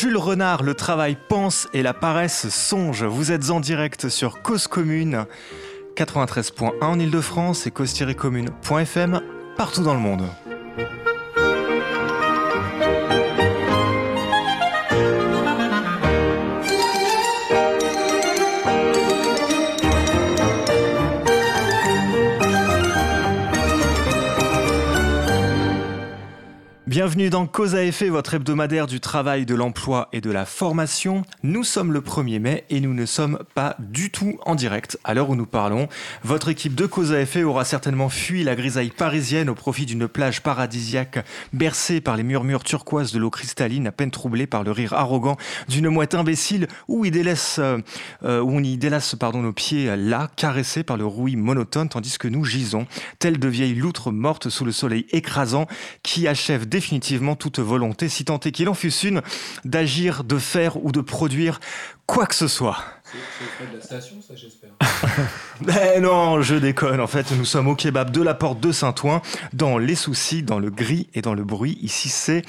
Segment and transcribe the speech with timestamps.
[0.00, 3.04] Jules Renard, le travail pense et la paresse songe.
[3.04, 5.26] Vous êtes en direct sur Cause Commune
[5.94, 9.20] 93.1 en Ile-de-France et cause-commune.fm
[9.58, 10.22] partout dans le monde.
[27.10, 31.24] Bienvenue dans Cause à effet, votre hebdomadaire du travail, de l'emploi et de la formation.
[31.42, 35.12] Nous sommes le 1er mai et nous ne sommes pas du tout en direct à
[35.12, 35.88] l'heure où nous parlons.
[36.22, 40.06] Votre équipe de Cause à effet aura certainement fui la grisaille parisienne au profit d'une
[40.06, 44.70] plage paradisiaque bercée par les murmures turquoises de l'eau cristalline à peine troublée par le
[44.70, 45.36] rire arrogant
[45.68, 47.78] d'une mouette imbécile où, il délaisse, euh,
[48.22, 52.18] euh, où on y délace pardon, nos pieds là, caressés par le rouille monotone tandis
[52.18, 52.86] que nous gisons,
[53.18, 55.66] telles de vieilles loutres mortes sous le soleil écrasant
[56.04, 56.99] qui achève définitivement
[57.38, 59.22] toute volonté, si tant est qu'il en fût une,
[59.64, 61.60] d'agir, de faire ou de produire
[62.06, 62.78] quoi que ce soit.
[63.04, 64.70] C'est le de la station, ça, j'espère.
[65.60, 67.00] Mais non, je déconne.
[67.00, 69.20] En fait, nous sommes au kebab de la porte de Saint-Ouen,
[69.52, 71.78] dans les soucis, dans le gris et dans le bruit.
[71.82, 72.42] Ici, c'est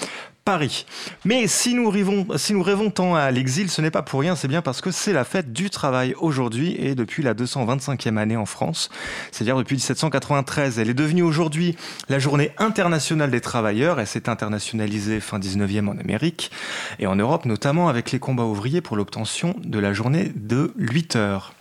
[0.43, 0.85] Paris.
[1.23, 4.81] Mais si nous, rêvons, tant à l'exil, ce n'est pas pour rien, c'est bien parce
[4.81, 8.89] que c'est la fête du travail aujourd'hui et depuis la 225e année en France,
[9.31, 10.79] c'est-à-dire depuis 1793.
[10.79, 11.75] Elle est devenue aujourd'hui
[12.09, 13.99] la journée internationale des travailleurs.
[13.99, 16.51] Elle s'est internationalisée fin 19e en Amérique
[16.99, 21.15] et en Europe, notamment avec les combats ouvriers pour l'obtention de la journée de 8
[21.15, 21.53] heures.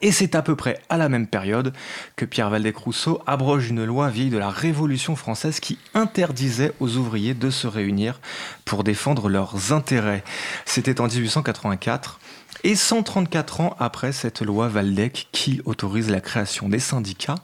[0.00, 1.72] Et c'est à peu près à la même période
[2.16, 7.34] que Pierre Valdec-Rousseau abroge une loi vieille de la Révolution française qui interdisait aux ouvriers
[7.34, 8.20] de se réunir
[8.64, 10.22] pour défendre leurs intérêts.
[10.64, 12.20] C'était en 1884.
[12.64, 17.36] Et 134 ans après cette loi Valdec qui autorise la création des syndicats,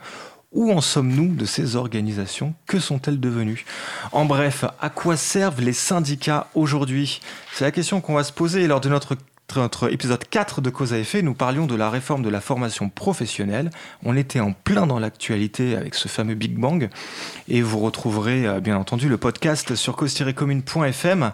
[0.53, 2.55] où en sommes-nous de ces organisations?
[2.67, 3.65] Que sont-elles devenues?
[4.13, 7.21] En bref, à quoi servent les syndicats aujourd'hui?
[7.55, 9.17] C'est la question qu'on va se poser lors de notre
[9.57, 12.89] notre épisode 4 de Cause à effet, nous parlions de la réforme de la formation
[12.89, 13.71] professionnelle.
[14.03, 16.89] On était en plein dans l'actualité avec ce fameux Big Bang.
[17.49, 21.33] Et vous retrouverez euh, bien entendu le podcast sur cause-commune.fm.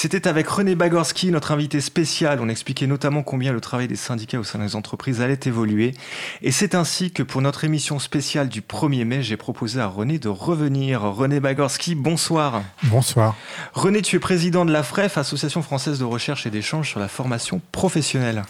[0.00, 2.38] C'était avec René Bagorski, notre invité spécial.
[2.40, 5.92] On expliquait notamment combien le travail des syndicats au sein des entreprises allait évoluer.
[6.40, 10.20] Et c'est ainsi que pour notre émission spéciale du 1er mai, j'ai proposé à René
[10.20, 11.00] de revenir.
[11.02, 12.62] René Bagorski, bonsoir.
[12.84, 13.34] Bonsoir.
[13.72, 17.08] René, tu es président de la FREF, Association française de recherche et d'échange sur la
[17.08, 18.44] formation professionnelle.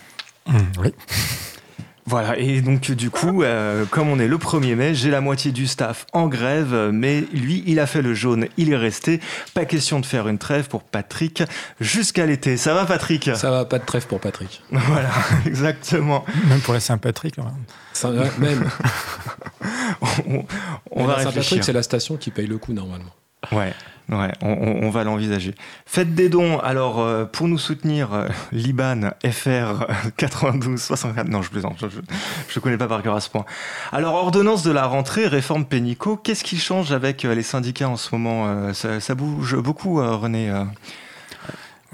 [0.48, 0.92] Mmh, oui.
[2.08, 5.52] Voilà, et donc du coup, euh, comme on est le 1er mai, j'ai la moitié
[5.52, 9.20] du staff en grève, mais lui, il a fait le jaune, il est resté.
[9.52, 11.42] Pas question de faire une trêve pour Patrick
[11.80, 12.56] jusqu'à l'été.
[12.56, 13.28] Ça va Patrick?
[13.34, 14.62] Ça va, pas de trêve pour Patrick.
[14.70, 15.10] Voilà,
[15.46, 16.24] exactement.
[16.48, 17.36] Même pour la Saint-Patrick.
[18.38, 18.70] Même.
[20.26, 20.46] on,
[20.90, 21.32] on va réfléchir.
[21.32, 23.12] Saint-Patrick, c'est la station qui paye le coup normalement.
[23.52, 23.72] Ouais,
[24.10, 25.54] ouais, on, va l'envisager.
[25.86, 26.58] Faites des dons.
[26.58, 31.28] Alors, euh, pour nous soutenir, euh, Liban FR 92 64.
[31.28, 31.76] Non, je plaisante.
[31.78, 31.86] Je,
[32.48, 33.44] je, connais pas par cœur à ce point.
[33.92, 36.16] Alors, ordonnance de la rentrée, réforme Pénico.
[36.16, 40.52] Qu'est-ce qui change avec euh, les syndicats en ce moment ça, bouge beaucoup, René.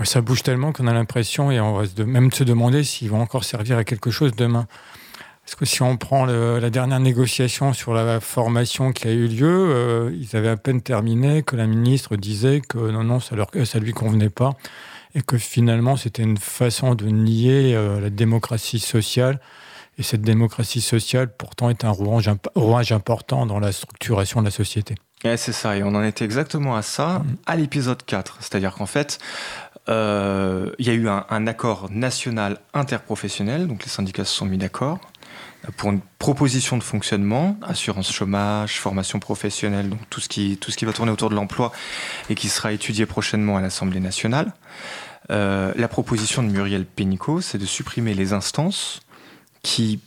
[0.03, 3.45] Ça bouge tellement qu'on a l'impression, et on va même se demander s'ils vont encore
[3.45, 4.67] servir à quelque chose demain.
[5.45, 9.29] Parce que si on prend le, la dernière négociation sur la formation qui a eu
[9.29, 13.37] lieu, euh, ils avaient à peine terminé que la ministre disait que non, non, ça
[13.37, 14.57] ne ça lui convenait pas
[15.15, 19.41] et que finalement c'était une façon de nier euh, la démocratie sociale.
[19.97, 24.51] Et cette démocratie sociale, pourtant, est un rouage, rouage important dans la structuration de la
[24.51, 24.97] société.
[25.25, 27.37] Ouais, c'est ça, et on en était exactement à ça mm.
[27.47, 28.39] à l'épisode 4.
[28.41, 29.21] C'est-à-dire qu'en fait,
[29.89, 34.47] euh, il y a eu un, un, accord national interprofessionnel, donc les syndicats se sont
[34.47, 34.99] mis d'accord
[35.77, 40.77] pour une proposition de fonctionnement, assurance chômage, formation professionnelle, donc tout ce qui, tout ce
[40.77, 41.73] qui va tourner autour de l'emploi
[42.31, 44.53] et qui sera étudié prochainement à l'Assemblée nationale.
[45.31, 49.01] Euh, la proposition de Muriel Pénicaud, c'est de supprimer les instances
[49.63, 50.01] qui,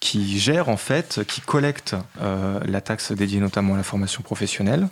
[0.00, 4.88] qui gèrent en fait, qui collectent euh, la taxe dédiée notamment à la formation professionnelle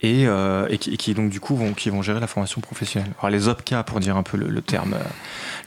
[0.00, 2.60] et, euh, et, qui, et, qui, donc du coup vont, qui vont gérer la formation
[2.60, 3.12] professionnelle.
[3.18, 4.96] Alors les OPCA pour dire un peu le, le terme,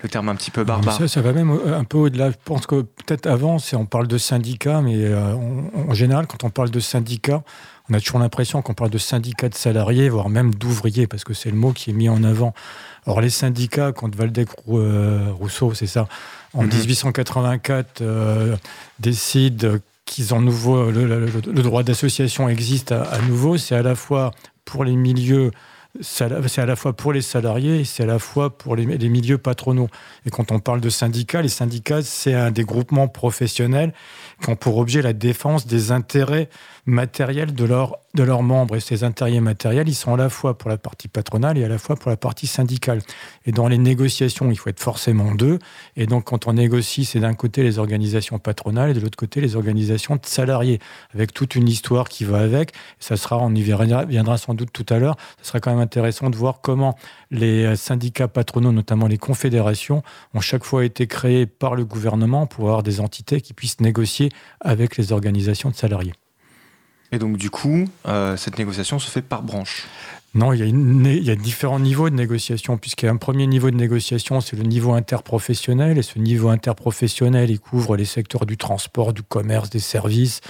[0.04, 0.98] le terme un petit peu barbare.
[0.98, 2.32] Ça, ça va même un peu au-delà.
[2.32, 6.44] Je pense que peut-être avant, on parle de syndicats, mais euh, on, en général, quand
[6.44, 7.44] on parle de syndicats,
[7.90, 11.34] on a toujours l'impression qu'on parle de syndicats de salariés, voire même d'ouvriers, parce que
[11.34, 12.54] c'est le mot qui est mis en avant.
[13.06, 16.08] Alors les syndicats, quand Valdec euh, Rousseau, c'est ça,
[16.54, 16.80] en mm -hmm.
[16.80, 18.58] 1884, euh,
[19.00, 21.30] décide qu'ils ont nouveau le,
[21.62, 24.32] droit d'association existe à, à nouveau, c'est à la fois
[24.66, 25.52] pour les milieux
[26.02, 29.10] c'est à la fois pour les salariés et c'est à la fois pour les, les,
[29.10, 29.88] milieux patronaux.
[30.26, 33.94] Et quand on parle de syndicats, les syndicats, c'est un des groupements professionnels
[34.42, 36.50] qui ont pour objet la défense des intérêts
[36.88, 40.58] matériels de leurs de leurs membres et ces intérêts matériels, ils sont à la fois
[40.58, 43.02] pour la partie patronale et à la fois pour la partie syndicale.
[43.46, 45.60] Et dans les négociations, il faut être forcément deux.
[45.96, 49.40] Et donc, quand on négocie, c'est d'un côté les organisations patronales et de l'autre côté
[49.40, 50.80] les organisations de salariés,
[51.14, 52.72] avec toute une histoire qui va avec.
[53.00, 55.16] Ça sera, on y viendra sans doute tout à l'heure.
[55.42, 56.98] Ce sera quand même intéressant de voir comment
[57.30, 60.02] les syndicats patronaux, notamment les confédérations,
[60.34, 64.32] ont chaque fois été créés par le gouvernement pour avoir des entités qui puissent négocier
[64.60, 66.14] avec les organisations de salariés.
[67.12, 69.88] Et donc, du coup, euh, cette négociation se fait par branche
[70.38, 70.60] non, il
[71.24, 74.56] y, a différents niveaux de négociation, puisqu'il y a un premier niveau de négociation, c'est
[74.56, 79.72] le niveau interprofessionnel, et ce niveau interprofessionnel, il couvre les secteurs du transport, du commerce,
[79.72, 80.42] des services,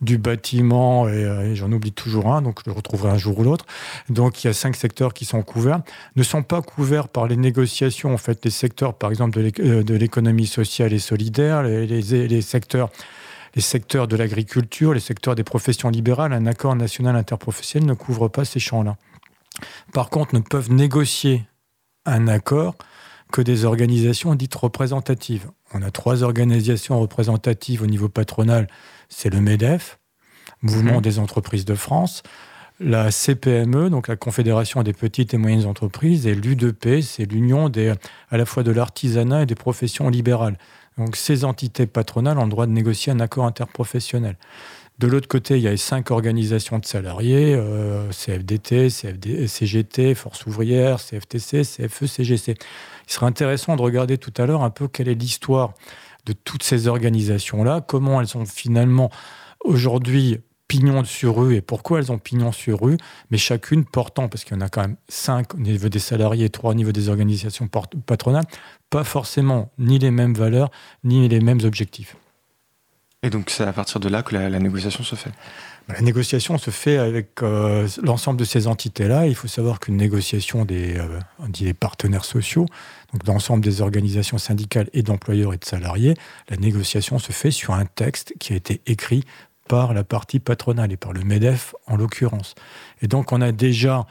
[0.00, 3.44] du bâtiment, et, euh, j'en oublie toujours un, donc je le retrouverai un jour ou
[3.44, 3.66] l'autre.
[4.08, 5.82] Donc il y a cinq secteurs qui sont couverts.
[6.16, 9.98] Ne sont pas couverts par les négociations, en fait, les secteurs, par exemple, de euh,
[9.98, 12.90] l'économie sociale et solidaire, les secteurs
[13.54, 18.28] les secteurs de l'agriculture, les secteurs des professions libérales, un accord national interprofessionnel ne couvre
[18.28, 18.96] pas ces champs-là.
[19.92, 21.44] Par contre, ne peuvent négocier
[22.04, 22.76] un accord
[23.32, 25.50] que des organisations dites représentatives.
[25.74, 28.68] On a trois organisations représentatives au niveau patronal.
[29.08, 29.98] C'est le MEDEF,
[30.62, 31.02] Mouvement mhm.
[31.02, 32.22] des entreprises de France,
[32.80, 37.70] la CPME, donc la Confédération des petites et moyennes entreprises, et l'UDP, c'est l'union
[38.30, 40.58] à la fois de l'artisanat et des professions libérales.
[40.98, 44.36] Donc ces entités patronales ont le droit de négocier un accord interprofessionnel.
[44.98, 50.98] De l'autre côté, il y a cinq organisations de salariés, euh, CFDT, CGT, Force ouvrière,
[50.98, 52.56] CFTC, CFE, CGC.
[53.06, 55.74] Il sera intéressant de regarder tout à l'heure un peu quelle est l'histoire
[56.26, 59.10] de toutes ces organisations-là, comment elles ont finalement
[59.60, 62.98] aujourd'hui pignon sur rue et pourquoi elles ont pignon sur rue,
[63.30, 66.50] mais chacune portant, parce qu'il y en a quand même cinq au niveau des salariés,
[66.50, 67.68] trois au niveau des organisations
[68.06, 68.44] patronales,
[68.90, 70.70] pas forcément ni les mêmes valeurs,
[71.04, 72.16] ni les mêmes objectifs.
[73.24, 75.32] Et donc c'est à partir de là que la, négociation se fait?
[75.88, 79.26] Bah, La négociation se fait avec euh, l'ensemble de ces entités-là.
[79.26, 81.18] Il faut savoir qu'une négociation des, euh,
[81.48, 82.66] des partenaires sociaux,
[83.12, 86.14] donc l'ensemble des organisations syndicales et d'employeurs et de salariés,
[86.48, 89.24] la négociation se fait sur un texte qui a été écrit
[89.68, 92.54] par la partie patronale et par le MEDEF en l'occurrence.
[93.02, 94.06] Et donc on a déjà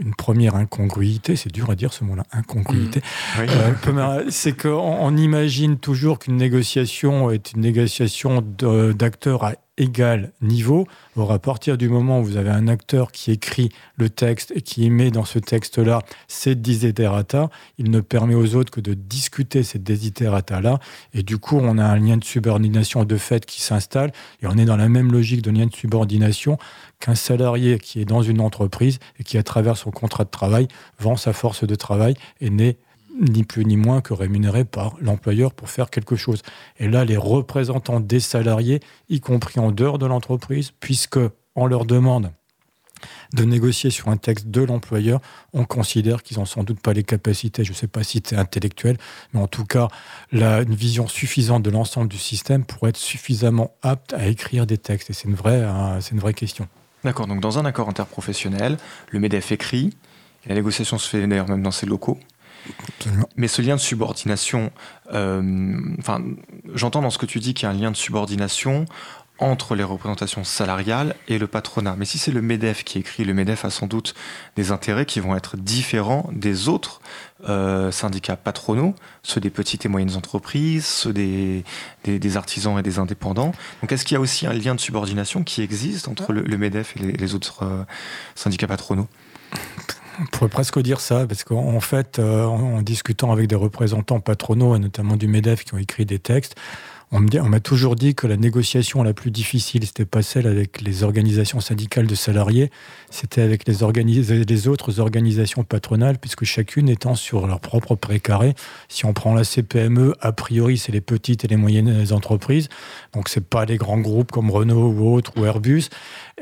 [0.00, 3.42] une première incongruité, c'est dur à dire ce mot-là, incongruité, mmh.
[3.86, 10.86] euh, c'est qu'on imagine toujours qu'une négociation est une négociation d'acteurs à égal niveau.
[11.16, 14.62] Or, à partir du moment où vous avez un acteur qui écrit le texte et
[14.62, 19.62] qui émet dans ce texte-là ses desiderata, il ne permet aux autres que de discuter
[19.62, 20.78] ces desiderata-là.
[21.12, 24.12] Et du coup, on a un lien de subordination de fait qui s'installe.
[24.42, 26.58] Et on est dans la même logique de lien de subordination
[27.00, 30.68] qu'un salarié qui est dans une entreprise et qui, à travers son contrat de travail,
[30.98, 32.76] vend sa force de travail et n'est
[33.20, 36.42] ni plus ni moins que rémunéré par l'employeur pour faire quelque chose.
[36.78, 41.18] Et là, les représentants des salariés, y compris en dehors de l'entreprise, puisque
[41.54, 42.32] on leur demande
[43.34, 45.20] de négocier sur un texte de l'employeur,
[45.52, 48.36] on considère qu'ils n'ont sans doute pas les capacités, je ne sais pas si c'est
[48.36, 48.96] intellectuel,
[49.32, 49.88] mais en tout cas,
[50.32, 55.10] une vision suffisante de l'ensemble du système pour être suffisamment apte à écrire des textes.
[55.10, 55.64] Et c'est une, vraie,
[56.00, 56.68] c'est une vraie question.
[57.02, 58.78] D'accord, donc dans un accord interprofessionnel,
[59.10, 59.94] le MEDEF écrit,
[60.46, 62.18] la négociation se fait d'ailleurs même dans ses locaux,
[63.36, 64.70] mais ce lien de subordination,
[65.12, 66.22] euh, enfin,
[66.74, 68.86] j'entends dans ce que tu dis qu'il y a un lien de subordination
[69.40, 71.96] entre les représentations salariales et le patronat.
[71.98, 74.14] Mais si c'est le MEDEF qui écrit, le MEDEF a sans doute
[74.54, 77.00] des intérêts qui vont être différents des autres
[77.48, 81.64] euh, syndicats patronaux, ceux des petites et moyennes entreprises, ceux des,
[82.04, 83.52] des, artisans et des indépendants.
[83.82, 86.96] Donc est-ce qu'il y a aussi un lien de subordination qui existe entre le, MEDEF
[86.96, 87.82] et les, autres euh,
[88.36, 89.08] syndicats patronaux?
[90.20, 94.76] on pourrait presque dire ça, parce qu'en fait, euh, en, discutant avec des représentants patronaux,
[94.76, 96.56] et notamment du MEDEF, qui ont écrit des textes,
[97.12, 101.04] on m'a toujours dit que la négociation la plus difficile, c'était pas celle avec les
[101.04, 102.70] organisations syndicales de salariés,
[103.10, 103.74] c'était avec les,
[104.44, 108.54] les, autres organisations patronales, puisque chacune étant sur leur propre précaré.
[108.88, 112.68] Si on prend la CPME, a priori, c'est les petites et les moyennes entreprises,
[113.12, 115.88] donc c'est pas les grands groupes comme Renault ou autres ou Airbus.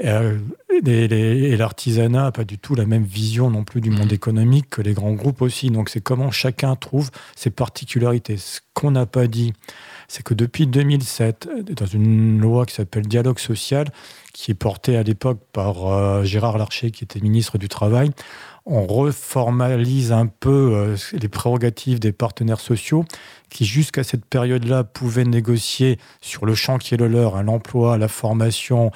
[0.05, 0.39] Euh,
[0.87, 4.15] et, l'artisanat n'a pas du tout la même vision non plus du monde mmh.
[4.15, 5.71] économique que les grands groupes aussi.
[5.71, 8.37] Donc c'est comment chacun trouve ses particularités.
[8.37, 9.53] Ce qu'on n'a pas dit,
[10.13, 13.87] c'est que depuis 2007, dans une loi qui s'appelle Dialogue social,
[14.35, 18.11] qui est portée à l'époque par euh, Gérard Larcher, qui était ministre du Travail,
[18.67, 23.07] on reformalise un peu euh, les prérogatives des partenaires sociaux
[23.49, 27.97] qui, jusqu'à cette période-là, pouvaient négocier sur le champ qui est le leur, hein, l'emploi,
[27.97, 28.91] la formation,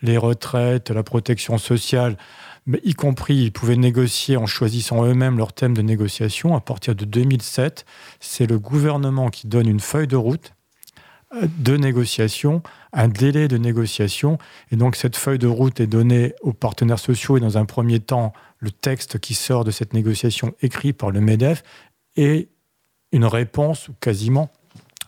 [0.00, 2.16] les retraites, la protection sociale,
[2.64, 6.56] mais y compris, ils pouvaient négocier en choisissant eux-mêmes leur thème de négociation.
[6.56, 7.84] À partir de 2007,
[8.20, 10.54] c'est le gouvernement qui donne une feuille de route
[11.58, 12.62] de négociation,
[12.92, 14.38] un délai de négociation.
[14.70, 18.00] Et donc cette feuille de route est donnée aux partenaires sociaux et dans un premier
[18.00, 21.62] temps, le texte qui sort de cette négociation écrit par le MEDEF
[22.16, 22.48] et
[23.12, 24.50] une réponse quasiment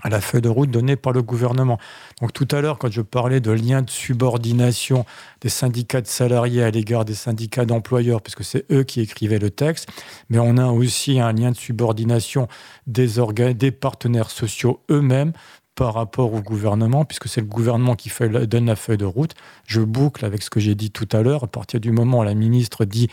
[0.04, 1.78] à la feuille de route donnée par le gouvernement.
[2.20, 5.06] Donc tout à l'heure, quand je parlais de lien de subordination
[5.40, 9.50] des syndicats de salariés à l'égard des syndicats d'employeurs, puisque c'est eux qui écrivaient le
[9.50, 9.88] texte,
[10.28, 12.48] mais on a aussi un lien de subordination
[12.86, 15.32] des partenaires sociaux eux-mêmes
[15.74, 19.34] par rapport au gouvernement, puisque c'est le gouvernement qui fait, donne la feuille de route.
[19.66, 21.44] Je boucle avec ce que j'ai dit tout à l'heure.
[21.44, 23.08] À partir du moment où la ministre dit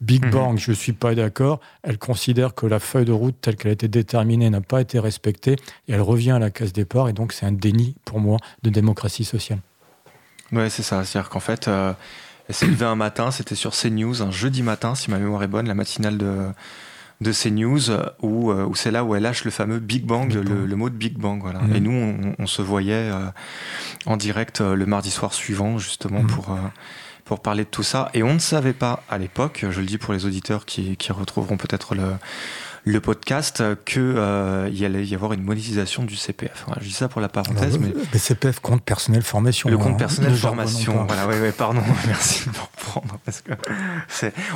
[0.00, 0.30] Big mhm.
[0.30, 3.70] Bang, je ne suis pas d'accord, elle considère que la feuille de route telle qu'elle
[3.70, 7.08] a été déterminée n'a pas été respectée et elle revient à la case départ.
[7.08, 9.58] Et donc, c'est un déni pour moi de démocratie sociale.
[10.52, 11.04] Oui, c'est ça.
[11.04, 11.92] C'est-à-dire qu'en fait, euh,
[12.48, 15.48] elle s'est levée un matin, c'était sur CNews, un jeudi matin, si ma mémoire est
[15.48, 16.46] bonne, la matinale de
[17.20, 20.04] de ces news euh, où, euh, où c'est là où elle lâche le fameux Big
[20.04, 21.40] Bang, le, mot de Big Bang.
[21.42, 21.60] Voilà.
[21.60, 21.76] Mhm.
[21.76, 23.26] Et nous, on, se voyait euh,
[24.06, 26.28] en direct le mardi soir suivant, justement, mhm.
[26.28, 26.56] pour,
[27.24, 28.10] pour parler de tout ça.
[28.14, 31.12] Et on ne savait pas à l'époque, je le dis pour les auditeurs qui, qui
[31.12, 32.14] retrouveront peut-être le
[32.84, 36.66] le podcast qu'il euh, y allait y avoir une monétisation du CPF.
[36.80, 37.78] je dis ça pour la parenthèse.
[37.78, 37.92] mais...
[38.12, 39.68] Le CPF, compte personnel formation.
[39.68, 39.96] Le compte hein.
[39.96, 41.04] personnel formation.
[41.06, 43.18] Voilà, ouais, ouais, pardon, merci de me reprendre.
[43.24, 43.52] Parce que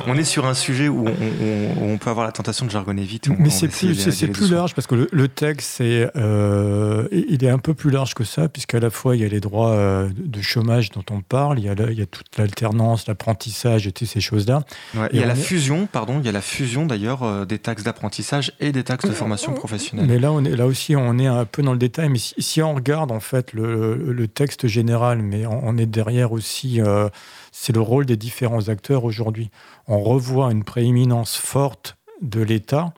[0.07, 3.29] on est sur un sujet où on, peut avoir la tentation de jargonner vite.
[3.37, 7.59] mais c'est plus, c'est plus large parce que le, texte, c'est, euh, il est un
[7.59, 10.41] peu plus large que ça, puisqu'à la fois, il y a les droits euh, de
[10.41, 14.07] chômage dont on parle, il y a, il y a toute l'alternance, l'apprentissage et toutes
[14.07, 14.63] ces choses-là.
[15.11, 18.22] il y a la fusion, pardon, il y a la fusion d'ailleurs des taxes d'apprentissage
[18.59, 20.07] et des taxes de formation professionnelle.
[20.07, 22.09] Mais là, on est, là aussi, on est un peu dans le détail.
[22.09, 27.09] Mais si, on regarde en fait le, texte général, mais on, est derrière aussi, euh,
[27.51, 29.49] c'est le rôle des différents acteurs aujourd'hui.
[29.87, 32.93] On revoit une prééminence forte de l'État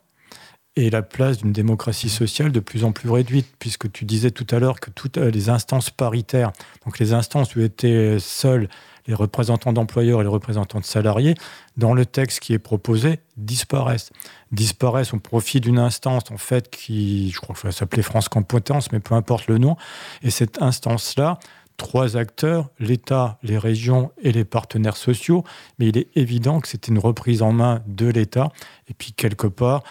[0.75, 4.47] et la place d'une démocratie sociale de plus en plus réduite, puisque tu disais tout
[4.51, 6.51] à l'heure que toutes les instances paritaires,
[6.85, 8.67] donc les instances où étaient seuls
[9.07, 11.35] les représentants d'employeurs et les représentants de salariés,
[11.77, 14.11] dans le texte qui est proposé, disparaissent.
[14.51, 18.91] Disparaissent au profit d'une instance, en fait, qui, je crois que ça s'appelait France Compétences,
[18.91, 19.77] mais peu importe le nom.
[20.21, 21.39] Et cette instance-là,
[21.77, 25.43] trois acteurs, l'État, les régions et les partenaires sociaux,
[25.77, 28.49] mais il est évident que c'était une reprise en main de l'État.
[28.87, 29.83] Et puis, quelque part,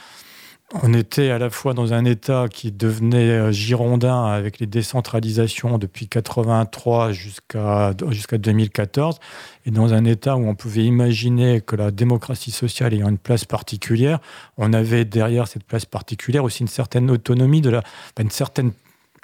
[0.72, 5.78] on était à la fois dans un État qui devenait euh, girondin avec les décentralisations
[5.78, 9.18] depuis 83 jusqu'à jusqu'à 2014,
[9.66, 13.44] et dans un État où on pouvait imaginer que la démocratie sociale ayant une place
[13.44, 14.20] particulière,
[14.56, 17.82] on avait derrière cette place particulière aussi une certaine autonomie, de la,
[18.18, 18.72] une certaine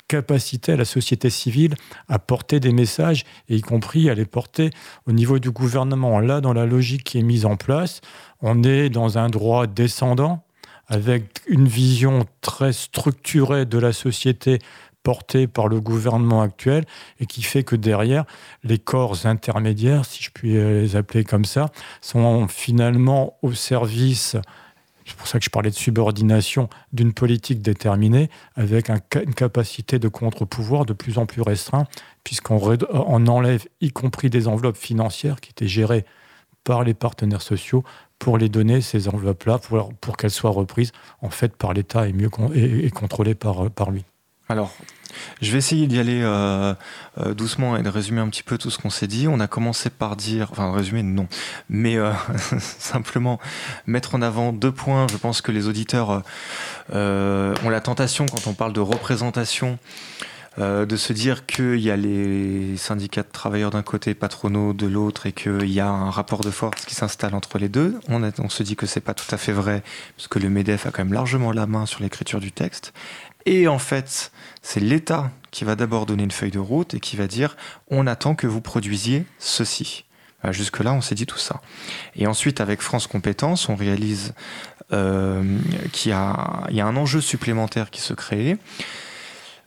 [0.08, 1.74] capacité à la société civile
[2.08, 4.70] à porter des messages, et y compris à les porter
[5.06, 6.20] au niveau du gouvernement.
[6.20, 8.02] Là, dans la logique qui est mise en place,
[8.42, 10.44] on est dans un droit descendant
[10.90, 14.58] avec une vision très structurée de la société
[15.02, 16.84] portée par le gouvernement actuel
[17.20, 18.24] et qui fait que derrière,
[18.64, 21.70] les corps intermédiaires, si je puis les appeler comme ça,
[22.02, 24.36] sont finalement au service,
[25.06, 30.08] c'est pour ça que je parlais de subordination, d'une politique déterminée avec une capacité de
[30.08, 31.88] contre-pouvoir de plus en plus restreinte,
[32.24, 36.04] puisqu'on enlève y compris des enveloppes financières qui étaient gérées
[36.62, 37.84] par les partenaires sociaux
[38.20, 42.30] pour les donner, ces enveloppes-là, pour, qu'elles soient reprises en fait par l'État et mieux
[42.54, 44.04] et, contrôlées par, par lui.
[44.48, 44.72] Alors,
[45.40, 46.74] je vais essayer d'y aller euh,
[47.18, 49.26] euh, doucement et de résumer un petit peu tout ce qu'on s'est dit.
[49.26, 51.28] On a commencé par dire, enfin résumer non,
[51.68, 52.12] mais euh,
[52.58, 53.40] simplement
[53.86, 55.06] mettre en avant deux points.
[55.10, 56.22] Je pense que les auditeurs
[56.92, 59.78] ont la tentation quand on parle de représentation
[60.60, 64.86] euh, de se dire qu'il y a les syndicats de travailleurs d'un côté, patronaux de
[64.86, 67.98] l'autre, et qu'il y a un rapport de force qui s'installe entre les deux.
[68.08, 69.82] On, se dit que c'est pas tout à fait vrai,
[70.16, 72.92] puisque le MEDEF a quand même largement la main sur l'écriture du texte.
[73.46, 77.16] Et en fait, c'est l'État qui va d'abord donner une feuille de route et qui
[77.16, 77.56] va dire
[77.88, 80.04] on attend que vous produisiez ceci.
[80.50, 81.60] Jusque-là, on s'est dit tout ça.
[82.16, 84.34] Et ensuite, avec France Compétences, on réalise
[84.92, 85.42] euh,
[85.92, 88.58] qu'il y, a un enjeu supplémentaire qui se crée.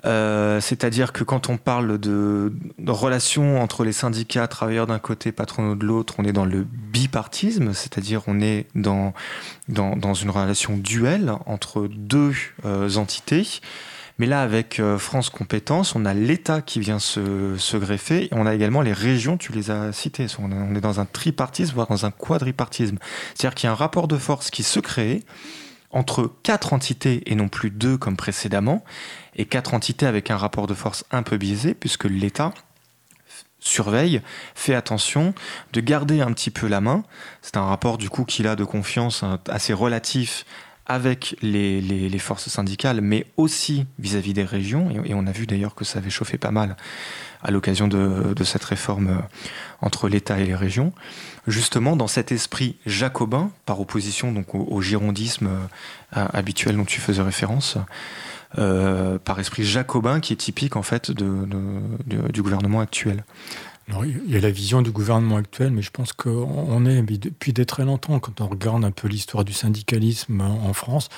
[0.05, 2.51] Euh, c'est-à-dire que quand on parle de,
[2.87, 7.73] relations entre les syndicats, travailleurs d'un côté, patronaux de l'autre, on est dans le bipartisme,
[7.73, 9.13] c'est-à-dire on est dans,
[9.69, 12.33] dans, une relation duelle entre deux
[12.65, 13.61] euh, entités.
[14.19, 18.45] Mais là, avec euh, France Compétences, on a l'État qui vient se, greffer et on
[18.45, 20.27] a également les régions, tu les as citées.
[20.37, 22.97] On est dans un tripartisme, voire dans un quadripartisme.
[23.33, 25.23] C'est-à-dire qu'il y a un rapport de force qui se crée
[25.89, 28.83] entre quatre entités et non plus deux comme précédemment,
[29.35, 32.53] et quatre entités avec un rapport de force un peu biaisé, puisque l'État
[33.59, 34.21] surveille,
[34.55, 35.33] fait attention
[35.71, 37.03] de garder un petit peu la main.
[37.41, 40.45] C'est un rapport du coup qu'il a de confiance assez relatif
[40.85, 44.89] avec les, forces syndicales, mais aussi vis-à-vis des régions.
[45.05, 46.75] Et, on a vu d'ailleurs que ça avait chauffé pas mal
[47.41, 49.21] à l'occasion de, cette réforme euh,
[49.81, 50.93] entre l'État et les régions.
[51.47, 57.77] Justement, dans cet esprit jacobin, par opposition au, girondisme euh, habituel dont tu faisais référence,
[58.57, 61.47] euh, par esprit jacobin qui est typique en fait de,
[62.05, 63.23] du gouvernement actuel.
[63.89, 67.83] Il y a la vision du gouvernement actuel, mais je pense qu'on est, depuis très
[67.83, 71.09] longtemps, quand on regarde un peu l'histoire du syndicalisme en France,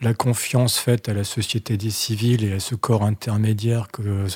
[0.00, 4.26] la confiance faite à la société des civils et à ce corps intermédiaire que,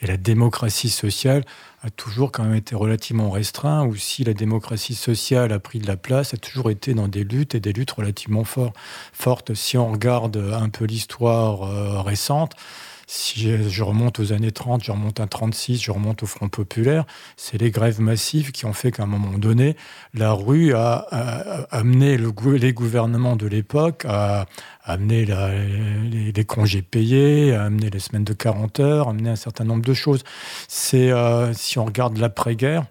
[0.00, 1.44] et la démocratie sociale
[1.82, 5.86] a toujours quand même été relativement restreint, ou si la démocratie sociale a pris de
[5.88, 9.54] la place, a toujours été dans des luttes et des luttes relativement fortes.
[9.54, 12.54] Si on regarde un peu l'histoire euh, récente,
[13.12, 17.04] si je remonte aux années 30, je remonte à 36, je remonte au Front populaire,
[17.36, 19.76] c'est les grèves massives qui ont fait qu'à un moment donné,
[20.14, 21.06] la rue a,
[21.70, 24.46] amené les gouvernements de l'époque à,
[24.82, 29.64] amener les, congés payés, à amener les semaines de 40 heures, à amener un certain
[29.64, 30.24] nombre de choses.
[30.66, 32.86] C'est euh, si on regarde l'après-guerre,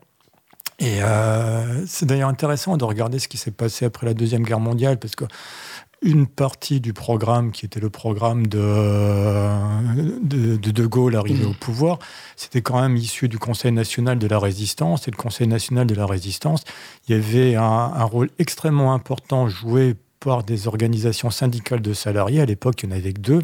[0.77, 4.59] et euh, c'est d'ailleurs intéressant de regarder ce qui s'est passé après la Deuxième Guerre
[4.59, 5.25] mondiale, parce que
[6.01, 8.61] une partie du programme qui était le programme de
[10.21, 11.99] de, de, Gaulle arrivé au pouvoir,
[12.35, 15.07] c'était quand même issu du Conseil national de la résistance.
[15.07, 16.63] Et le Conseil national de la résistance,
[17.07, 22.41] il y avait un, un rôle extrêmement important joué par des organisations syndicales de salariés.
[22.41, 23.43] À l'époque, il y en avait que deux.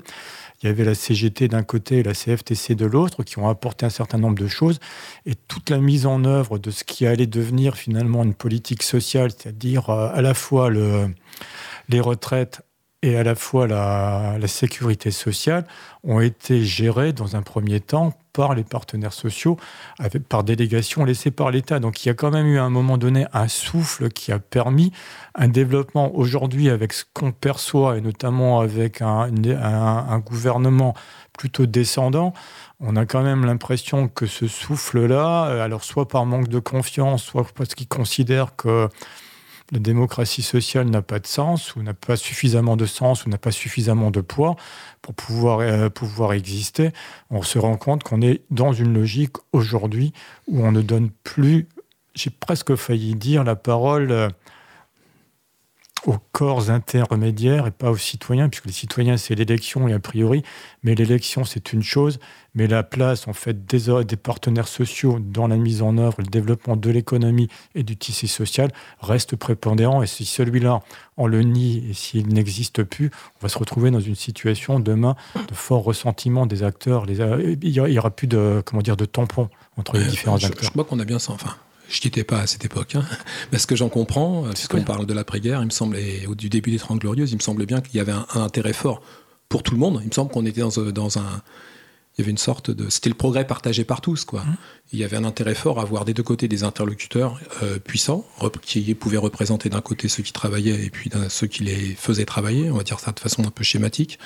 [0.61, 3.85] Il y avait la CGT d'un côté et la CFTC de l'autre qui ont apporté
[3.85, 4.79] un certain nombre de choses.
[5.25, 9.29] Et toute la mise en œuvre de ce qui allait devenir finalement une politique sociale,
[9.31, 11.09] c'est-à-dire euh, à la fois le,
[11.89, 12.61] les retraites
[13.03, 15.65] et à la fois la, sécurité sociale
[16.03, 19.57] ont été gérées dans un premier temps par les partenaires sociaux,
[20.29, 21.79] par délégation laissée par l'État.
[21.79, 24.39] Donc il y a quand même eu à un moment donné un souffle qui a
[24.39, 24.91] permis
[25.35, 30.93] un développement aujourd'hui avec ce qu'on perçoit, et notamment avec un, un gouvernement
[31.37, 32.33] plutôt descendant.
[32.79, 37.45] On a quand même l'impression que ce souffle-là, alors soit par manque de confiance, soit
[37.55, 38.89] parce qu'il considère que
[39.71, 43.37] la démocratie sociale n'a pas de sens, ou n'a pas suffisamment de sens, ou n'a
[43.37, 44.55] pas suffisamment de poids
[45.01, 46.91] pour pouvoir, euh, pouvoir exister,
[47.29, 50.13] on se rend compte qu'on est dans une logique aujourd'hui
[50.47, 51.67] où on ne donne plus,
[52.15, 54.29] j'ai presque failli dire, la parole euh,
[56.07, 60.41] aux corps intermédiaires et pas aux citoyens, puisque les citoyens, c'est l'élection et a priori,
[60.81, 62.19] mais l'élection, c'est une chose,
[62.55, 66.27] mais la place, en fait, des, des partenaires sociaux dans la mise en œuvre, le
[66.27, 70.01] développement de l'économie et du tissu social reste prépondérant.
[70.01, 70.79] Et si celui-là,
[71.17, 75.17] on le nie et s'il n'existe plus, on va se retrouver dans une situation demain
[75.35, 77.05] de fort ressentiment des acteurs.
[77.09, 80.63] il n'y aura plus de, comment dire, de tampons entre les différents acteurs.
[80.63, 81.53] Je crois qu'on a bien ça, enfin
[81.89, 83.05] je n'étais pas à cette époque, hein.
[83.51, 86.49] mais ce que j'en comprends, euh, puisqu'on parle de l'après-guerre, il me semblait, au du
[86.49, 89.01] début des Trente Glorieuses, il me semblait bien qu'il y avait un, intérêt fort
[89.49, 89.99] pour tout le monde.
[90.03, 91.41] Il me semble qu'on était dans, euh, dans, un.
[92.17, 92.89] Il y avait une sorte de.
[92.89, 94.41] C'était le progrès partagé par tous, quoi.
[94.41, 94.57] Mmh.
[94.93, 98.25] Il y avait un intérêt fort à avoir des deux côtés des interlocuteurs euh, puissants,
[98.61, 102.71] qui pouvaient représenter d'un côté ceux qui travaillaient et puis ceux qui les faisaient travailler,
[102.71, 104.17] on va dire ça de façon un peu schématique,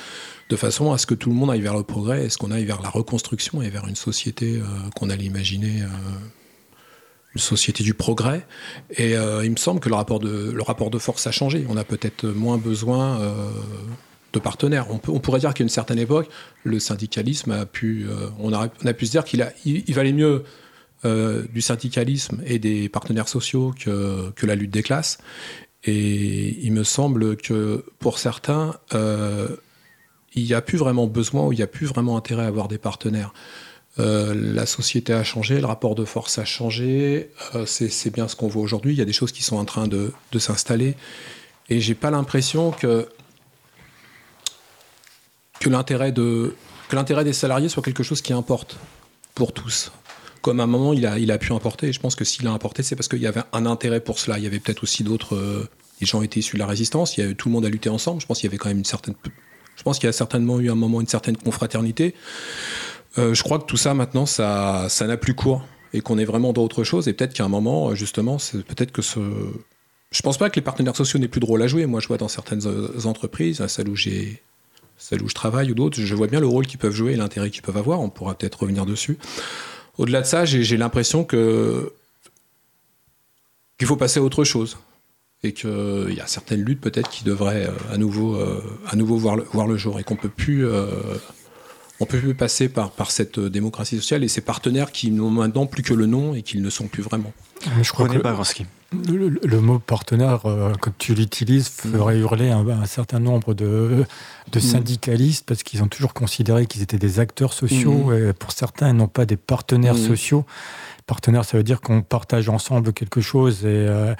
[0.49, 2.51] de façon à ce que tout le monde aille vers le progrès, et ce qu'on
[2.51, 4.61] aille vers la reconstruction et vers une société
[4.95, 5.83] qu'on allait imaginer
[7.35, 8.45] une société du progrès.
[8.97, 11.65] Et euh, il me semble que le rapport, de, force a changé.
[11.69, 13.49] On a peut-être moins besoin euh,
[14.33, 14.87] de partenaires.
[14.89, 16.29] On, pourrait dire qu'à une certaine époque,
[16.63, 18.29] le syndicalisme a pu, euh,
[18.99, 20.43] se dire qu'il il, valait mieux
[21.03, 25.17] du syndicalisme et des partenaires sociaux que, que, la lutte des classes.
[25.83, 31.55] Et il me semble que pour certains, il n'y a plus vraiment besoin ou il
[31.55, 33.33] n'y a plus vraiment intérêt à avoir des partenaires.
[33.99, 38.37] Euh, la société a changé, le rapport de force a changé, euh, c'est bien ce
[38.37, 40.95] qu'on voit aujourd'hui, il y a des choses qui sont en train de, s'installer,
[41.69, 43.09] et j'ai pas l'impression que,
[45.65, 46.55] l'intérêt de,
[47.23, 48.77] des salariés soit quelque chose qui importe
[49.35, 49.91] pour tous.
[50.41, 52.95] Comme à un moment il a, pu importer, je pense que s'il a importé, c'est
[52.95, 54.39] parce qu'il y avait un intérêt pour cela.
[54.39, 55.35] Il y avait peut-être aussi d'autres.
[55.35, 57.69] Euh, les gens étaient issus de la résistance, il y a, tout le monde a
[57.69, 58.21] lutté ensemble.
[58.21, 59.13] Je pense qu'il y avait quand même une certaine.
[59.75, 62.15] Je pense qu'il y a certainement eu un moment une certaine confraternité.
[63.17, 66.25] Euh, je crois que tout ça maintenant, ça, ça n'a plus cours et qu'on est
[66.25, 67.07] vraiment dans autre chose.
[67.07, 69.19] Et peut-être qu'à un moment, justement, c'est peut-être que ce.
[70.11, 71.85] Je pense pas que les partenaires sociaux n'aient plus de rôle à jouer.
[71.85, 74.41] Moi, je vois dans certaines euh, entreprises, celles où j'ai,
[74.97, 77.15] celles où je travaille ou d'autres, je vois bien le rôle qu'ils peuvent jouer et
[77.15, 78.01] l'intérêt qu'ils peuvent avoir.
[78.01, 79.17] On pourra peut-être revenir dessus.
[79.97, 81.93] Au-delà de ça, j'ai l'impression que
[83.77, 84.77] qu'il faut passer à autre chose
[85.43, 88.37] et qu'il y a certaines luttes peut-être qui devraient euh, à nouveau,
[88.87, 90.65] à nouveau voir le, voir le jour et qu'on peut plus
[92.01, 95.29] on peut plus passer par, par cette euh, démocratie sociale et ces partenaires qui n'ont
[95.29, 97.31] maintenant plus que le nom et qu'ils ne sont plus vraiment.
[97.83, 98.17] Je crois, que,
[98.91, 104.03] le, mot partenaire, euh, quand tu l'utilises, ferait hurler un, certain nombre de,
[104.51, 104.61] de mm.
[104.61, 108.13] syndicalistes parce qu'ils ont toujours considéré qu'ils étaient des acteurs sociaux mm.
[108.29, 110.07] et pour certains, ils n'ont pas des partenaires mm.
[110.07, 110.45] sociaux.
[111.05, 114.15] Partenaire, ça veut dire qu'on partage ensemble quelque chose et, euh,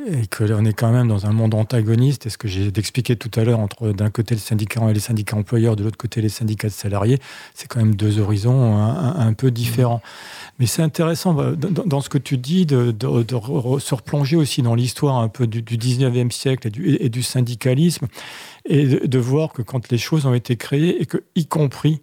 [0.00, 2.26] et qu'on est quand même dans un monde antagoniste.
[2.26, 5.00] Et ce que j'ai expliqué tout à l'heure entre d'un côté le syndicat et les
[5.00, 7.18] syndicats employeurs, de l'autre côté les syndicats de salariés,
[7.54, 10.02] c'est quand même deux horizons un, peu différents.
[10.58, 13.24] Mais c'est intéressant bah, dans, ce que tu dis de, de,
[13.78, 18.06] se replonger aussi dans l'histoire un peu du, 19e siècle et du, et du syndicalisme
[18.66, 22.00] et de, voir que quand les choses ont été créées et que, y compris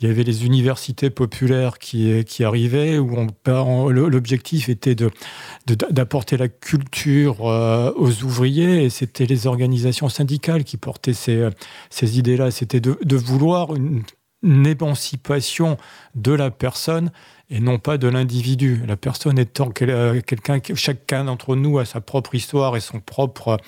[0.00, 3.16] il y avait les universités populaires qui, qui arrivaient, où
[3.90, 5.10] l'objectif était de,
[5.66, 11.48] d'apporter la culture euh, aux ouvriers, et c'était les organisations syndicales qui portaient ces,
[11.90, 12.50] ces idées-là.
[12.50, 15.76] C'était de, vouloir une émancipation
[16.14, 17.10] de la personne
[17.50, 18.82] et non pas de l'individu.
[18.86, 23.58] La personne étant euh, quelqu'un, chacun d'entre nous a sa propre histoire et son propre,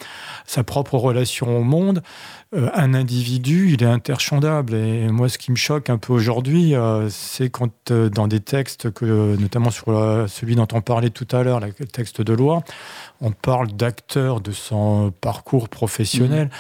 [0.46, 2.02] sa propre relation au monde.
[2.54, 4.74] Euh, un individu, il est interchangeable.
[4.74, 8.90] Et moi, ce qui me choque un peu aujourd'hui, euh, c'est quand dans des textes,
[8.90, 9.86] que, notamment sur
[10.28, 12.62] celui dont on parlait tout à l'heure, le texte de loi,
[13.20, 16.46] on parle d'acteur de son parcours professionnel.
[16.46, 16.50] Mmh.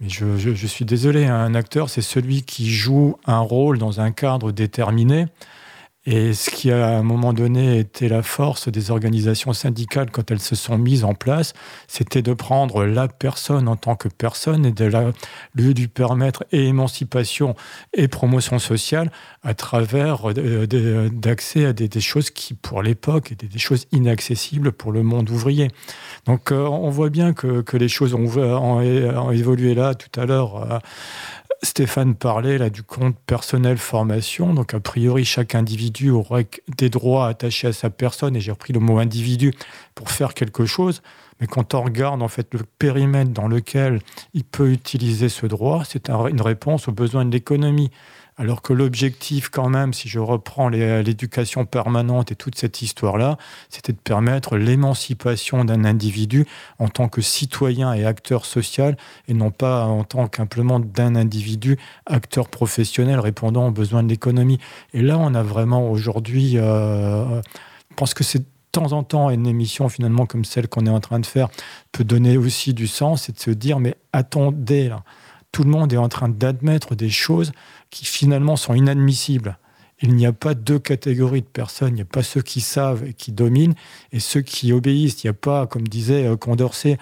[0.00, 4.12] Mais je, je, suis désolé, un acteur, c'est celui qui joue un rôle dans un
[4.12, 5.26] cadre déterminé.
[6.06, 10.40] Et ce qui, à un moment donné, était la force des organisations syndicales quand elles
[10.40, 11.52] se sont mises en place,
[11.88, 15.12] c'était de prendre la personne en tant que personne et de la,
[15.54, 17.54] lui permettre et émancipation
[17.92, 23.58] et promotion sociale à travers euh, d'accès à des, choses qui, pour l'époque, étaient des
[23.58, 25.68] choses inaccessibles pour le monde ouvrier.
[26.24, 30.24] Donc, euh, on voit bien que, que les choses ont, ont, évolué là tout à
[30.24, 30.80] l'heure.
[31.62, 34.54] Stéphane parlait là du compte personnel formation.
[34.54, 36.46] Donc, a priori, chaque individu aurait
[36.78, 38.34] des droits attachés à sa personne.
[38.34, 39.52] Et j'ai repris le mot individu
[39.94, 41.02] pour faire quelque chose.
[41.40, 44.00] Mais quand on regarde en fait le périmètre dans lequel
[44.34, 47.90] il peut utiliser ce droit, c'est une réponse aux besoins de l'économie.
[48.36, 53.36] Alors que l'objectif, quand même, si je reprends l'éducation permanente et toute cette histoire-là,
[53.68, 56.46] c'était de permettre l'émancipation d'un individu
[56.78, 58.96] en tant que citoyen et acteur social,
[59.28, 64.58] et non pas en tant qu'implément d'un individu acteur professionnel répondant aux besoins de l'économie.
[64.94, 67.42] Et là, on a vraiment aujourd'hui, euh,
[67.90, 70.90] je pense que c'est de temps en temps une émission finalement comme celle qu'on est
[70.90, 71.48] en train de faire
[71.90, 74.94] peut donner aussi du sens et de se dire mais attendez
[75.52, 77.52] tout le monde est en train d'admettre des choses
[77.90, 79.58] qui finalement sont inadmissibles.
[80.02, 81.90] Il n'y a pas deux catégories de personnes.
[81.90, 83.74] Il n'y a pas ceux qui savent et qui dominent
[84.12, 85.22] et ceux qui obéissent.
[85.22, 86.96] Il n'y a pas, comme disait euh, Condorcet,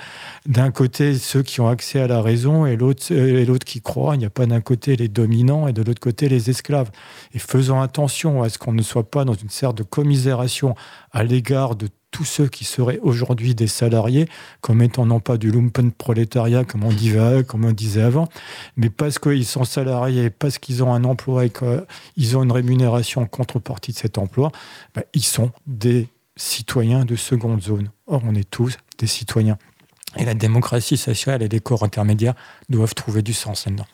[0.47, 4.17] d'un côté ceux qui ont accès à la raison et l'autre et l'autre qui croient.
[4.17, 6.91] Il n'y a pas d'un côté les dominants et de l'autre côté les esclaves.
[7.35, 10.75] Et faisons attention à ce qu'on ne soit pas dans une sorte de commisération
[11.13, 14.29] à l'égard de tous ceux qui seraient aujourd'hui des salariés,
[14.61, 18.29] comme étant non pas du lumpen prolétariat, comme on, disait, avant,
[18.77, 23.23] mais parce qu'ils sont salariés, parce qu'ils ont un emploi et qu'ils ont une rémunération
[23.23, 24.51] en contrepartie de cet emploi,
[24.95, 27.91] ben, ils sont des citoyens de seconde zone.
[28.07, 29.59] Or, on est tous des citoyens.
[30.17, 32.35] Et la démocratie sociale et les corps intermédiaires
[32.69, 33.87] doivent trouver du sens là-dedans.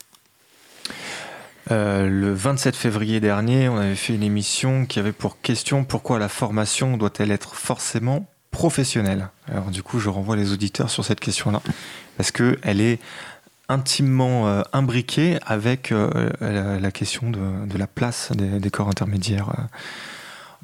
[1.71, 6.19] Euh, le 27 février dernier, on avait fait une émission qui avait pour question pourquoi
[6.19, 9.29] la formation doit-elle être forcément professionnelle.
[9.51, 11.61] Alors du coup, je renvoie les auditeurs sur cette question-là,
[12.17, 13.01] parce qu'elle est
[13.69, 19.51] intimement euh, imbriquée avec euh, la, question de, la place des corps intermédiaires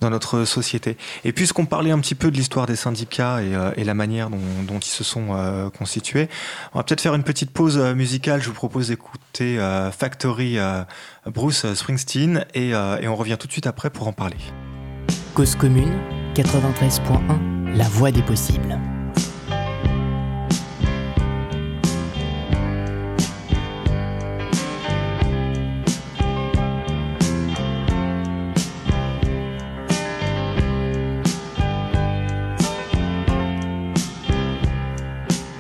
[0.01, 0.97] dans notre société.
[1.25, 4.79] Et puisqu'on parlait un petit peu de l'histoire des syndicats et, euh, la manière dont,
[4.79, 6.29] ils se sont euh, constitués,
[6.73, 8.41] on va peut-être faire une petite pause euh, musicale.
[8.41, 9.59] Je vous propose d'écouter
[9.97, 10.59] Factory
[11.27, 14.37] Bruce Springsteen et, et on revient tout de suite après pour en parler.
[15.35, 15.93] Cause commune
[16.35, 18.79] 93.1, la voix des possibles.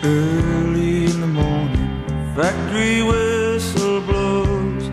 [0.02, 4.88] Early in the morning, factory whistle blows.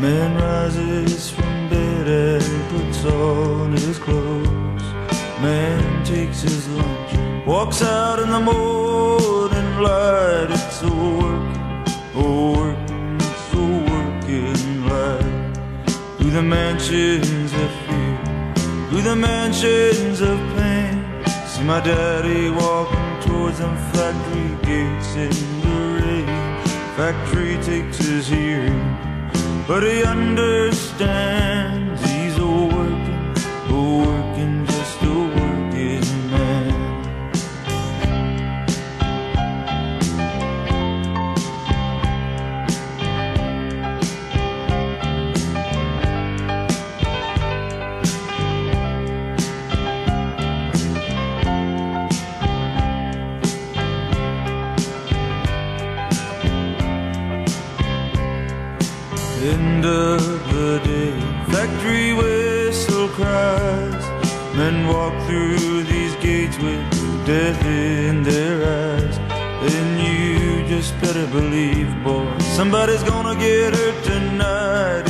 [0.00, 4.82] Man rises from bed and puts on his clothes.
[5.40, 10.48] Man takes his lunch, walks out in the morning light.
[10.50, 11.84] It's a working,
[12.16, 12.26] a
[12.58, 15.54] working, it's a working light.
[16.18, 18.18] Through the mansions of fear,
[18.90, 21.24] through the mansions of pain.
[21.46, 22.97] See my daddy walking
[23.56, 26.26] them factory gates in the rain.
[26.96, 28.96] Factory takes his hearing,
[29.66, 31.77] but he understands
[67.28, 69.18] death in their eyes.
[69.60, 75.07] And you just better believe, boy, somebody's gonna get hurt tonight.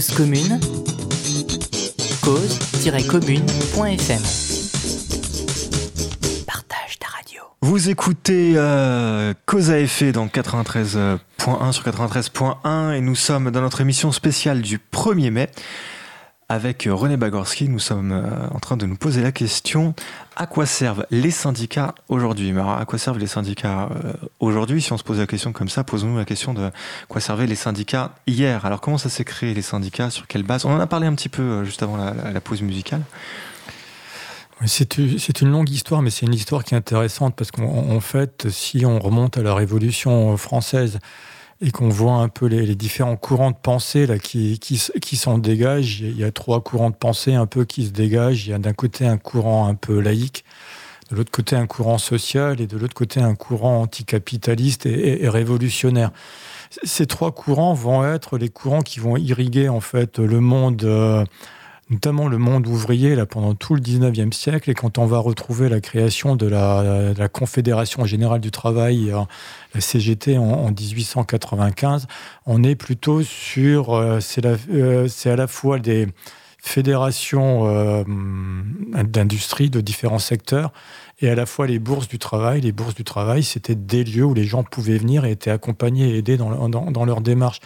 [0.00, 0.58] Cause commune,
[2.22, 4.22] cause-commune.fm.
[6.46, 7.42] Partage ta radio.
[7.60, 13.82] Vous écoutez euh, Cause à effet dans 93.1 sur 93.1 et nous sommes dans notre
[13.82, 15.50] émission spéciale du 1er mai.
[16.52, 19.94] Avec René Bagorski, nous sommes euh, en train de nous poser la question
[20.34, 22.50] à quoi servent les syndicats aujourd'hui?
[22.50, 24.82] Alors, à quoi servent les syndicats euh, aujourd'hui?
[24.82, 26.72] Si on se pose la question comme ça, posons-nous la question de
[27.08, 28.66] quoi servaient les syndicats hier.
[28.66, 30.10] Alors, comment ça s'est créé les syndicats?
[30.10, 30.64] Sur quelle base?
[30.64, 33.02] On en a parlé un petit peu euh, juste avant la, la- pause musicale.
[34.66, 38.50] C'est une longue histoire, mais c'est une histoire qui est intéressante parce qu'en en fait,
[38.50, 40.98] si on remonte à la Révolution française
[41.62, 45.38] et qu'on voit un peu les, différents courants de pensée là, qui, qui, qui s'en
[45.38, 48.46] dégagent, il y a trois courants de pensée un peu qui se dégagent.
[48.46, 50.44] Il y a d'un côté un courant un peu laïque,
[51.10, 56.12] de l'autre côté un courant social et de l'autre côté un courant anticapitaliste et, révolutionnaire.
[56.84, 61.24] Ces trois courants vont être les courants qui vont irriguer en fait le monde, euh,
[61.90, 64.70] notamment le monde ouvrier là pendant tout le 19e siècle.
[64.70, 69.20] Et quand on va retrouver la création de la, Confédération générale du travail, euh,
[69.74, 72.06] la CGT en, en 1895,
[72.46, 74.20] on est plutôt sur euh,
[74.72, 76.06] euh, c'est à la fois des
[76.62, 78.04] fédérations
[78.92, 80.72] d'industrie de différents secteurs
[81.20, 82.60] et à la fois les bourses du travail.
[82.60, 86.10] Les bourses du travail, c'était des lieux où les gens pouvaient venir et étaient accompagnés
[86.10, 87.60] et aidés dans, dans, dans leur démarche.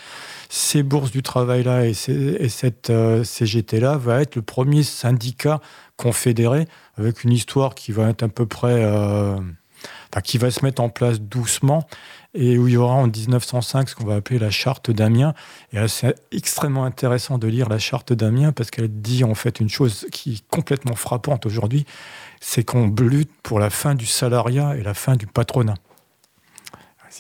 [0.49, 5.61] Ces bourses du travail-là et, cette euh, CGT-là va être le premier syndicat
[5.97, 8.85] confédéré avec une histoire qui va être à peu près...
[8.85, 9.37] euh,
[10.13, 11.87] enfin, qui va se mettre en place doucement
[12.35, 15.35] et où il y aura en 1905 ce qu'on va appeler la charte d'Amiens.
[15.73, 19.69] Et c'est extrêmement intéressant de lire la charte d'Amiens parce qu'elle dit en fait une
[19.69, 21.87] chose qui est complètement frappante aujourd'hui,
[22.47, 25.77] c'est qu'on lutte pour la fin du salariat et la fin du patronat.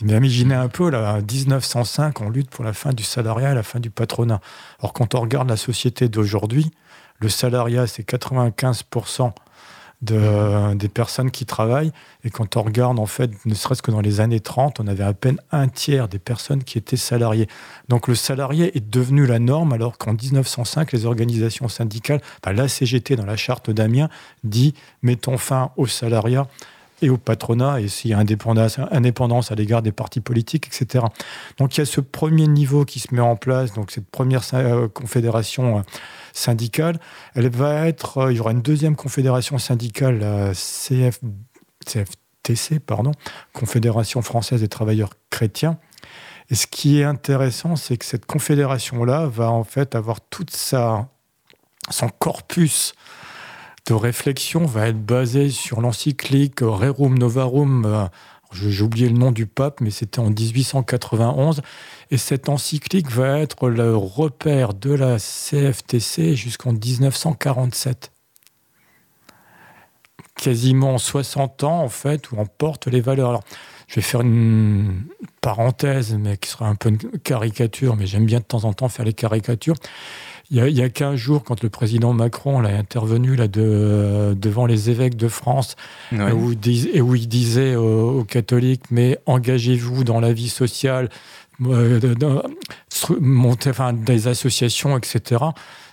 [0.02, 3.62] Imaginez un peu, là, en 1905, on lutte pour la fin du salariat et la
[3.62, 4.40] fin du patronat.
[4.80, 6.70] Alors quand on regarde la société d'aujourd'hui,
[7.20, 9.32] le salariat, c'est 95%
[10.04, 11.92] de, des personnes qui travaillent.
[12.24, 15.04] Et quand on regarde, en fait, ne serait-ce que dans les années 30, on avait
[15.04, 17.48] à peine un tiers des personnes qui étaient salariées.
[17.88, 22.20] Donc le salarié est devenu la norme, alors qu'en 1905, les organisations syndicales,
[22.54, 24.08] la CGT dans la charte d'Amiens,
[24.42, 26.46] dit mettons fin au salariat
[27.02, 31.04] et au patronat, et s'il y a indépendance, indépendance à l'égard des partis politiques, etc.
[31.58, 34.42] Donc il y a ce premier niveau qui se met en place, donc cette première
[34.54, 35.82] euh, confédération euh,
[36.34, 37.00] syndicale.
[37.34, 41.20] Elle va être, euh, il y aura une deuxième confédération syndicale, la CF,
[41.86, 43.12] CFTC, pardon,
[43.54, 45.78] Confédération française des travailleurs chrétiens.
[46.50, 51.08] Et ce qui est intéressant, c'est que cette confédération-là va en fait avoir toute sa,
[51.88, 52.92] son corpus
[53.86, 58.08] de réflexion va être basé sur l'encyclique Rerum Novarum.
[58.54, 61.62] J'ai oublié le nom du pape, mais c'était en 1891.
[62.10, 68.12] Et cette encyclique va être le repère de la CFTC jusqu'en 1947.
[70.36, 73.30] Quasiment 60 ans, en fait, où on porte les valeurs.
[73.30, 73.44] Alors,
[73.86, 75.04] je vais faire une
[75.40, 78.88] parenthèse, mais qui sera un peu une caricature, mais j'aime bien de temps en temps
[78.88, 79.76] faire les caricatures.
[80.54, 83.48] Il y a, il y a 15 jours, quand le président Macron est intervenu là,
[83.48, 85.74] de, devant les évêques de France,
[86.12, 86.30] Ouais.
[86.30, 90.48] où, il dis- et où il disait aux, aux catholiques, mais engagez-vous dans la vie
[90.48, 91.08] sociale,
[91.66, 91.98] euh,
[92.88, 95.42] stru- montez enfin, des associations, etc.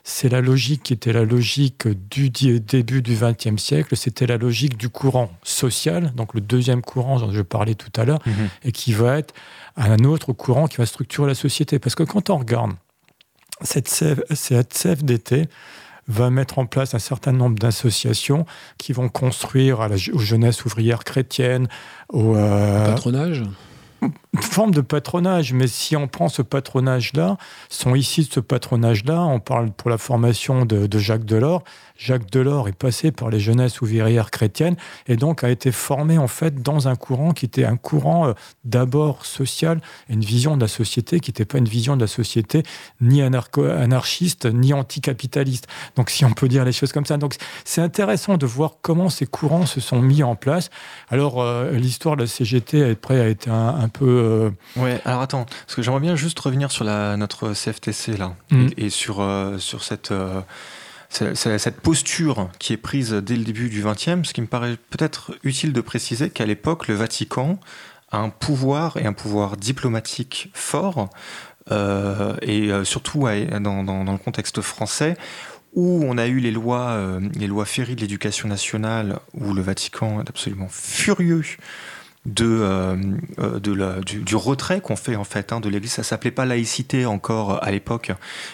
[0.03, 4.77] C'est la logique qui était la logique du début du XXe siècle, c'était la logique
[4.77, 8.33] du courant social, donc le deuxième courant dont je parlais tout à l'heure, Mhm.
[8.65, 9.33] et qui va être
[9.75, 11.79] un autre courant qui va structurer la société.
[11.79, 12.73] Parce que quand on regarde
[13.61, 15.47] cette, CF cette CFDT,
[16.07, 18.45] va mettre en place un certain nombre d'associations
[18.77, 21.67] qui vont construire à la, aux jeunesses ouvrières chrétiennes,
[22.09, 23.43] aux, euh, Patronage?
[24.39, 27.37] Forme de patronage, mais si on prend ce patronage-là,
[27.69, 31.63] sont ici de ce patronage-là, on parle pour la formation de, Jacques Delors,
[31.97, 34.75] Jacques Delors est passé par les jeunesses ouvrières chrétiennes
[35.07, 38.33] et donc a été formé en fait dans un courant qui était un courant euh,
[38.65, 42.63] d'abord social, une vision de la société qui n'était pas une vision de la société
[43.01, 45.67] ni anarchiste ni anticapitaliste.
[45.95, 47.17] Donc si on peut dire les choses comme ça.
[47.17, 50.71] Donc c'est intéressant de voir comment ces courants se sont mis en place.
[51.09, 54.20] Alors euh, l'histoire de la CGT après a été un, peu.
[54.21, 55.01] Euh, ouais.
[55.05, 58.67] Alors attends, parce que j'aimerais bien juste revenir sur la, notre CFTC là mm.
[58.77, 59.25] et, sur
[59.57, 60.13] sur cette
[61.09, 64.77] c'est cette posture qui est prise dès le début du XXe, ce qui me paraît
[64.91, 67.59] peut-être utile de préciser qu'à l'époque, le Vatican
[68.11, 71.09] a un pouvoir et un pouvoir diplomatique fort,
[71.71, 75.15] euh, et euh, surtout dans, le contexte français,
[75.73, 79.61] où on a eu les lois, euh, les lois Ferry de l'éducation nationale, où le
[79.61, 81.43] Vatican est absolument furieux
[82.25, 82.95] de, euh,
[83.39, 85.91] euh, la, du, retrait qu'on fait en fait hein, de l'Église.
[85.91, 88.11] Ça s'appelait pas laïcité encore à l'époque,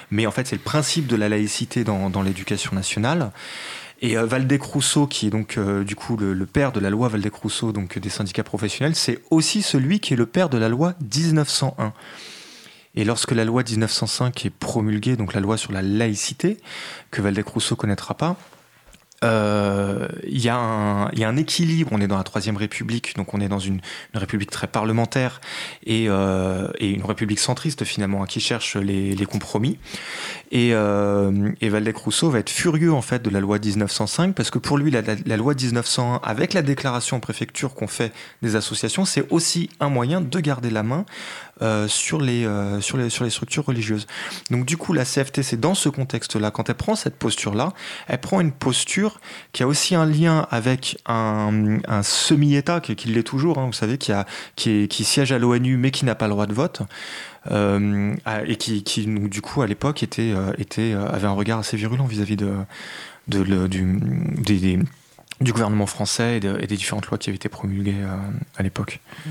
[0.09, 3.31] mais en fait c'est le principe de la laïcité dans, dans l'éducation nationale.
[3.99, 7.71] Et euh, Valdec-Rousseau, qui est donc du coup le, le, père de la loi Valdec-Rousseau,
[7.71, 11.93] donc des syndicats professionnels, c'est aussi celui qui est le père de la loi 1901.
[12.95, 16.57] Et lorsque la loi 1905 est promulguée, donc la loi sur la laïcité,
[17.11, 18.37] que Valdec-Rousseau connaîtra pas,
[19.23, 21.89] euh, il y, a un équilibre.
[21.93, 23.81] On est dans la Troisième République, donc on est dans une,
[24.13, 25.41] république très parlementaire
[25.85, 29.77] et, euh, et, une république centriste finalement, qui cherche les compromis.
[30.51, 34.59] Et, euh, et Valdec-Rousseau va être furieux en fait de la loi 1905 parce que
[34.59, 39.29] pour lui, la, loi 1901, avec la déclaration en préfecture qu'on fait des associations, c'est
[39.29, 41.05] aussi un moyen de garder la main
[41.61, 44.07] euh, sur, les, euh, sur, les, sur les structures religieuses.
[44.49, 47.73] Donc du coup, la CFT, c'est dans ce contexte-là, quand elle prend cette posture-là,
[48.07, 49.19] elle prend une posture
[49.51, 54.13] qui a aussi un lien avec un, semi-État, qui, l'est toujours, hein, vous savez, qui,
[54.13, 56.83] a, qui, qui siège à l'ONU mais qui n'a pas le droit de vote.
[57.51, 61.77] Euh, et qui, qui, du coup, à l'époque, était, euh, était, avait un regard assez
[61.77, 62.53] virulent vis-à-vis de,
[63.27, 63.99] de, le, du,
[64.41, 64.79] des,
[65.41, 68.03] du gouvernement français et, de, et, des différentes lois qui avaient été promulguées
[68.57, 68.99] à l'époque.
[69.25, 69.29] Mmh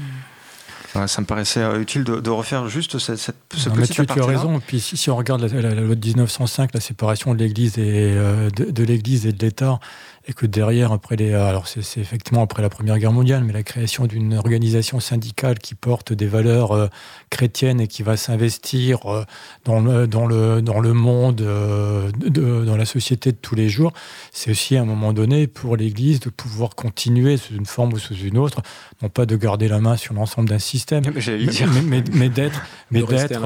[1.07, 4.25] ça me paraissait euh, utile de, refaire juste cette, cette, ce petit tu, tu as
[4.25, 4.61] raison.
[4.67, 8.85] Puis si, on regarde la, loi de 1905, la séparation de l'Église et euh, de
[8.85, 9.79] l'Église et de l'État,
[10.29, 13.62] et que derrière, après les, alors c'est effectivement après la Première Guerre mondiale, mais la
[13.62, 16.89] création d'une organisation syndicale qui porte des valeurs euh,
[17.31, 19.25] chrétiennes et qui va s'investir euh,
[19.65, 23.69] dans, le, dans, le, dans le monde, euh, de, dans la société de tous les
[23.69, 23.93] jours,
[24.33, 27.99] c'est aussi à un moment donné pour l'Église de pouvoir continuer sous une forme ou
[27.99, 28.62] sous une autre,
[29.03, 33.41] non pas de garder la main sur l'ensemble d'un système, mais, mais, d'être, mais d'être,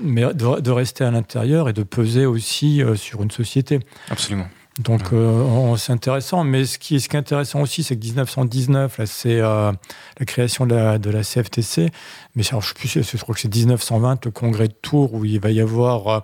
[0.00, 3.80] mais de, rester à l'intérieur et de peser aussi sur une société.
[4.08, 4.46] Absolument.
[4.78, 8.96] Donc euh, c'est intéressant, mais ce qui, ce qui est intéressant aussi, c'est que 1919,
[8.96, 9.70] là, c'est euh,
[10.18, 11.90] la création de la, de la CFTC,
[12.34, 15.38] mais je, sais plus, je crois que c'est 1920, le congrès de Tours, où il
[15.40, 16.20] va y avoir euh,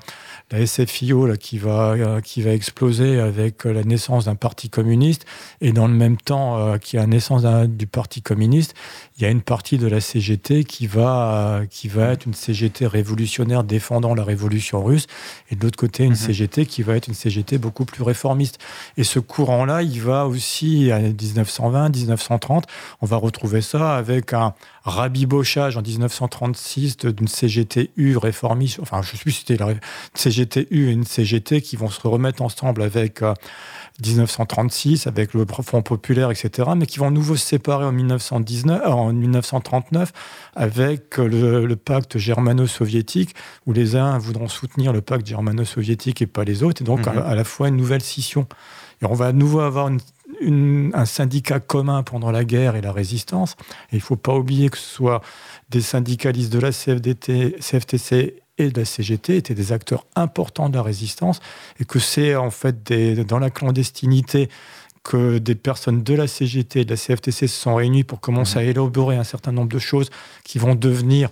[0.51, 5.27] la SFIO là, qui, va, qui va exploser avec la naissance d'un parti communiste,
[5.61, 8.75] et dans le même temps qu'il y a la naissance du parti communiste,
[9.19, 12.87] il y a une partie de la CGT qui va, qui va être une CGT
[12.87, 15.09] révolutionnaire défendant la révolution russe,
[15.51, 16.17] et de l'autre côté, une mhm.
[16.17, 18.59] CGT qui va être une CGT beaucoup plus réformiste.
[18.97, 22.67] Et ce courant-là, il va aussi, à 1920, 1930,
[23.01, 24.55] on va retrouver ça avec un
[24.85, 29.75] rabibochage en 1936 d'une CGTU réformiste, enfin je si c'était la
[30.15, 33.23] CGTU et une CGT qui vont se remettre ensemble avec
[34.05, 38.83] 1936, euh, avec le Front populaire, etc., mais qui vont nouveau se séparer en, 1919,
[38.83, 40.13] euh, en 1939
[40.55, 43.35] avec le, pacte germano-soviétique,
[43.67, 47.19] où les uns voudront soutenir le pacte germano-soviétique et pas les autres, et donc mhm.
[47.19, 48.47] à, à la fois une nouvelle scission.
[49.03, 50.01] Et on va à nouveau avoir une
[50.41, 53.57] un syndicat commun pendant la guerre et la résistance.
[53.91, 55.21] Et il ne faut pas oublier que ce soit
[55.71, 60.77] des syndicalistes de la CFDT, CFTC et de la CGT étaient des acteurs importants de
[60.77, 61.41] la résistance
[61.81, 64.49] et que c'est en fait des, dans la clandestinité
[65.05, 68.57] que des personnes de la CGT et de la CFTC se sont réunies pour commencer
[68.57, 68.63] mmh.
[68.63, 70.11] à élaborer un certain nombre de choses
[70.45, 71.31] qui vont devenir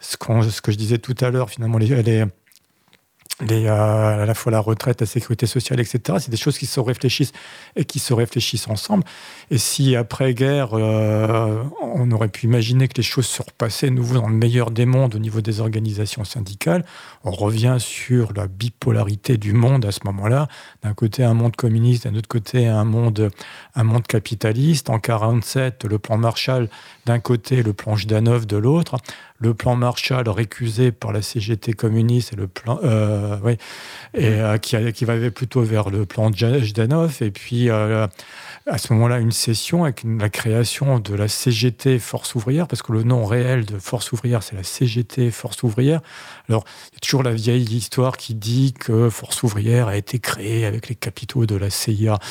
[0.00, 0.16] ce,
[0.50, 2.24] ce que je disais tout à l'heure, finalement, les, les
[3.46, 6.18] les, euh, à la fois la retraite, la sécurité sociale, etc.
[6.20, 7.32] C'est des choses qui se réfléchissent
[7.76, 9.04] et qui se réfléchissent ensemble.
[9.50, 14.28] Et si après-guerre, euh, on aurait pu imaginer que les choses se repassaient nouveau dans
[14.28, 16.84] le meilleur des mondes au niveau des organisations syndicales,
[17.24, 20.48] on revient sur la bipolarité du monde à ce moment-là.
[20.82, 23.30] D'un côté, un monde communiste, d'un autre côté, un monde,
[23.74, 24.88] un monde capitaliste.
[24.88, 26.68] En 47, le plan Marshall
[27.06, 28.96] d'un côté, le plan Jdanov de l'autre,
[29.38, 33.52] le plan Marshall récusé par la CGT communiste et le plan, euh, oui,
[34.12, 38.08] et euh, qui, qui va plutôt vers le plan Jdanov, et puis euh,
[38.68, 42.92] à ce moment-là une session avec la création de la CGT Force ouvrière, parce que
[42.92, 46.00] le nom réel de Force ouvrière, c'est la CGT Force ouvrière.
[46.48, 50.18] Alors, il y a toujours la vieille histoire qui dit que Force ouvrière a été
[50.18, 52.18] créée avec les capitaux de la CIA.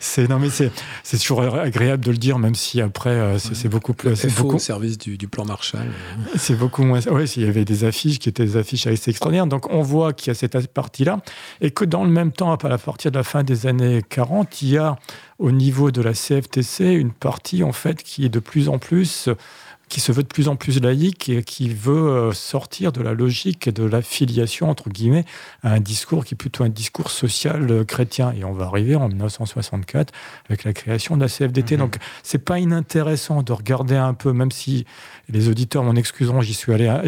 [0.00, 0.70] C'est, non, mais c'est,
[1.18, 4.14] toujours agréable de le dire, même si après, euh, c'est, beaucoup plus.
[4.16, 5.86] C'est beaucoup au service du, plan Marshall.
[6.36, 7.00] C'est beaucoup moins.
[7.10, 9.46] Oui, il y avait des affiches qui étaient des affiches assez extraordinaires.
[9.46, 11.20] Donc, on voit qu'il y a cette partie-là,
[11.60, 14.70] et que dans le même temps, à partir de la fin des années 40, il
[14.70, 14.96] y a
[15.38, 19.28] au niveau de la CFTC une partie en fait qui est de plus en plus
[19.88, 23.12] qui se veut de plus en plus laïque et qui veut euh, sortir de la
[23.12, 25.24] logique de l'affiliation, entre guillemets,
[25.62, 28.32] à un discours qui est plutôt un discours social euh, chrétien.
[28.36, 30.12] Et on va arriver en 1964
[30.48, 31.76] avec la création de la CFDT.
[31.76, 31.82] Mhm.
[31.82, 34.86] Donc, c'est pas inintéressant de regarder un peu, même si
[35.28, 37.02] les auditeurs m'en excuseront, j'y suis allé à,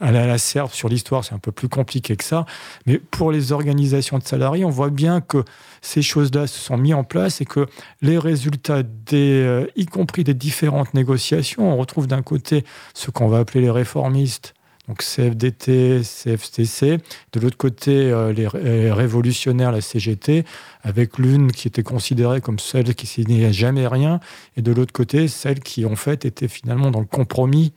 [0.00, 2.44] à, la serve sur l'histoire, c'est un peu plus compliqué que ça.
[2.86, 5.44] Mais pour les organisations de salariés, on voit bien que
[5.80, 7.66] ces choses-là se sont mises en place et que
[8.02, 12.64] les résultats, des, euh, y compris des différentes négociations, on retrouve d'un côté
[12.94, 14.54] ce qu'on va appeler les réformistes,
[14.88, 16.98] donc CFDT, CFTC,
[17.32, 18.48] de l'autre côté euh, les,
[18.90, 20.44] révolutionnaires, la CGT,
[20.82, 24.20] avec l'une qui était considérée comme celle qui signait jamais rien,
[24.56, 27.72] et de l'autre côté celle qui en fait était finalement dans le compromis.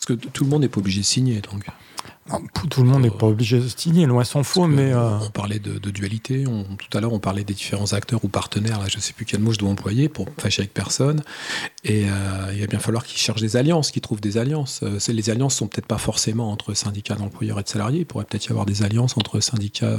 [0.00, 1.66] Parce que tout le monde n'est pas obligé de signer, donc
[2.68, 4.92] tout le monde n'est pas obligé de signer, loin s'en faut, mais...
[4.92, 8.78] Euh, on parlait de, dualité, tout à l'heure on parlait des différents acteurs ou partenaires,
[8.78, 11.22] là, je ne sais plus quel mot je dois employer pour fâcher avec personne,
[11.84, 14.80] et euh, il va bien falloir qu'ils cherchent des alliances, qu'ils trouvent des alliances.
[14.82, 18.24] Euh, les alliances sont peut-être pas forcément entre syndicats d'employeurs et de salariés, il pourrait
[18.24, 19.98] peut-être y avoir des alliances entre syndicats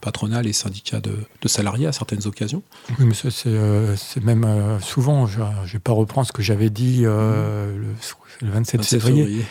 [0.00, 1.16] patronales et syndicats de,
[1.46, 2.62] salariés à certaines occasions.
[2.98, 4.46] Oui, mais ça c'est même
[4.80, 7.94] souvent, je ne vais pas reprendre ce que j'avais dit le,
[8.40, 9.44] 27, février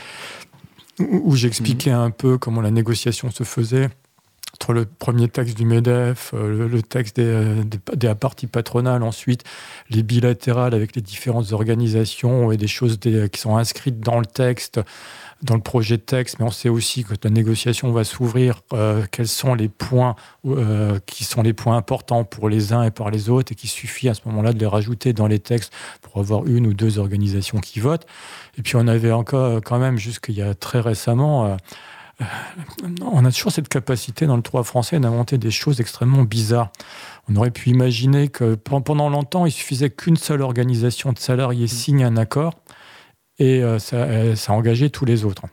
[1.00, 3.90] où j'expliquais un peu comment la négociation se faisait
[4.56, 7.64] entre le premier texte du MEDEF, euh, le, texte des,
[7.96, 9.44] des, parties patronales, ensuite
[9.90, 14.80] les bilatérales avec les différentes organisations et des choses qui sont inscrites dans le texte,
[15.42, 19.04] dans le projet de texte, mais on sait aussi que la négociation va s'ouvrir, euh,
[19.12, 20.16] quels sont les points
[20.46, 23.70] euh, qui sont les points importants pour les uns et pour les autres, et qu'il
[23.70, 27.00] suffit à ce moment-là de les rajouter dans les textes pour avoir une ou deux
[27.00, 28.06] organisations qui votent.
[28.58, 31.56] Et puis on avait encore quand même, jusqu'il y a très récemment, euh,
[33.02, 36.72] on a toujours cette capacité dans le droit français d'inventer des choses extrêmement bizarres.
[37.30, 42.04] On aurait pu imaginer que pendant longtemps, il suffisait qu'une seule organisation de salariés signe
[42.04, 42.54] un accord
[43.40, 45.44] et euh, euh, ça, a engagé tous les autres.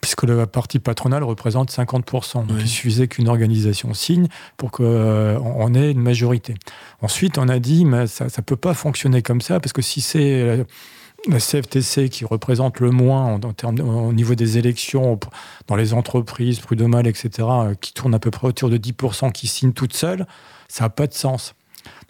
[0.00, 2.46] Puisque la partie patronale représente 50%.
[2.46, 6.54] Donc il suffisait qu'une organisation signe pour qu'on euh, ait une majorité.
[7.00, 10.00] Ensuite, on a dit, mais ça ne peut pas fonctionner comme ça, parce que si
[10.00, 10.64] c'est
[11.26, 15.18] la CFTC qui représente le moins en, termes, au niveau des élections
[15.66, 17.48] dans les entreprises, prud'homal, etc.,
[17.80, 20.26] qui tourne à peu près autour de 10%, qui signe toute seule,
[20.68, 21.54] ça n'a pas de sens.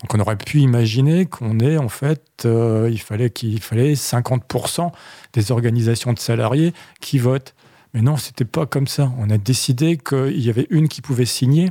[0.01, 4.93] Donc on aurait pu imaginer qu'on ait en fait, euh, il fallait qu'il fallait 50%
[5.33, 7.55] des organisations de salariés qui votent.
[7.95, 9.13] Mais non, c'était pas comme ça.
[9.19, 11.71] On a décidé qu'il y avait une qui pouvait signer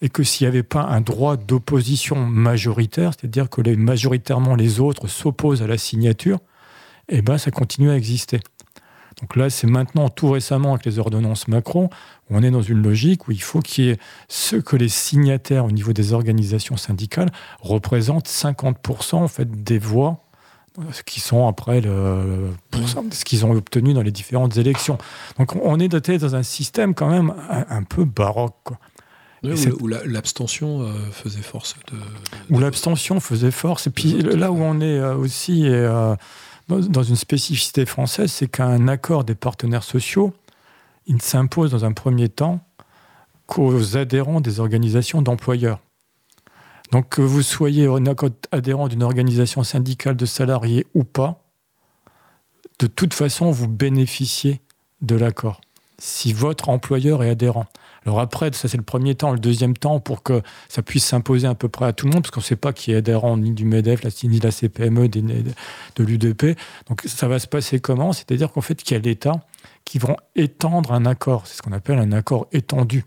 [0.00, 5.08] et que s'il n'y avait pas un droit d'opposition majoritaire, c'est-à-dire que majoritairement les autres
[5.08, 6.38] s'opposent à la signature,
[7.08, 8.40] eh ben ça continue à exister.
[9.20, 11.90] Donc là, c'est maintenant, tout récemment, avec les ordonnances Macron,
[12.30, 13.98] on est dans une logique où il faut qu'il y ait
[14.28, 17.30] ce que les signataires au niveau des organisations syndicales
[17.60, 20.24] représentent 50% en fait des voix
[20.92, 22.50] ce qui sont après le,
[23.10, 24.98] ce qu'ils ont obtenu dans les différentes élections.
[25.38, 28.54] Donc on est doté dans un système quand même un, peu baroque.
[29.42, 31.76] où l'abstention euh, faisait force.
[31.90, 33.86] De, Où l'abstention faisait force.
[33.88, 36.14] Et puis là où on est euh, aussi euh,
[36.68, 40.34] dans une spécificité française, c'est qu'un accord des partenaires sociaux
[41.08, 42.60] il ne s'impose dans un premier temps
[43.46, 45.80] qu'aux adhérents des organisations d'employeurs.
[46.92, 47.88] Donc que vous soyez
[48.52, 51.42] adhérent d'une organisation syndicale de salariés ou pas,
[52.78, 54.60] de toute façon, vous bénéficiez
[55.00, 55.60] de l'accord,
[55.98, 57.66] si votre employeur est adhérent.
[58.04, 59.32] Alors après, ça c'est le premier temps.
[59.32, 62.22] Le deuxième temps, pour que ça puisse s'imposer à peu près à tout le monde,
[62.22, 65.08] parce qu'on ne sait pas qui est adhérent ni du MEDEF, ni de la CPME,
[65.08, 66.58] de l'UDP.
[66.88, 68.12] Donc ça va se passer comment?
[68.12, 69.40] C'est-à-dire qu'en fait, qu'il y a l'État
[69.84, 71.46] qui vont étendre un accord.
[71.46, 73.04] C'est ce qu'on appelle un accord étendu.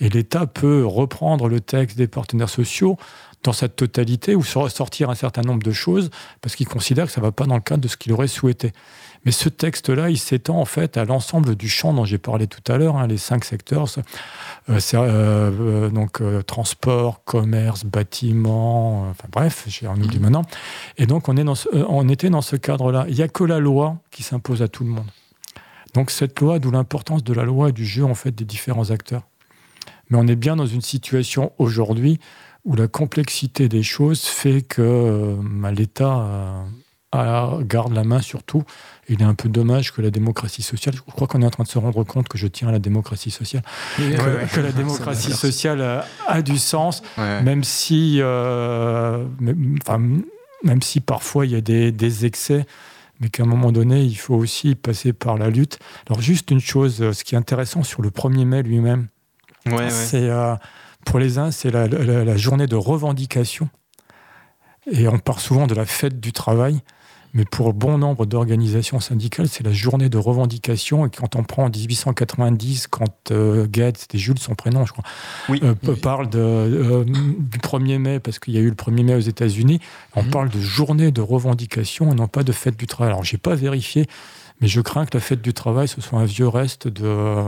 [0.00, 2.96] Et l'État peut reprendre le texte des partenaires sociaux
[3.44, 7.20] dans sa totalité ou sortir un certain nombre de choses parce qu'il considère que ça
[7.20, 8.72] ne va pas dans le cadre de ce qu'il aurait souhaité.
[9.24, 12.72] Mais ce texte-là, il s'étend en fait à l'ensemble du champ dont j'ai parlé tout
[12.72, 13.86] à l'heure, hein, les cinq secteurs,
[14.68, 20.42] euh, euh, donc euh, transport, commerce, bâtiment, enfin bref, j'ai en oublie maintenant.
[20.98, 23.06] Et donc on, est dans on était dans ce cadre-là.
[23.08, 25.10] Il n'y a que la loi qui s'impose à tout le monde.
[25.94, 28.90] Donc cette loi, d'où l'importance de la loi et du jeu en fait des différents
[28.90, 29.22] acteurs.
[30.10, 32.18] Mais on est bien dans une situation aujourd'hui
[32.64, 36.64] où la complexité des choses fait que bah, l'État
[37.12, 38.64] garde la main sur tout.
[39.08, 41.64] il est un peu dommage que la démocratie sociale, je crois qu'on est en train
[41.64, 43.62] de se rendre compte que je tiens à la démocratie sociale,
[43.96, 51.56] que, la démocratie sociale a, du sens, même si, euh, même, si parfois il y
[51.56, 52.64] a des, excès,
[53.20, 55.78] mais qu'à un moment donné, il faut aussi passer par la lutte.
[56.08, 59.08] Alors juste une chose, ce qui est intéressant sur le 1er mai lui-même,
[59.90, 60.56] c'est euh,
[61.04, 63.68] pour les uns, c'est la journée de revendication.
[64.90, 66.80] Et on parle souvent de la fête du travail.
[67.34, 71.06] Mais pour bon nombre d'organisations syndicales, c'est la journée de revendication.
[71.06, 73.66] Et quand on prend en 1890, quand euh,
[73.96, 75.04] c'était Jules son prénom, je crois,
[75.50, 79.14] euh, parle de, euh, du 1er mai, parce qu'il y a eu le 1er mai
[79.14, 79.80] aux États-Unis,
[80.14, 80.30] on mhm.
[80.30, 83.12] parle de journée de revendication et non pas de fête du travail.
[83.12, 84.06] Alors, je n'ai pas vérifié,
[84.60, 87.44] mais je crains que la fête du travail, ce soit un vieux reste de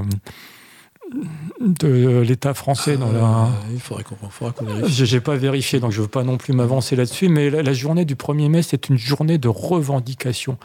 [1.60, 3.44] de l'État français dans la.
[3.44, 4.16] Euh, il faudrait qu'on
[4.64, 5.04] vérifie.
[5.04, 7.72] Je n'ai pas vérifié, donc je ne veux pas non plus m'avancer là-dessus, mais la,
[7.72, 10.58] journée du 1er mai, c'est une journée de revendication.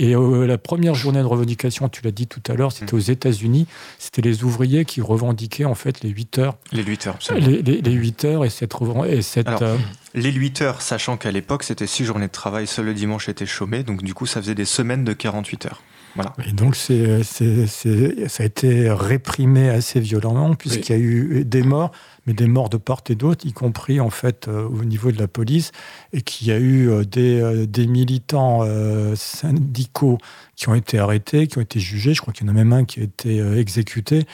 [0.00, 3.00] Et euh, la première journée de revendication, tu l'as dit tout à l'heure, c'était aux
[3.00, 3.66] États-Unis.
[3.98, 6.56] C'était les ouvriers qui revendiquaient en fait les 8 heures.
[6.70, 8.74] Les 8 heures, les, les, 8 heures et cette.
[9.08, 9.76] Et cette euh,
[10.14, 13.46] Les 8 heures, sachant qu'à l'époque, c'était 6 journées de travail, seul le dimanche était
[13.46, 15.82] chômé, donc du coup, ça faisait des semaines de 48 heures.
[16.46, 21.90] Et donc, c'est, ça a été réprimé assez violemment, puisqu'il y a eu des morts,
[22.26, 25.18] mais des morts de part et d'autre, y compris en fait euh, au niveau de
[25.18, 25.72] la police,
[26.12, 28.64] et qu'il y a eu euh, des, euh, des, militants
[29.14, 30.18] syndicaux
[30.56, 32.14] qui ont été arrêtés, qui ont été jugés.
[32.14, 34.26] Je crois qu'il y en a même un qui a été exécuté.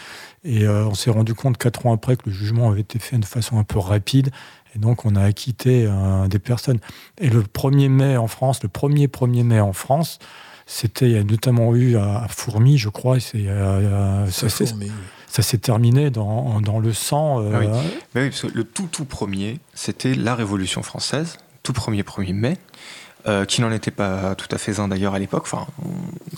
[0.45, 3.25] Et on s'est rendu compte quatre ans après que le jugement avait été fait de
[3.25, 4.31] façon un peu rapide.
[4.75, 5.89] Et donc, on a acquitté
[6.29, 6.79] des personnes.
[7.19, 10.19] Et le 1er mai en France, le 1er 1er mai en France,
[10.67, 15.59] c'était, il y a notamment eu à, Fourmi, je crois, c'est, euh, ça, ça s'est
[15.59, 17.43] terminé dans, dans, le sang.
[17.43, 17.67] Euh, oui.
[18.15, 18.31] oui.
[18.31, 22.59] parce que le tout tout premier, c'était la Révolution française, tout premier 1er mai.
[23.27, 25.45] Euh, qui n'en était pas tout à fait un d'ailleurs à l'époque.
[25.47, 25.67] Enfin,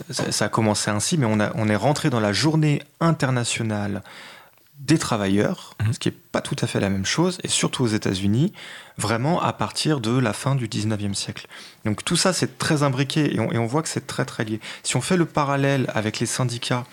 [0.09, 4.03] ça, a commencé ainsi, mais on, a, on est rentré dans la journée internationale
[4.79, 5.93] des travailleurs, mhm.
[5.93, 8.53] ce qui n'est pas tout à fait la même chose, et surtout aux États-Unis,
[8.99, 11.47] vraiment à partir de la fin du 19e siècle.
[11.85, 14.61] Donc tout ça, c'est très imbriqué, et on, voit que c'est très très lié.
[14.83, 16.85] Si on fait le parallèle avec les syndicats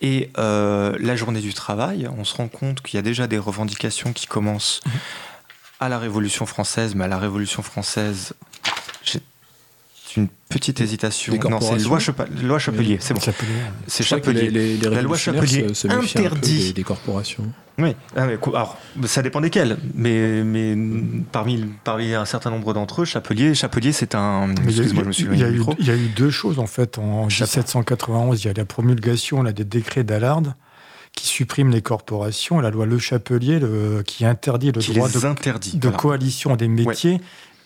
[0.00, 3.38] et euh, la journée du travail, on se rend compte qu'il y a déjà des
[3.38, 4.92] revendications qui commencent mhm.
[5.80, 8.34] à la Révolution française, mais à la Révolution française,
[10.16, 11.34] une petite hésitation.
[11.48, 11.98] Non, c'est loi,
[12.42, 13.20] loi Chapelier, c'est bon.
[13.86, 14.78] C'est Chapelier.
[14.78, 17.44] la loi Chapelier interdit des, corporations.
[17.78, 20.76] Oui, ah, alors ça dépend desquels, mais, mais
[21.32, 24.50] parmi, parmi un certain nombre d'entre eux, Chapelier, Chapelier c'est un.
[24.52, 26.66] Excuse-moi, je me suis il y, a eu, il y a eu deux choses en
[26.66, 26.98] fait.
[26.98, 30.42] En 1791, il y a la promulgation là, des décrets d'Allard
[31.14, 35.88] qui supprime les corporations, la loi Le Chapelier le, qui interdit le droit de, de
[35.88, 37.20] coalition des métiers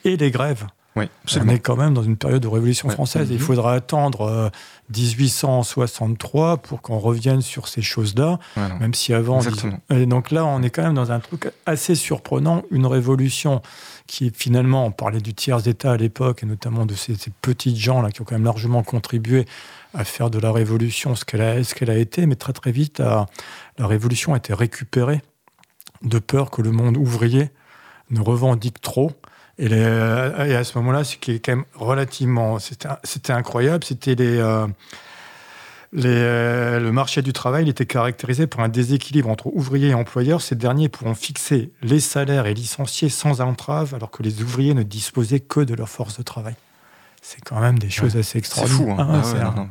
[0.04, 0.66] et les grèves.
[1.40, 3.28] On est quand même dans une période de révolution française.
[3.30, 4.50] Il faudra attendre
[4.96, 8.38] 1863 euh, pour qu'on revienne sur ces choses-là,
[8.80, 9.40] même si avant.
[9.90, 13.62] Et donc là, on est quand même dans un truc assez surprenant, une révolution
[14.06, 18.10] qui finalement, on parlait du tiers-État à l'époque, et notamment de ces, petites gens là
[18.10, 19.44] qui ont quand même largement contribué
[19.94, 23.00] à faire de la révolution ce qu'elle a, ce a été, mais très très vite,
[23.00, 23.26] la
[23.86, 25.22] révolution a été récupérée
[26.02, 27.50] de peur que le monde ouvrier
[28.10, 29.12] ne revendique trop
[29.58, 34.66] et, à ce moment-là, ce qui est quand même relativement, c'était incroyable, c'était les, euh,
[35.96, 40.42] euh, le marché du travail il était caractérisé par un déséquilibre entre ouvriers et employeurs.
[40.42, 44.82] Ces derniers pourront fixer les salaires et licencier sans entrave, alors que les ouvriers ne
[44.82, 46.54] disposaient que de leur force de travail.
[47.20, 48.78] C'est quand même des choses assez extraordinaires.
[48.78, 49.68] C'est fou, hein.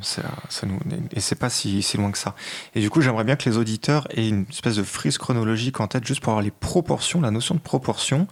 [0.83, 2.35] ah et c'est pas si, si, loin que ça.
[2.75, 5.87] Et du coup, j'aimerais bien que les auditeurs aient une espèce de frise chronologique en
[5.87, 8.27] tête, juste pour avoir les proportions, la notion de proportion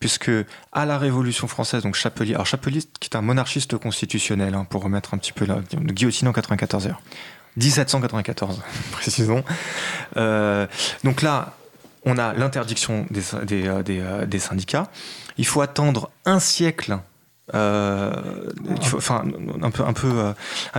[0.00, 0.30] puisque
[0.72, 4.82] à la Révolution française, donc Chapelier, alors Chapelier qui est un monarchiste constitutionnel, hein, pour
[4.82, 7.00] remettre un petit peu la guillotine en 94 heures.
[7.56, 9.44] 1794, précisons.
[10.16, 10.66] Euh,
[11.04, 11.54] donc là,
[12.04, 14.90] on a l'interdiction euh, euh, des, syndicats.
[15.38, 16.98] Il faut attendre un siècle.
[17.52, 19.24] enfin,
[19.62, 19.92] un peu, un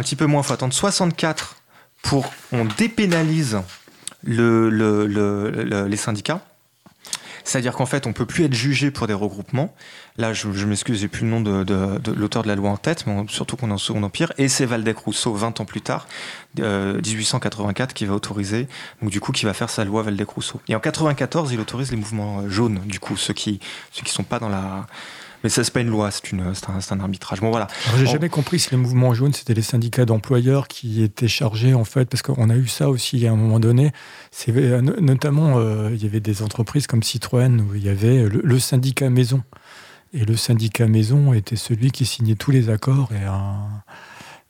[0.03, 0.41] petit peu moins.
[0.41, 1.57] Il faut attendre 64
[2.03, 3.59] pour on dépénalise
[4.23, 6.41] le, le, les syndicats.
[7.47, 9.73] C'est-à-dire qu'en fait, on peut plus être jugé pour des regroupements.
[10.17, 11.63] Là, je, je m'excuse, j'ai plus le nom de,
[12.11, 14.33] l'auteur de la loi en tête, mais on- surtout qu'on est en Second Empire.
[14.37, 16.07] Et c'est Valdec Rousseau, 20 ans plus tard,
[16.59, 18.67] euh, 1884, qui va autoriser,
[19.01, 20.59] donc du coup, qui va faire sa loi Valdec Rousseau.
[20.67, 24.11] Et en 94, il autorise les mouvements euh, jaunes, du coup, ceux qui, ceux qui
[24.11, 24.85] sont pas dans la.
[25.43, 27.41] Mais ça, c'est pas une loi, c'est une, c'est un, c'est un arbitrage.
[27.41, 27.67] Bon, voilà.
[27.87, 31.27] Alors, J'ai On- jamais compris si les mouvements jaunes, c'était les syndicats d'employeurs qui étaient
[31.27, 33.91] chargés, en fait, parce qu'on a eu ça aussi à un moment donné.
[34.31, 37.89] C'est euh, no- notamment, euh, il y avait des entreprises comme Citroën où il y
[37.89, 39.43] avait le, le syndicat maison.
[40.13, 43.09] Et le syndicat maison était celui qui signait tous les accords.
[43.11, 43.25] Et,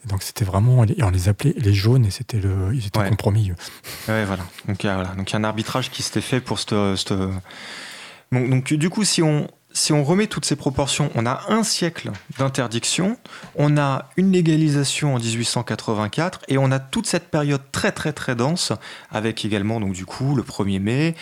[0.07, 3.09] donc c'était vraiment, et on les appelait les jaunes et c'était le, ils étaient Ouais.
[3.09, 3.51] compromis.
[4.07, 4.43] Ouais, voilà.
[4.67, 5.09] Donc il y a, voilà.
[5.15, 6.75] Donc, il y a un arbitrage qui s'était fait pour cette.
[6.95, 7.11] cette-
[8.31, 11.61] Donc, donc, du coup, si on, si on remet toutes ces proportions, on a un
[11.61, 13.15] siècle d'interdiction,
[13.55, 18.35] on a une légalisation en 1884 et on a toute cette période très très très
[18.35, 18.73] dense
[19.11, 21.15] avec également donc du coup le 1er mai,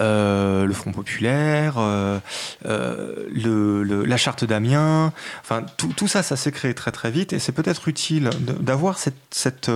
[0.00, 2.18] euh, le Front populaire, euh,
[2.66, 7.32] euh, la charte d'Amiens, enfin tout, ça ça s'est créé très très vite.
[7.32, 8.30] Et c'est peut-être utile
[8.60, 9.70] d'avoir cette,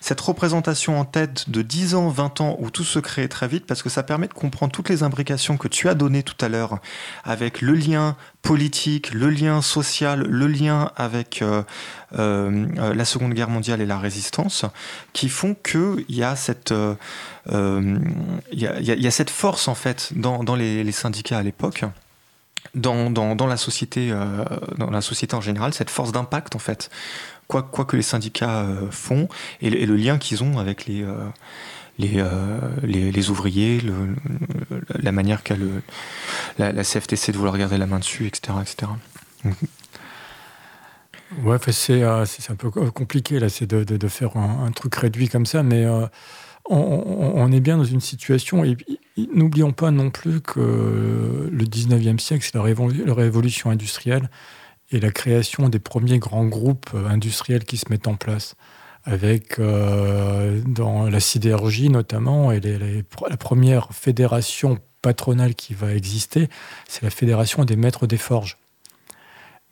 [0.00, 3.66] cette représentation en tête de 10 ans, 20 ans où tout se crée très vite
[3.66, 6.48] parce que ça permet de comprendre toutes les imbrications que tu as données tout à
[6.48, 6.78] l'heure
[7.24, 11.62] avec le lien politique, le lien social, le lien avec euh,
[12.18, 14.64] euh, euh, la Seconde Guerre mondiale et la résistance,
[15.12, 16.94] qui font qu'il y a cette euh,
[18.52, 21.84] y, a, cette force en fait dans, dans les, syndicats à l'époque.
[22.74, 24.12] Dans, dans, la société,
[24.76, 26.90] dans la société en général, cette force d'impact en fait,
[27.48, 29.28] quoi, quoi que les syndicats font
[29.60, 31.04] et, le- lien qu'ils ont avec les,
[31.98, 32.22] les,
[33.10, 33.80] les, ouvriers,
[34.94, 35.82] la manière qu'a le,
[36.58, 38.54] la, CFTC de vouloir garder la main dessus, etc.
[38.62, 38.92] etc.
[41.44, 44.94] Ouais, enfin, c'est euh, un peu co- compliqué là, c'est de, de- faire un, truc
[44.96, 46.06] réduit comme ça, mais euh,
[46.68, 48.64] on, est bien dans une situation.
[48.64, 48.76] Et
[49.32, 54.28] n'oublions pas non plus que le 19e siècle, c'est la, révol- la révolution industrielle
[54.90, 58.56] et la création des premiers grands groupes euh, industriels qui se mettent en place,
[59.04, 66.48] avec euh, dans la sidérurgie notamment, et les- la première fédération patronale qui va exister,
[66.88, 68.58] c'est la fédération des maîtres des forges.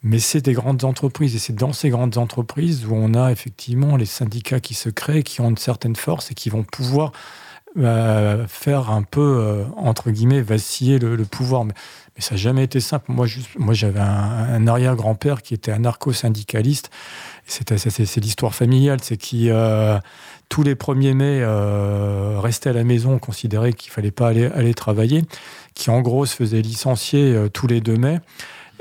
[0.01, 3.97] Mais c'est des grandes entreprises et c'est dans ces grandes entreprises où on a effectivement
[3.97, 7.11] les syndicats qui se créent, qui ont une certaine force et qui vont pouvoir
[7.77, 11.65] euh, faire un peu, euh, entre guillemets, vaciller le, pouvoir.
[11.65, 11.73] Mais,
[12.17, 13.11] ça n'a jamais été simple.
[13.11, 13.27] Moi,
[13.57, 16.89] moi j'avais un, arrière-grand-père qui était anarcho-syndicaliste.
[17.45, 18.99] C'est l'histoire familiale.
[19.01, 19.99] C'est qui, euh,
[20.49, 24.73] tous les 1er mai, euh, restait à la maison, considérait qu'il fallait pas aller, aller
[24.73, 25.23] travailler,
[25.75, 28.19] qui en gros se faisait licencier euh, tous les 2 mai.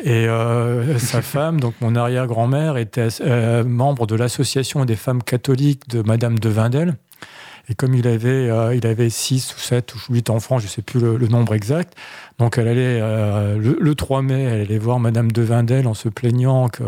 [0.02, 5.88] Et euh, sa femme, donc mon arrière-grand-mère, était euh, membre de l'association des femmes catholiques
[5.88, 6.96] de Madame de Vindel.
[7.70, 10.70] Et comme il avait, euh, il avait 6 ou 7 ou 8 enfants, je ne
[10.70, 11.94] sais plus le, nombre exact,
[12.38, 15.92] donc elle allait, euh, le, le 3 mai, elle allait voir Madame de Vindel en
[15.92, 16.86] se plaignant qu'elle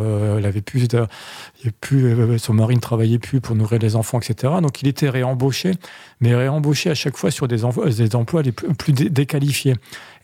[0.65, 4.55] plus y avait plus, euh, son mari ne travaillait plus pour nourrir les enfants, etc.
[4.63, 5.73] Donc il était réembauché,
[6.21, 9.75] mais réembauché à chaque fois sur des, emplois, des emplois les plus, plus dé- déqualifiés.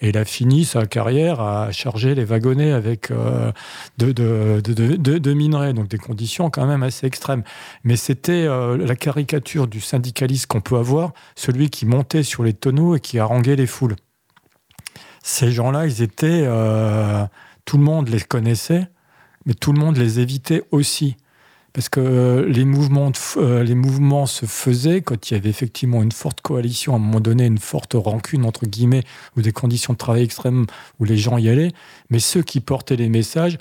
[0.00, 3.50] Et il a fini sa carrière à charger les wagonnets avec euh,
[3.98, 7.42] de, minerais, donc des conditions quand même assez extrêmes.
[7.84, 12.52] Mais c'était euh, la caricature du syndicaliste qu'on peut avoir, celui qui montait sur les
[12.52, 13.96] tonneaux et qui haranguait les foules.
[15.22, 16.44] Ces gens-là, ils étaient.
[16.44, 17.24] euh,
[17.64, 18.86] tout le monde les connaissait,
[19.44, 21.16] mais tout le monde les évitait aussi.
[21.76, 22.50] Parce que euh,
[23.36, 27.00] euh, les mouvements se faisaient quand il y avait effectivement une forte coalition, à un
[27.00, 29.02] moment donné, une forte rancune, entre guillemets,
[29.36, 30.64] ou des conditions de travail extrêmes
[30.98, 31.72] où les gens y allaient.
[32.08, 33.58] Mais ceux qui portaient les messages,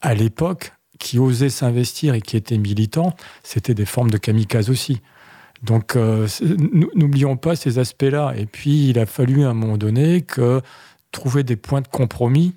[0.00, 5.00] à l'époque, qui osaient s'investir et qui étaient militants, c'était des formes de kamikazes aussi.
[5.64, 6.28] Donc, euh,
[6.94, 8.34] n'oublions pas ces aspects-là.
[8.36, 10.60] Et puis, il a fallu à un moment donné que
[11.10, 12.54] trouver des points de compromis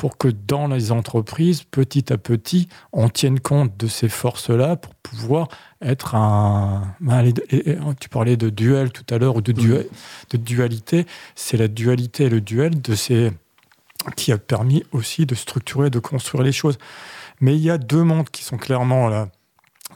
[0.00, 4.94] pour que dans les entreprises, petit à petit, on tienne compte de ces forces-là pour
[4.94, 5.48] pouvoir
[5.82, 6.96] être un.
[8.00, 9.52] tu parlais de duel tout à l'heure ou de
[10.32, 11.06] dualité.
[11.34, 13.30] C'est la dualité et le duel de ces
[14.16, 16.78] qui a permis aussi de structurer, de construire les choses.
[17.42, 19.28] Mais il y a deux mondes qui sont clairement là.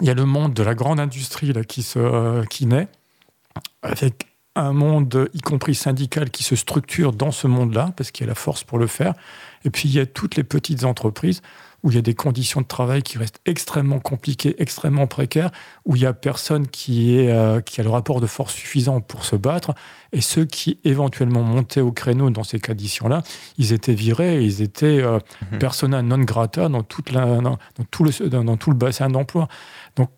[0.03, 2.89] Il y a le monde de la grande industrie là, qui, se, euh, qui naît,
[3.83, 4.27] avec
[4.57, 8.31] un monde, y compris syndical, qui se structure dans ce monde-là, parce qu'il y a
[8.31, 9.15] la force pour le faire.
[9.65, 11.43] Et puis il y a toutes les petites entreprises
[11.83, 15.51] où il y a des conditions de travail qui restent extrêmement compliquées, extrêmement précaires,
[15.85, 19.03] où il n'y a personne qui, est, euh, qui a le rapport de force suffisant
[19.03, 19.75] pour se battre.
[20.13, 23.23] Et ceux qui éventuellement montaient au créneau dans ces conditions-là,
[23.59, 25.19] ils étaient virés, et ils étaient euh,
[25.53, 25.59] Mhm.
[25.59, 29.11] persona non grata dans, toute la, dans, dans tout, le, dans, dans tout le bassin
[29.11, 29.49] d'emploi.
[29.97, 30.09] Donc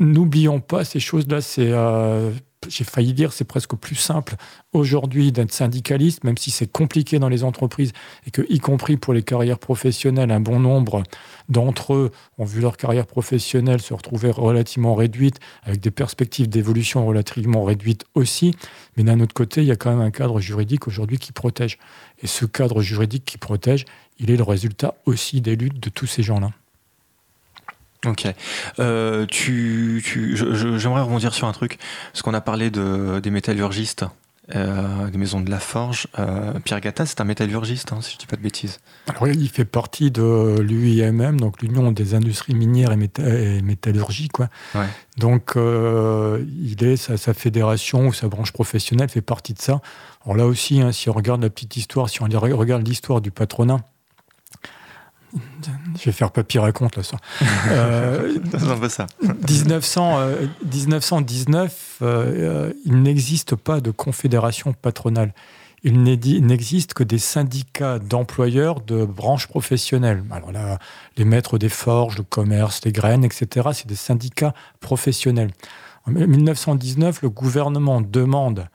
[0.00, 1.40] n'oublions pas ces choses-là.
[1.40, 2.32] C'est euh,
[2.68, 4.36] j'ai failli dire, c'est presque plus simple
[4.72, 7.92] aujourd'hui d'être syndicaliste, même si c'est compliqué dans les entreprises
[8.26, 11.02] et que, y compris pour les carrières professionnelles, un bon nombre
[11.48, 17.06] d'entre eux ont vu leur carrière professionnelle se retrouver relativement réduite, avec des perspectives d'évolution
[17.06, 18.54] relativement réduites aussi.
[18.96, 21.78] Mais d'un autre côté, il y a quand même un cadre juridique aujourd'hui qui protège.
[22.22, 23.84] Et ce cadre juridique qui protège,
[24.18, 26.50] il est le résultat aussi des luttes de tous ces gens-là.
[28.06, 28.26] Ok.
[28.80, 30.02] Euh, tu,
[30.76, 31.78] j'aimerais rebondir sur un truc,
[32.12, 34.04] parce qu'on a parlé de, des métallurgistes,
[34.56, 36.08] euh, des maisons de la forge.
[36.18, 38.80] Euh, Pierre Gatta, c'est un métallurgiste, hein, si je ne dis pas de bêtises.
[39.06, 44.28] Alors, il fait partie de l'UIMM, donc l'Union des industries minières et, métallurgie.
[44.28, 44.48] Quoi.
[45.16, 49.80] Donc, il est, sa, fédération ou sa branche professionnelle fait partie de ça.
[50.24, 53.30] Alors là aussi, hein, si on regarde la petite histoire, si on regarde l'histoire du
[53.30, 53.80] patronat,
[55.98, 57.16] je vais faire papier raconte là ça.
[57.68, 58.38] Euh,
[58.88, 59.06] ça.
[59.22, 60.18] 1900,
[60.64, 65.32] 1919, euh, euh, il n'existe pas de confédération patronale.
[65.84, 70.22] Il n'existe que des syndicats d'employeurs de branches professionnelles.
[70.30, 70.78] Alors là,
[71.16, 75.50] les maîtres des forges, le commerce, les graines, etc., c'est des syndicats professionnels.
[76.06, 78.68] En 1919, le gouvernement demande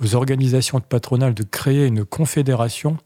[0.00, 2.98] aux organisations patronales de créer une confédération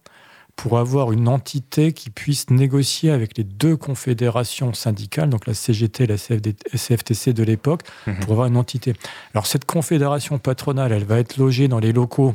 [0.58, 6.04] pour avoir une entité qui puisse négocier avec les deux confédérations syndicales, donc la CGT
[6.04, 8.18] et la CFTC de l'époque, mhm.
[8.18, 8.94] pour avoir une entité.
[9.34, 12.32] Alors cette confédération patronale, elle va être logée dans les locaux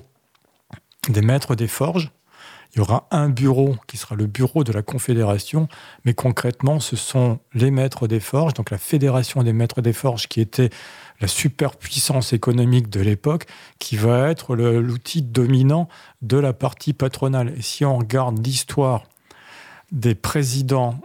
[1.09, 2.11] des maîtres des forges.
[2.74, 5.67] Il y aura un bureau qui sera le bureau de la Confédération,
[6.05, 10.28] mais concrètement, ce sont les maîtres des forges, donc la Fédération des maîtres des forges
[10.28, 10.69] qui était
[11.22, 13.45] la superpuissance économique de l'époque
[13.80, 15.88] qui va être l'outil dominant
[16.22, 17.53] de la partie patronale.
[17.57, 19.03] Et si on regarde l'histoire
[19.91, 20.99] des présidents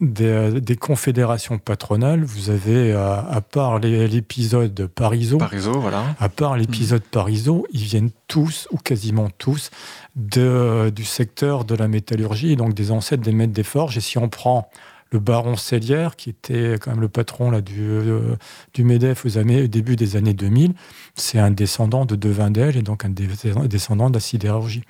[0.00, 5.38] des, confédérations patronales, vous avez, à, part l'épisode Parisot,
[5.80, 6.04] voilà.
[6.20, 7.62] à part l'épisode mmh.
[7.72, 9.70] ils viennent tous, ou quasiment tous,
[10.14, 13.96] de, du secteur de la métallurgie, et donc des ancêtres des maîtres des forges.
[13.96, 14.70] Et si on prend
[15.10, 18.36] le baron Cellière, qui était quand même le patron là, du, euh,
[18.74, 20.74] du MEDEF aux années, au début des années 2000,
[21.14, 24.82] c'est un descendant de Devindel et donc un descendant de la sidérurgie.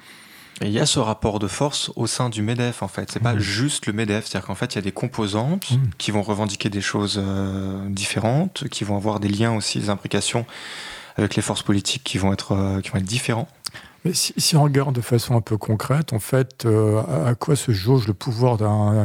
[0.61, 3.11] Et il y a ce rapport de force au sein du MEDEF, en fait.
[3.12, 4.27] C'est pas juste le MEDEF.
[4.27, 8.69] C'est-à-dire qu'en fait, il y a des composantes qui vont revendiquer des choses euh, différentes,
[8.69, 10.47] qui vont avoir des liens aussi, des implications
[11.16, 13.49] avec les forces politiques qui vont être, euh, qui vont être différents.
[14.05, 17.73] Mais si, on regarde de façon un peu concrète, en fait, euh, à, quoi se
[17.73, 18.57] jauge le pouvoir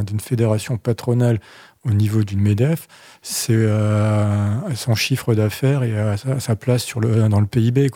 [0.04, 1.40] d'une fédération patronale
[1.84, 2.86] au niveau d'une MEDEF?
[3.20, 7.90] C'est euh, son chiffre d'affaires et sa, place dans le PIB.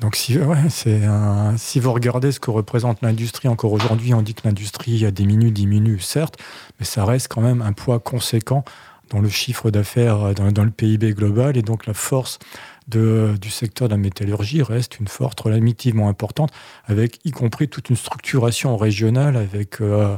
[0.00, 5.10] Donc si, vous regardez ce que représente l'industrie encore aujourd'hui, on dit que l'industrie a
[5.10, 6.38] diminue, diminue, certes,
[6.80, 8.64] mais ça reste quand même un poids conséquent
[9.10, 12.38] dans le chiffre d'affaires, dans, dans, le PIB global, et donc la force
[12.88, 16.50] du secteur de la métallurgie reste une force relativement importante,
[16.84, 20.16] avec y compris toute une structuration régionale, avec euh,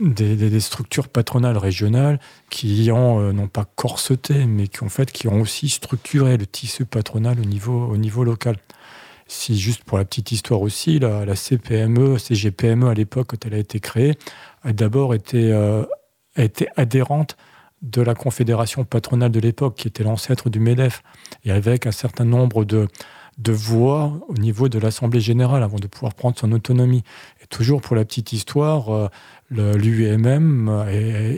[0.00, 2.20] des, structures patronales régionales
[2.50, 6.46] qui ont, euh, non pas corseté, mais qui, en fait, qui ont aussi structuré le
[6.46, 8.56] tissu patronal au niveau, au niveau local.
[9.26, 13.54] Si juste pour la petite histoire aussi, la, la CPME, CGPME à l'époque, quand elle
[13.54, 14.18] a été créée,
[14.62, 15.84] a d'abord été, euh,
[16.36, 17.36] été adhérente
[17.82, 21.02] de la confédération patronale de l'époque, qui était l'ancêtre du MEDEF,
[21.44, 22.88] et avec un certain nombre de,
[23.38, 27.04] de voix au niveau de l'Assemblée générale avant de pouvoir prendre son autonomie.
[27.42, 29.08] Et toujours pour la petite histoire, euh,
[29.50, 30.84] l'UMM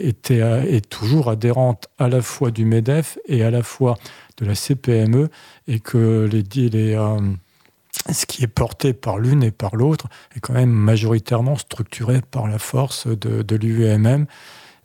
[0.01, 3.97] était, est toujours adhérente à la fois du MEDEF et à la fois
[4.37, 5.29] de la CPME,
[5.67, 7.19] et que les, euh,
[8.11, 12.47] ce qui est porté par l'une et par l'autre est quand même majoritairement structuré par
[12.47, 13.55] la force de, de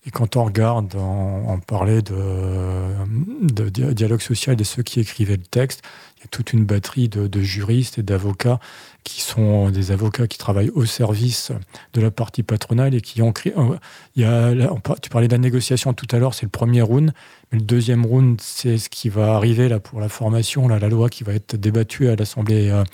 [0.06, 5.82] et quand on regarde, on, parlait de, dialogue social de ceux qui écrivaient le texte,
[6.16, 8.60] il y a toute une batterie de, juristes et d'avocats
[9.02, 11.50] qui sont des avocats qui travaillent au service
[11.92, 13.52] de la partie patronale et qui ont créé.
[13.56, 17.12] Euh, tu parlais de la négociation tout à l'heure, c'est le premier round,
[17.50, 20.88] mais le deuxième round, c'est ce qui va arriver là pour la formation, là, la
[20.88, 22.84] loi qui va être débattue à l'Assemblée euh,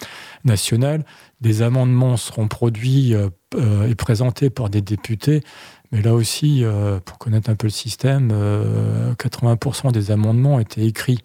[0.44, 1.04] nationale.
[1.42, 3.28] Des amendements seront produits euh,
[3.86, 5.42] et présentés par des députés
[5.92, 8.32] mais là aussi, euh, pour connaître un peu le système,
[9.18, 11.22] 80% euh, des amendements étaient écrits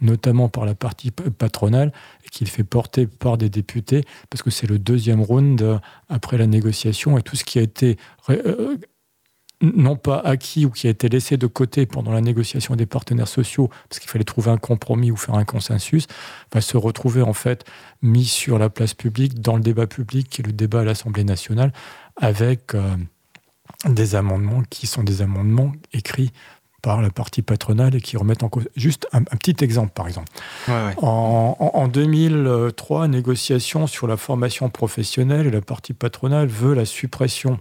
[0.00, 1.92] notamment par la partie patronale,
[2.24, 5.78] et qu'il fait porter par des députés, parce que c'est le deuxième round euh,
[6.08, 7.96] après la négociation, et tout ce qui a été
[9.60, 13.26] non pas acquis ou qui a été laissé de côté pendant la négociation des partenaires
[13.26, 16.06] sociaux, parce qu'il fallait trouver un compromis ou faire un consensus,
[16.54, 17.64] va se retrouver en fait
[18.00, 21.24] mis sur la place publique, dans le débat public, qui est le débat à l'Assemblée
[21.24, 21.72] nationale,
[22.16, 22.72] avec
[23.86, 26.32] des amendements qui sont des amendements écrits
[26.82, 28.68] par la partie patronale et qui remettent en cause.
[28.76, 30.28] Juste un, petit exemple, par exemple.
[30.68, 30.94] Ouais, ouais.
[31.02, 36.84] En, en- en 2003, négociation sur la formation professionnelle et la partie patronale veut la
[36.84, 37.58] suppression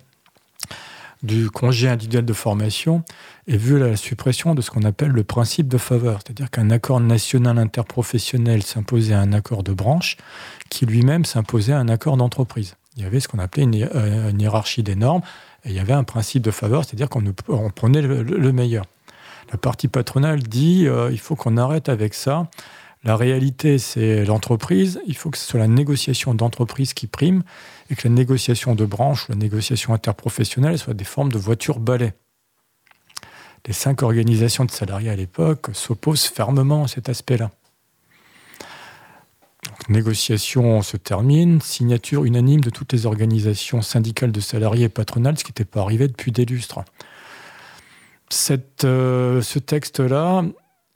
[1.24, 3.04] du congé individuel de formation
[3.48, 7.00] et veut la suppression de ce qu'on appelle le principe de faveur, c'est-à-dire qu'un accord
[7.00, 10.18] national interprofessionnel s'imposait à un accord de branche
[10.70, 12.76] qui lui-même s'imposait à un accord d'entreprise.
[12.98, 15.22] Il y avait ce qu'on appelait une, hi- euh, une hiérarchie des normes
[15.64, 17.24] et il y avait un principe de faveur, c'est-à-dire qu'on
[17.76, 18.86] prenait le- le- le meilleur.
[19.52, 22.50] La partie patronale dit euh, il faut qu'on arrête avec ça.
[23.04, 25.00] La réalité, c'est l'entreprise.
[25.06, 27.44] Il faut que ce soit la négociation d'entreprise qui prime
[27.90, 32.14] et que la négociation de branche, la négociation interprofessionnelle, soit des formes de voiture balai.
[33.66, 37.52] Les cinq organisations de salariés à l'époque s'opposent fermement à cet aspect-là.
[39.90, 45.44] Négociation se termine, signature unanime de toutes les organisations syndicales de salariés et patronales, ce
[45.44, 46.80] qui n'était pas arrivé depuis des lustres.
[48.84, 50.44] Euh, ce texte-là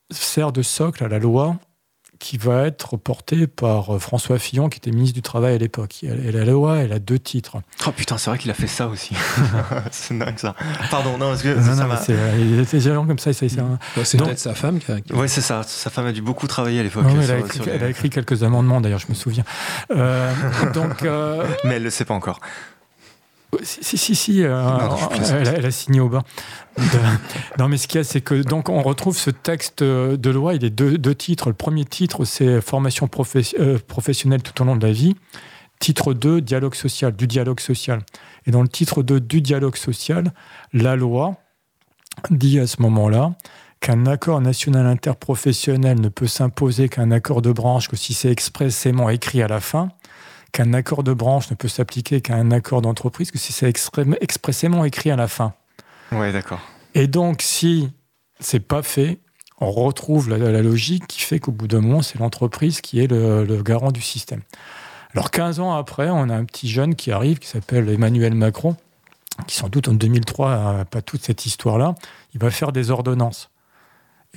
[0.10, 1.58] sert de socle à la loi
[2.22, 6.04] qui va être portée par euh, François Fillon, qui était ministre du Travail à l'époque.
[6.04, 7.58] Et et la loi, elle a deux titres.
[7.88, 9.16] Oh putain, c'est vrai qu'il a fait ça aussi.
[9.92, 10.56] c'est dingue ça.
[10.92, 13.34] Pardon, non, parce que Non, ça non, mais c'est euh, il était gérant comme ça.
[13.34, 14.96] ça, c'est un- Bah, peut-être sa femme qui a.
[14.96, 15.64] a- Ouais, c'est ça.
[15.64, 17.06] Sa femme a dû beaucoup travailler à l'époque.
[17.06, 19.44] Ouais, elle, a écrit, sur les- elle a écrit quelques amendements, d'ailleurs, je me souviens.
[19.90, 20.32] Euh,
[20.74, 22.40] donc, euh, Mais elle le sait pas encore.
[23.64, 26.24] Si, si, si, euh, Non, elle, a- elle a signé au bas.
[27.60, 30.54] Non, mais ce qu'il y a, c'est que donc on retrouve ce texte de loi.
[30.56, 31.50] Il est deux, deux titres.
[31.50, 35.16] Le premier titre, c'est formation professe- euh, professionnelle tout au long de la vie.
[35.80, 38.02] Titre 2, dialogue social, du dialogue social.
[38.46, 40.32] Et dans le titre 2 du dialogue social,
[40.74, 41.36] la loi
[42.30, 43.34] dit à ce moment-là
[43.80, 49.10] qu'un accord national interprofessionnel ne peut s'imposer qu'un accord de branche que si c'est expressément
[49.10, 49.90] écrit à la fin,
[50.52, 54.84] qu'un accord de branche ne peut s'appliquer qu'à un accord d'entreprise que si c'est expressément
[54.86, 55.54] écrit à la fin.
[56.12, 56.60] Ouais, d'accord.
[56.94, 57.90] Et donc, si
[58.40, 59.20] c'est pas fait,
[59.60, 63.08] on retrouve la, la logique qui fait qu'au bout d'un moment, c'est l'entreprise qui est
[63.08, 64.42] le, le garant du système.
[65.14, 68.76] Alors, 15 ans après, on a un petit jeune qui arrive, qui s'appelle Emmanuel Macron,
[69.48, 71.96] qui sans doute en 2003 n'a pas toute cette histoire-là.
[72.34, 73.50] Il va faire des ordonnances.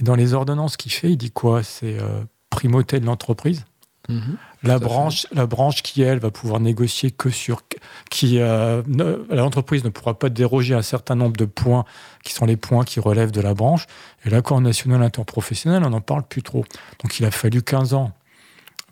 [0.00, 1.62] Et dans les ordonnances qu'il fait, il dit quoi?
[1.62, 3.64] C'est euh, primauté de l'entreprise.
[4.08, 4.36] Mhm.
[4.64, 7.62] La branche, la branche qui, elle, va pouvoir négocier que sur.
[8.10, 8.82] qui euh,
[9.30, 11.84] L'entreprise ne pourra pas déroger à un certain nombre de points
[12.22, 13.86] qui sont les points qui relèvent de la branche.
[14.24, 16.64] Et l'accord national interprofessionnel, on n'en parle plus trop.
[17.02, 18.12] Donc il a fallu 15 ans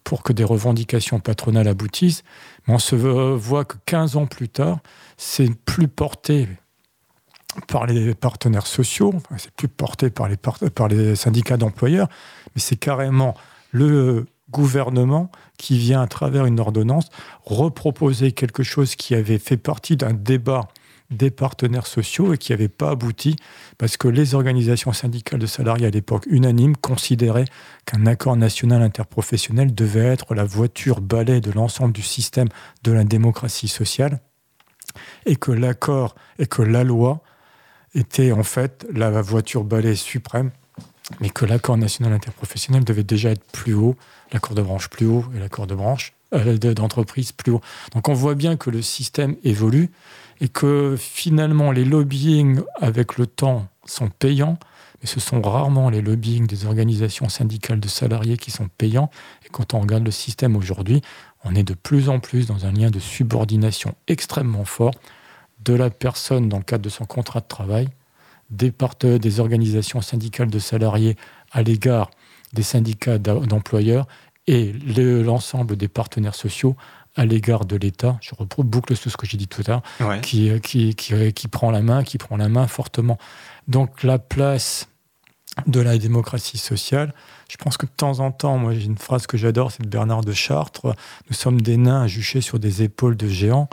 [0.05, 2.23] pour que des revendications patronales aboutissent.
[2.67, 4.79] Mais on se voit que 15 ans plus tard,
[5.17, 6.49] c'est plus porté
[7.69, 12.09] par les partenaires sociaux, enfin, c'est plus porté par les, par- par les syndicats d'employeurs,
[12.55, 13.35] mais c'est carrément
[13.73, 17.09] le gouvernement qui vient à travers une ordonnance
[17.45, 20.69] reproposer quelque chose qui avait fait partie d'un débat
[21.11, 23.37] des partenaires sociaux et qui n'avait pas abouti
[23.79, 27.45] parce que les organisations syndicales de salariés à l'époque unanimes considéraient
[27.85, 32.49] qu'un accord national interprofessionnel devait être la voiture balai de l'ensemble du système
[32.83, 34.21] de la démocratie sociale
[35.27, 37.23] et que l'accord et que la loi
[37.95, 40.51] était en fait la voiture balai suprême
[41.21, 43.97] mais que l'accord national interprofessionnel devait déjà être plus haut,
[44.33, 47.61] l'accord de branche plus haut et l'accord de branche euh, de- d'entreprise plus haut.
[47.95, 49.91] Donc on voit bien que le système évolue
[50.41, 54.59] et que finalement les lobbying avec le temps sont payants,
[55.01, 59.11] mais ce sont rarement les lobbying des organisations syndicales de salariés qui sont payants.
[59.45, 61.03] Et quand on regarde le système aujourd'hui,
[61.45, 64.95] on est de plus en plus dans un lien de subordination extrêmement fort
[65.65, 67.89] de la personne dans le cadre de son contrat de travail
[68.53, 71.17] des, part- des organisations syndicales de salariés
[71.51, 72.11] à l'égard
[72.53, 74.07] des syndicats d'employeurs
[74.47, 76.77] et le- l'ensemble des partenaires sociaux
[77.17, 78.19] à l'égard de l'État.
[78.23, 80.21] Je reboucle sur ce que j'ai dit tout à l'heure, Ouais.
[80.21, 83.19] qui, qui, qui, qui prend la main, qui prend la main fortement.
[83.69, 84.89] Donc la place
[85.67, 87.13] de la démocratie sociale,
[87.51, 89.89] je pense que de temps en temps, moi j'ai une phrase que j'adore, c'est de
[89.89, 90.95] Bernard de Chartres,
[91.29, 93.69] nous sommes des nains juchés sur des épaules de géants.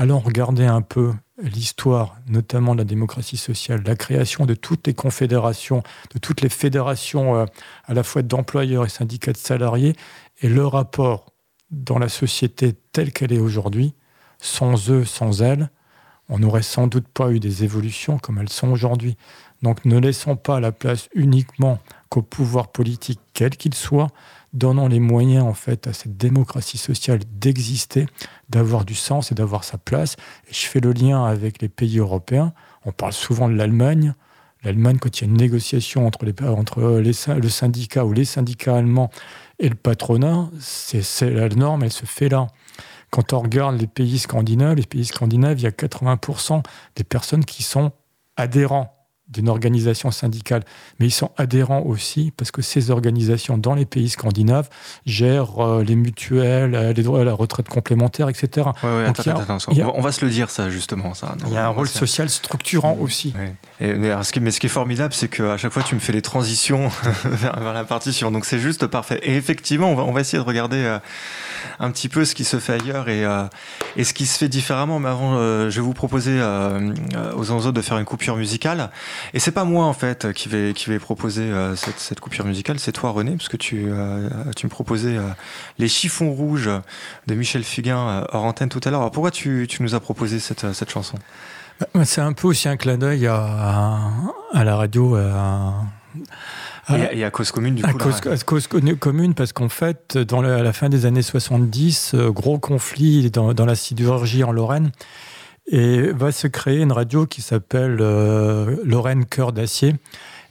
[0.00, 4.94] Allons regarder un peu l'histoire, notamment de la démocratie sociale, la création de toutes les
[4.94, 5.82] confédérations,
[6.14, 7.44] de toutes les fédérations euh,
[7.84, 9.94] à la fois d'employeurs et syndicats de salariés,
[10.40, 11.26] et le rapport
[11.70, 13.92] dans la société telle qu'elle est aujourd'hui,
[14.38, 15.68] sans eux, sans elles,
[16.30, 19.18] on n'aurait sans doute pas eu des évolutions comme elles sont aujourd'hui.
[19.60, 21.78] Donc ne laissons pas la place uniquement
[22.08, 24.08] qu'au pouvoir politique, quel qu'il soit,
[24.52, 28.06] donnons les moyens en fait à cette démocratie sociale d'exister,
[28.48, 30.16] d'avoir du sens et d'avoir sa place.
[30.50, 32.52] Je fais le lien avec les pays européens.
[32.84, 34.14] On parle souvent de l'Allemagne.
[34.62, 38.26] L'Allemagne, quand il y a une négociation entre, les, entre les, le syndicat ou les
[38.26, 39.10] syndicats allemands
[39.58, 42.46] et le patronat, c'est la norme, elle se fait là.
[43.10, 46.62] Quand on regarde les pays scandinaves, les pays scandinaves, il y a 80%
[46.96, 47.90] des personnes qui sont
[48.36, 48.99] adhérents
[49.30, 50.62] d'une organisation syndicale,
[50.98, 54.68] mais ils sont adhérents aussi parce que ces organisations dans les pays scandinaves
[55.06, 58.68] gèrent euh, les mutuelles, euh, les droits à la retraite complémentaire, etc.
[59.94, 61.14] on va se le dire ça justement.
[61.14, 61.36] Ça.
[61.46, 63.32] il y a un rôle social structurant aussi.
[63.80, 66.00] Et, mais, ce qui, mais, ce qui, est formidable, c'est qu'à chaque fois tu me
[66.00, 66.88] fais les transitions
[67.24, 69.20] vers, la partition, donc c'est juste parfait.
[69.22, 70.98] Et effectivement, on va, on va essayer de regarder euh,
[71.78, 73.24] un petit peu ce qui se fait ailleurs et,
[73.96, 74.98] et ce qui se fait différemment.
[74.98, 76.40] Mais avant, je vais vous proposer
[77.36, 78.90] aux autres de faire une coupure musicale.
[79.34, 83.10] Et c'est pas moi en fait qui vais proposer euh, cette, coupure musicale, c'est toi
[83.10, 84.28] René, parce que tu euh,
[84.62, 85.28] me proposais euh,
[85.78, 86.70] les chiffons rouges
[87.26, 89.00] de Michel Fugain hors antenne tout à l'heure.
[89.00, 91.16] Alors pourquoi tu, nous as proposé cette, chanson?
[91.94, 94.00] Bah, C'est un peu aussi un clin d'œil à,
[94.54, 95.16] la radio.
[97.12, 97.88] Et, à cause commune, du coup.
[97.88, 98.66] À cause,
[98.98, 103.66] commune, parce qu'en fait, dans à la fin des années 70, gros conflit dans, dans
[103.66, 104.90] la sidérurgie en Lorraine.
[105.72, 109.94] Et va se créer une radio qui s'appelle euh, Lorraine Cœur d'Acier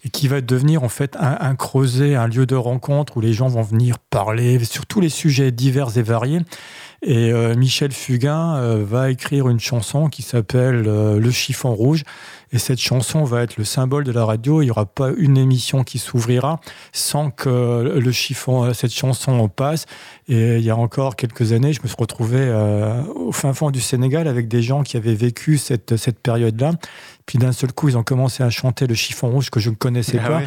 [0.06, 3.34] et qui va devenir en fait un, un, creuset, un lieu de rencontre où les
[3.34, 6.40] gens vont venir parler sur tous les sujets divers et variés.
[7.02, 12.04] Et euh, Michel Fugain euh, va écrire une chanson qui s'appelle Le chiffon rouge
[12.52, 14.62] et cette chanson va être le symbole de la radio.
[14.62, 16.60] Il n'y aura pas une émission qui s'ouvrira
[16.92, 19.86] sans que le chiffon, cette chanson passe.
[20.28, 23.72] Et il y a encore quelques années, je me suis retrouvé euh, au fin fond
[23.72, 26.74] du Sénégal avec des gens qui avaient vécu cette, cette période-là.
[27.30, 29.76] Puis d'un seul coup, ils ont commencé à chanter le chiffon rouge que je ne
[29.76, 30.42] connaissais ah pas.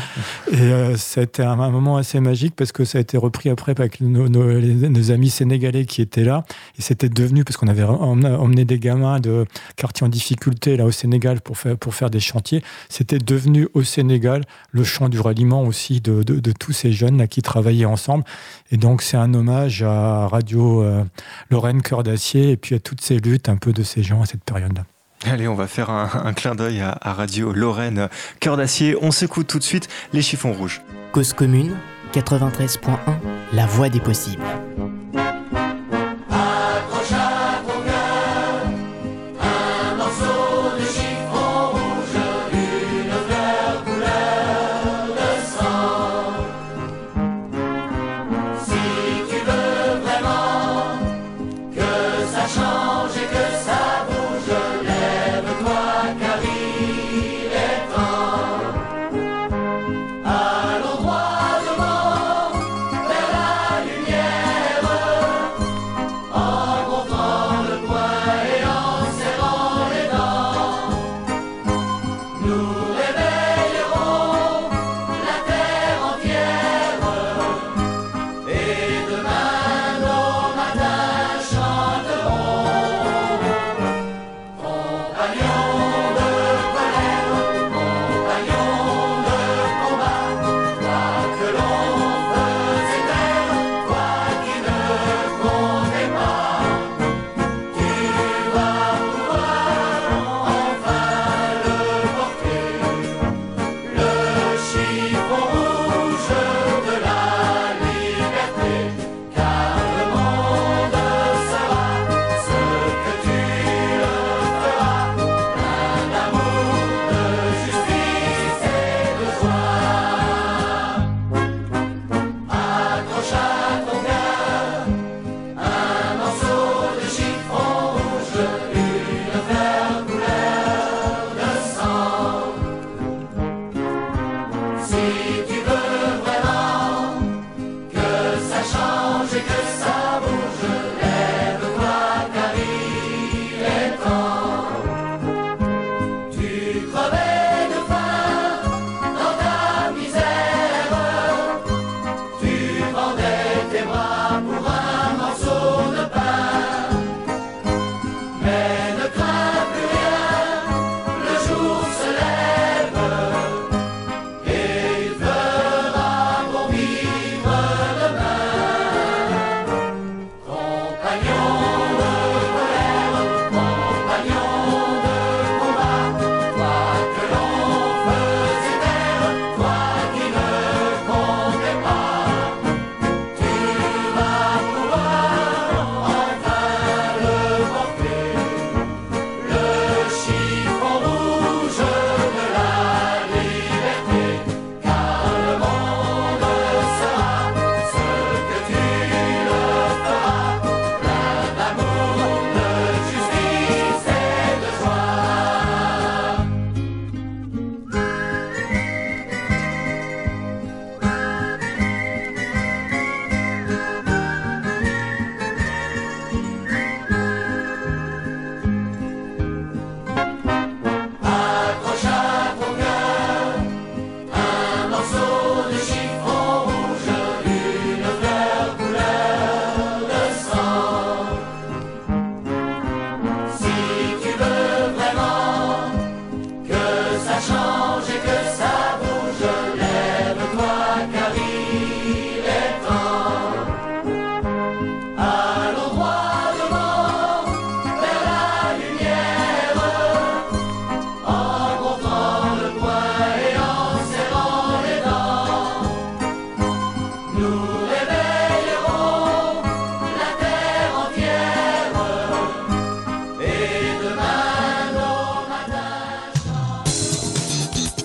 [0.51, 4.01] Et euh, c'était un, moment assez magique parce que ça a été repris après avec
[4.01, 6.43] nos, nos, amis sénégalais qui étaient là.
[6.77, 9.47] Et c'était devenu, parce qu'on avait emmené des gamins de
[9.77, 13.83] quartiers en difficulté là au Sénégal pour faire, pour faire des chantiers, c'était devenu au
[13.83, 18.25] Sénégal le champ du ralliement aussi de, de, tous ces jeunes là qui travaillaient ensemble.
[18.71, 21.05] Et donc c'est un hommage à Radio euh,
[21.51, 24.27] Lorraine Cœur d'Acier et puis à toutes ces luttes un peu de ces gens à
[24.27, 24.85] cette période-là.
[25.25, 28.09] Allez, on va faire un, clin d'œil à, à, Radio Lorraine
[28.41, 28.97] Cœur d'Acier.
[29.01, 30.83] On s'écoute tout de suite les chiffons rouges.
[31.13, 31.77] Cause commune
[32.13, 32.91] 93.1,
[33.53, 34.43] la voix des possibles.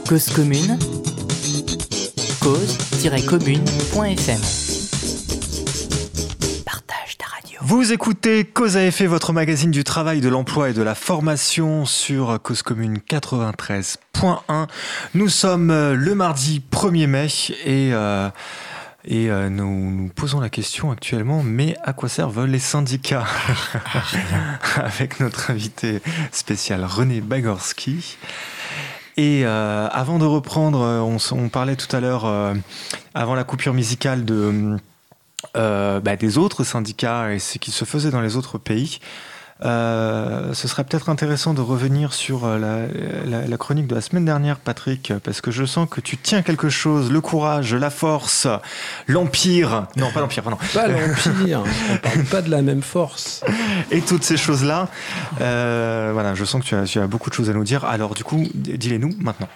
[0.07, 0.79] Cause commune,
[2.39, 4.39] cause-commune.fm.
[6.65, 7.59] Partage ta radio.
[7.61, 11.85] Vous écoutez Cause à effet, votre magazine du travail, de l'emploi et de la formation
[11.85, 14.67] sur Cause Commune 93.1.
[15.13, 17.27] Nous sommes euh, le mardi 1er mai
[17.65, 18.29] et, euh,
[19.03, 23.27] et euh, nous nous posons la question actuellement, mais à quoi servent les syndicats?
[24.77, 26.01] Avec notre invité
[26.31, 28.17] spécial René Bagorski.
[29.17, 32.53] Et euh, avant de reprendre, euh, on, parlait tout à l'heure, euh,
[33.15, 34.23] avant la coupure musicale,
[35.55, 38.99] bah, des autres syndicats et ce qui se faisait dans les autres pays.
[39.65, 44.01] Euh, ce serait peut-être intéressant de revenir sur euh, la, la- la chronique de la
[44.01, 47.89] semaine dernière, Patrick, parce que je sens que tu tiens quelque chose, le courage, la
[47.89, 48.47] force,
[49.07, 53.43] l'empire, non pas l'empire, pardon, Pas l'Empire, on parle pas de la même force.
[53.89, 54.89] et toutes ces choses-là.
[55.41, 57.83] Euh, voilà, je sens que tu as, tu as beaucoup de choses à nous dire.
[57.85, 59.47] Alors du coup, dis-les-nous maintenant.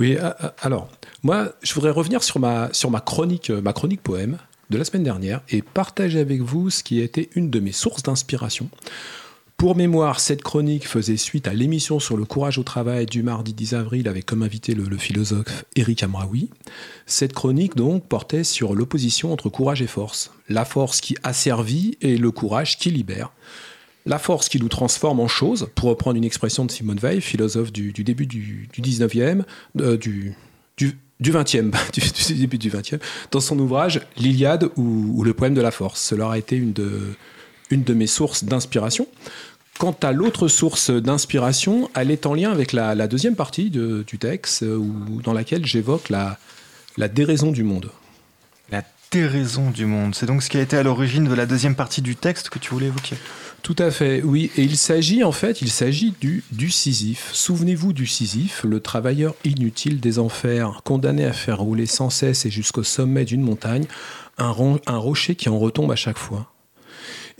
[0.00, 0.88] Oui, a- a- alors,
[1.22, 2.68] moi, je voudrais revenir sur euh,
[3.60, 4.38] ma chronique poème
[4.70, 7.72] de la semaine dernière et partager avec vous ce qui a été une de mes
[7.72, 8.68] sources d'inspiration.
[9.58, 13.52] Pour mémoire, cette chronique faisait suite à l'émission sur le courage au travail du mardi
[13.52, 16.48] 10 avril avec comme invité le, le philosophe Éric Amraoui.
[17.04, 20.30] Cette chronique donc portait sur l'opposition entre courage et force.
[20.48, 23.32] La force qui asservit et le courage qui libère.
[24.06, 27.72] La force qui nous transforme en choses, pour reprendre une expression de Simone Weil, philosophe
[27.72, 29.42] du, début du, du 19e,
[29.80, 30.34] euh, du,
[30.76, 31.70] du, du 20e,
[32.28, 32.98] du, début du 20e,
[33.30, 36.00] dans son ouvrage L'Iliade ou, le poème de la force.
[36.00, 39.06] Cela a été une de, mes sources d'inspiration.
[39.78, 44.62] Quant à l'autre source d'inspiration, elle est en lien avec la, deuxième partie du texte,
[44.62, 44.78] euh,
[45.24, 46.38] dans laquelle j'évoque la
[47.08, 47.90] déraison du monde.
[48.70, 51.74] La déraison du monde, c'est donc ce qui a été à l'origine de la deuxième
[51.74, 53.16] partie du texte que tu voulais évoquer?
[53.62, 54.50] Tout à fait, oui.
[54.56, 57.30] Et il s'agit en fait, il s'agit du, du Sisyphe.
[57.32, 62.50] Souvenez-vous du Sisyphe, le travailleur inutile des enfers, condamné à faire rouler sans cesse et
[62.50, 63.84] jusqu'au sommet d'une montagne,
[64.38, 64.50] un,
[64.96, 66.50] rocher qui en retombe à chaque fois.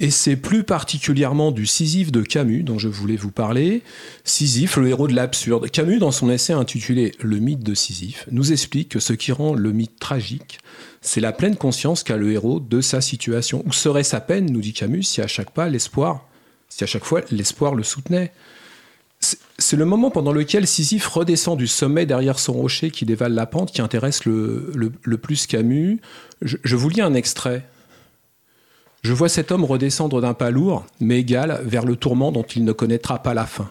[0.02, 3.82] Et c'est plus particulièrement du Sisyphe de Camus dont je voulais vous parler.
[4.24, 5.70] Sisyphe, le héros de l'absurde.
[5.70, 9.54] Camus, dans son essai intitulé Le mythe de Sisyphe, nous explique que ce qui rend
[9.54, 10.58] le mythe tragique,
[11.02, 13.62] c'est la pleine conscience qu'a le héros de sa situation.
[13.66, 16.26] Où serait sa peine, nous dit Camus, si à chaque pas l'espoir,
[16.70, 18.32] si à chaque fois l'espoir le soutenait?
[19.18, 23.44] C'est- le moment pendant lequel Sisyphe redescend du sommet derrière son rocher qui dévale la
[23.44, 24.72] pente qui intéresse le,
[25.20, 26.00] plus Camus.
[26.40, 27.68] Je vous lis un extrait.
[29.02, 32.64] Je vois cet homme redescendre d'un pas lourd, mais égal, vers le tourment dont il
[32.64, 33.70] ne connaîtra pas la fin.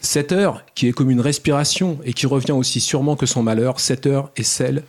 [0.00, 3.80] Cette heure, qui est comme une respiration et qui revient aussi sûrement que son malheur,
[3.80, 4.84] cette heure est celle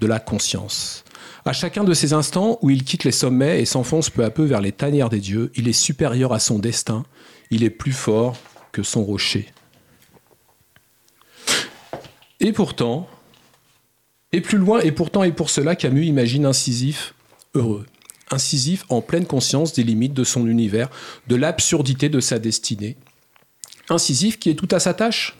[0.00, 1.04] de la conscience.
[1.44, 4.44] À chacun de ces instants où il quitte les sommets et s'enfonce peu à peu
[4.44, 7.04] vers les tanières des dieux, il est supérieur à son destin,
[7.50, 8.36] il est plus fort
[8.70, 9.48] que son rocher.
[12.38, 13.08] Et pourtant,
[14.30, 17.14] et plus loin, et pourtant, et pour cela, Camus imagine Sisyphe
[17.54, 17.86] heureux.
[18.38, 20.88] Sisyphe en pleine conscience des limites de son univers,
[21.28, 22.96] de l'absurdité de sa destinée.
[23.98, 25.36] Sisyphe qui est tout à sa tâche.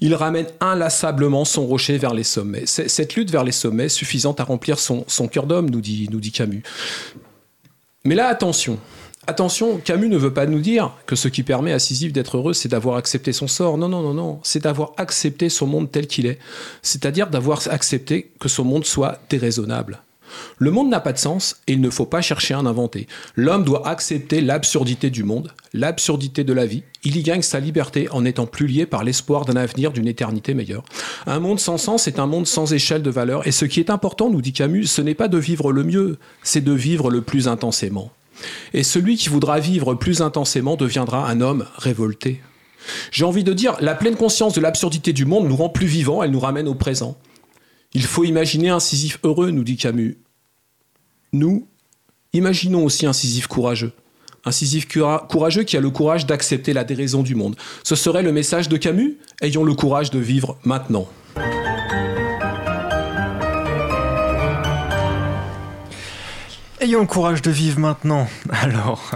[0.00, 2.64] Il ramène inlassablement son rocher vers les sommets.
[2.66, 6.32] Cette lutte vers les sommets suffisante à remplir son, cœur d'homme, nous dit, nous dit
[6.32, 6.62] Camus.
[8.04, 8.78] Mais là, attention.
[9.26, 12.54] Attention, Camus ne veut pas nous dire que ce qui permet à Sisyphe d'être heureux,
[12.54, 13.76] c'est d'avoir accepté son sort.
[13.76, 14.40] Non, non, non, non.
[14.42, 16.38] C'est d'avoir accepté son monde tel qu'il est.
[16.80, 20.02] C'est-à-dire d'avoir accepté que son monde soit déraisonnable.
[20.58, 23.06] Le monde n'a pas de sens et il ne faut pas chercher à en inventer.
[23.36, 26.82] L'homme doit accepter l'absurdité du monde, l'absurdité de la vie.
[27.04, 30.54] Il y gagne sa liberté en étant plus lié par l'espoir d'un avenir, d'une éternité
[30.54, 30.84] meilleure.
[31.26, 33.46] Un monde sans sens est un monde sans échelle de valeur.
[33.46, 36.18] Et ce qui est important, nous dit Camus, ce n'est pas de vivre le mieux,
[36.42, 38.10] c'est de vivre le plus intensément.
[38.72, 42.40] Et celui qui voudra vivre plus intensément deviendra un homme révolté.
[43.10, 46.22] J'ai envie de dire, la pleine conscience de l'absurdité du monde nous rend plus vivants,
[46.22, 47.16] elle nous ramène au présent.
[47.92, 50.18] Il faut imaginer un Sisyphe heureux, nous dit Camus.
[51.32, 51.66] Nous,
[52.32, 53.92] imaginons aussi un Sisyphe courageux.
[54.44, 54.86] Un Sisyphe
[55.28, 57.56] courageux qui a le courage d'accepter la déraison du monde.
[57.82, 61.08] Ce serait le message de Camus Ayons le courage de vivre maintenant.
[66.82, 68.26] Ayons le courage de vivre maintenant.
[68.62, 69.10] Alors,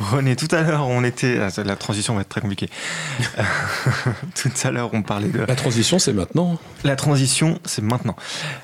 [0.00, 1.38] René, tout à l'heure, on était.
[1.38, 2.70] ah, La transition va être très compliquée.
[4.34, 5.40] tout à l'heure, on parlait de.
[5.40, 6.58] La transition, c'est maintenant.
[6.84, 8.16] La transition, c'est maintenant.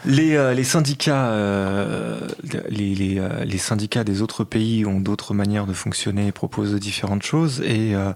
[0.06, 2.26] Les, euh, les syndicats, euh,
[2.70, 6.74] les, les, euh, les syndicats des autres pays ont d'autres manières de fonctionner et proposent
[6.76, 7.60] différentes choses.
[7.60, 8.12] Et euh,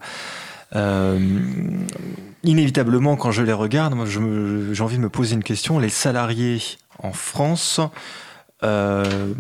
[0.75, 1.19] euh,
[2.45, 5.79] inévitablement, quand je les regarde, moi, j'ai envie de me poser une question.
[5.79, 6.63] Les salariés
[7.03, 7.81] en France
[8.65, 9.35] euh,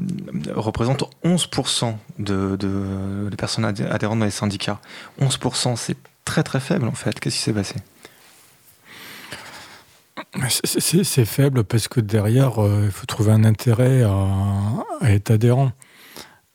[0.54, 4.80] représente 11% de, de, personnes adhérentes dans les syndicats.
[5.20, 7.18] 11%, c'est très très faible en fait.
[7.18, 7.74] Qu'est-ce qui s'est passé?
[10.48, 15.72] C'est faible parce que derrière, euh, il faut trouver un intérêt à, être adhérent.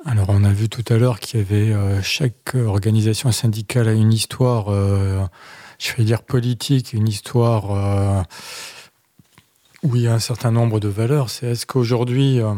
[0.06, 3.94] Alors, on a vu tout à l'heure qu'il y avait euh, chaque organisation syndicale a
[3.94, 8.26] une histoire, je vais dire politique, une histoire
[9.84, 11.30] où il y a un certain nombre de valeurs.
[11.30, 12.54] C'est est-ce qu'aujourd'hui, euh,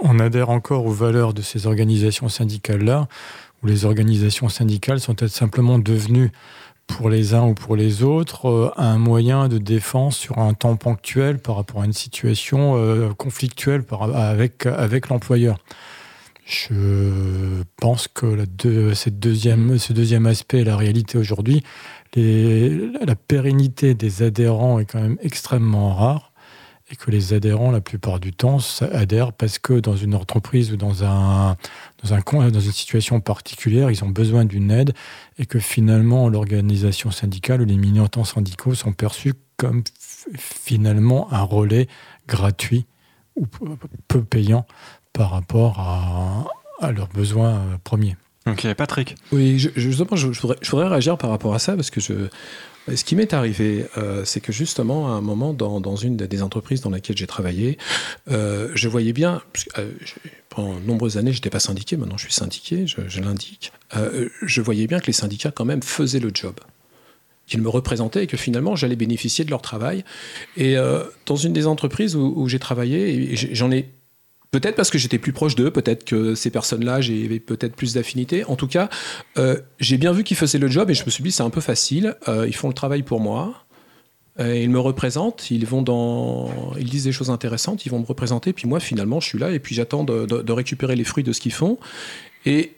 [0.00, 3.08] on adhère encore aux valeurs de ces organisations syndicales-là,
[3.62, 6.32] ou les organisations syndicales sont elles simplement devenues,
[6.86, 10.76] pour les uns ou pour les autres, euh, un moyen de défense sur un temps
[10.76, 13.84] ponctuel par rapport à une situation euh, conflictuelle
[14.14, 15.58] avec, avec l'employeur?
[16.46, 18.44] Je pense que
[18.94, 21.62] cette deuxième, ce deuxième aspect, la réalité aujourd'hui,
[22.20, 26.32] la pérennité des adhérents est quand même extrêmement rare
[26.90, 28.58] et que les adhérents, la plupart du temps,
[28.92, 31.56] adhèrent parce que dans une entreprise ou dans, un,
[32.02, 34.92] dans, dans une situation particulière, ils ont besoin d'une aide
[35.38, 39.82] et que finalement, l'organisation syndicale ou les militants syndicaux sont perçus comme
[40.36, 41.88] finalement un relais
[42.28, 42.86] gratuit
[43.36, 43.46] ou
[44.08, 44.66] peu payant
[45.12, 48.16] par rapport à, leurs besoins premiers.
[48.46, 49.16] Ok, Patrick.
[49.32, 53.32] Oui, je, justement, je, voudrais, réagir par rapport à ça parce que ce qui m'est
[53.32, 57.26] arrivé, euh, c'est que justement, à un moment, dans, une des entreprises dans laquelle j'ai
[57.26, 57.78] travaillé,
[58.30, 59.40] euh, je voyais bien,
[60.50, 63.72] pendant de nombreuses années, je n'étais pas syndiqué, maintenant je suis syndiqué, je, l'indique,
[64.42, 66.54] je voyais bien que les syndicats, quand même, faisaient le job
[67.46, 70.04] qu'ils me représentaient et que finalement j'allais bénéficier de leur travail.
[70.58, 70.76] Et
[71.24, 73.88] dans une des entreprises où j'ai travaillé, j'en ai
[74.54, 78.44] Peut-être parce que j'étais plus proche d'eux, peut-être que ces personnes-là, j'avais peut-être plus d'affinité.
[78.44, 78.88] En tout cas,
[79.36, 81.50] euh, j'ai bien vu qu'ils faisaient le job et je me suis dit, c'est un
[81.50, 82.14] peu facile.
[82.28, 83.64] Euh, ils font le travail pour moi.
[84.38, 85.84] Ils me représentent, ils vont
[86.78, 88.52] ils disent des choses intéressantes, ils vont me représenter.
[88.52, 91.32] Puis moi, finalement, je suis là et puis j'attends de, de, récupérer les fruits de
[91.32, 91.78] ce qu'ils font.
[92.46, 92.74] Et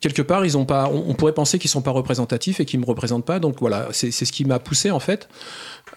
[0.00, 2.84] quelque part, ils ont pas, on, pourrait penser qu'ils sont pas représentatifs et qu'ils me
[2.84, 3.38] représentent pas.
[3.38, 5.28] Donc voilà, c'est ce qui m'a poussé en fait,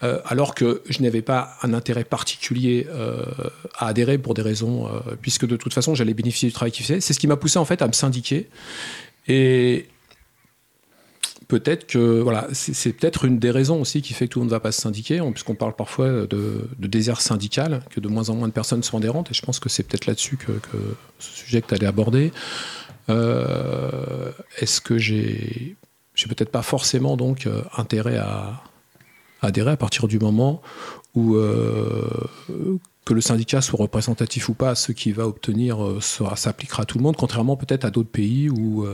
[0.03, 3.23] euh, alors que je n'avais pas un intérêt particulier euh,
[3.77, 6.85] à adhérer pour des raisons, euh, puisque de toute façon j'allais bénéficier du travail qu'ils
[6.85, 7.01] faisaient.
[7.01, 8.47] C'est ce qui m'a poussé en fait à me syndiquer.
[9.27, 9.87] Et
[11.47, 14.51] peut-être que voilà, c'est peut-être une des raisons aussi qui fait que tout le monde
[14.51, 18.35] ne va pas se syndiquer, puisqu'on parle parfois de, désert syndical, que de moins en
[18.35, 19.31] moins de personnes sont adhérentes.
[19.31, 20.51] Et je pense que c'est peut-être là-dessus que,
[21.19, 22.31] ce sujet que tu allais aborder.
[23.09, 25.75] Est-ce que j'ai
[26.15, 28.61] peut-être pas forcément donc intérêt à,
[29.41, 30.61] adhérer à partir du moment
[31.15, 32.09] où euh,
[33.05, 37.03] que le syndicat soit représentatif ou pas, ce qui va obtenir s'appliquera à tout le
[37.03, 38.85] monde, contrairement peut-être à d'autres pays où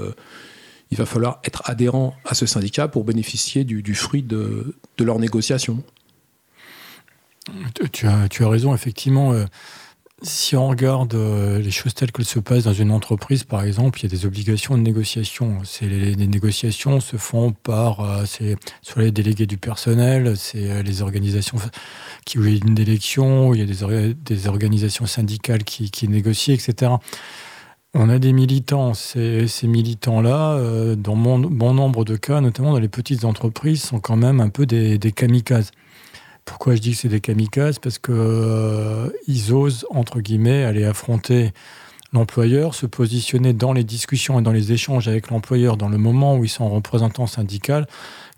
[0.92, 5.18] il va falloir être adhérent à ce syndicat pour bénéficier du, fruit de, de leurs
[5.18, 5.84] négociations.
[7.92, 9.34] Tu as, tu as raison, effectivement.
[10.26, 14.00] Si on regarde euh, les choses telles qu'elles se passent dans une entreprise, par exemple,
[14.00, 15.58] il y a des obligations de négociation.
[15.82, 18.24] Les, négociations se font par euh,
[18.82, 21.58] soit les délégués du personnel, c'est euh, les organisations
[22.26, 26.94] qui ont une élection, il y a des, organisations syndicales qui, négocient, etc.
[27.94, 28.94] On a des militants.
[28.94, 34.16] Ces, ces militants-là, dans bon nombre de cas, notamment dans les petites entreprises, sont quand
[34.16, 35.72] même un peu des, des kamikazes.
[36.46, 39.10] Pourquoi je dis que c'est des kamikazes Parce qu'ils euh,
[39.52, 41.54] osent, entre guillemets, aller affronter
[42.12, 46.38] l'employeur, se positionner dans les discussions et dans les échanges avec l'employeur dans le moment
[46.38, 47.88] où ils sont représentants syndical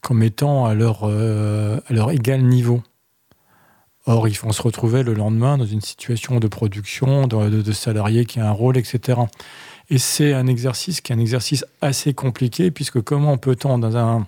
[0.01, 2.81] comme étant à leur, euh, à leur égal niveau.
[4.05, 8.25] Or, ils vont se retrouver le lendemain dans une situation de production, de, de, salariés
[8.25, 9.19] qui a un rôle, etc.
[9.89, 14.27] Et c'est un exercice qui est un exercice assez compliqué, puisque comment peut-on, dans un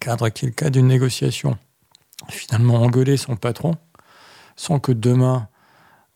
[0.00, 1.56] cadre qui est le cas d'une négociation,
[2.28, 3.74] finalement engueuler son patron
[4.56, 5.48] sans que demain,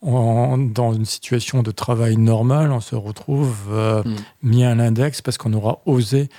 [0.01, 4.15] dans une situation de travail normale, on se retrouve euh, mm.
[4.41, 6.29] mis à l'index parce qu'on aura osé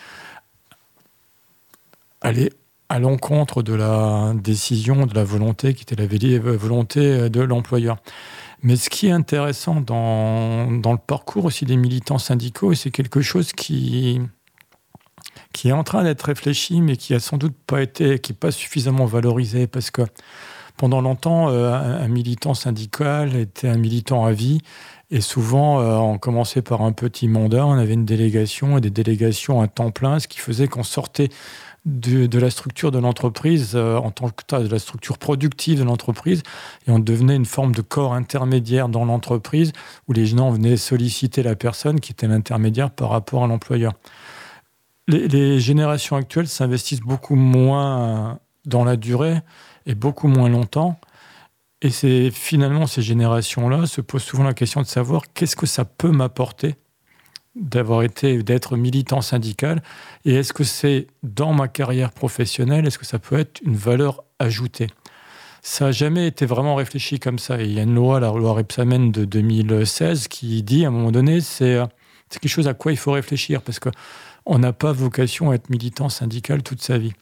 [2.20, 2.52] aller
[2.88, 7.96] à l'encontre de la décision, de la volonté qui était la volonté de l'employeur.
[8.62, 13.20] Mais ce qui est intéressant dans, dans le parcours aussi des militants syndicaux, c'est quelque
[13.20, 14.20] chose qui,
[15.52, 18.38] qui est en train d'être réfléchi, mais qui a sans doute pas été, qui n'est
[18.38, 20.02] pas suffisamment valorisé, parce que
[20.76, 24.62] pendant longtemps, euh, un militant syndical était un militant à vie,
[25.10, 28.90] et souvent, euh, on commençait par un petit mandat, on avait une délégation et des
[28.90, 31.28] délégations à temps plein, ce qui faisait qu'on sortait
[31.84, 36.42] de, la structure de l'entreprise euh, en tant que de la structure productive de l'entreprise
[36.86, 39.72] et on devenait une forme de corps intermédiaire dans l'entreprise
[40.08, 43.94] où les gens venaient solliciter la personne qui était l'intermédiaire par rapport à l'employeur
[45.08, 49.40] les, générations actuelles s'investissent beaucoup moins dans la durée
[49.86, 50.98] et beaucoup moins longtemps.
[51.80, 55.84] Et c'est finalement ces générations-là se posent souvent la question de savoir qu'est-ce que ça
[55.84, 56.76] peut m'apporter
[57.54, 59.82] d'avoir été, d'être militant syndical,
[60.24, 64.24] et est-ce que c'est dans ma carrière professionnelle, est-ce que ça peut être une valeur
[64.38, 64.86] ajoutée?
[65.60, 67.60] Ça n'a jamais été vraiment réfléchi comme ça.
[67.60, 71.12] il y a une loi, la loi Repsamen de 2016, qui dit à un moment
[71.12, 71.78] donné, c'est
[72.30, 73.78] quelque chose à quoi il faut réfléchir, parce
[74.44, 77.12] qu'on n'a pas vocation à être militant syndical toute sa vie.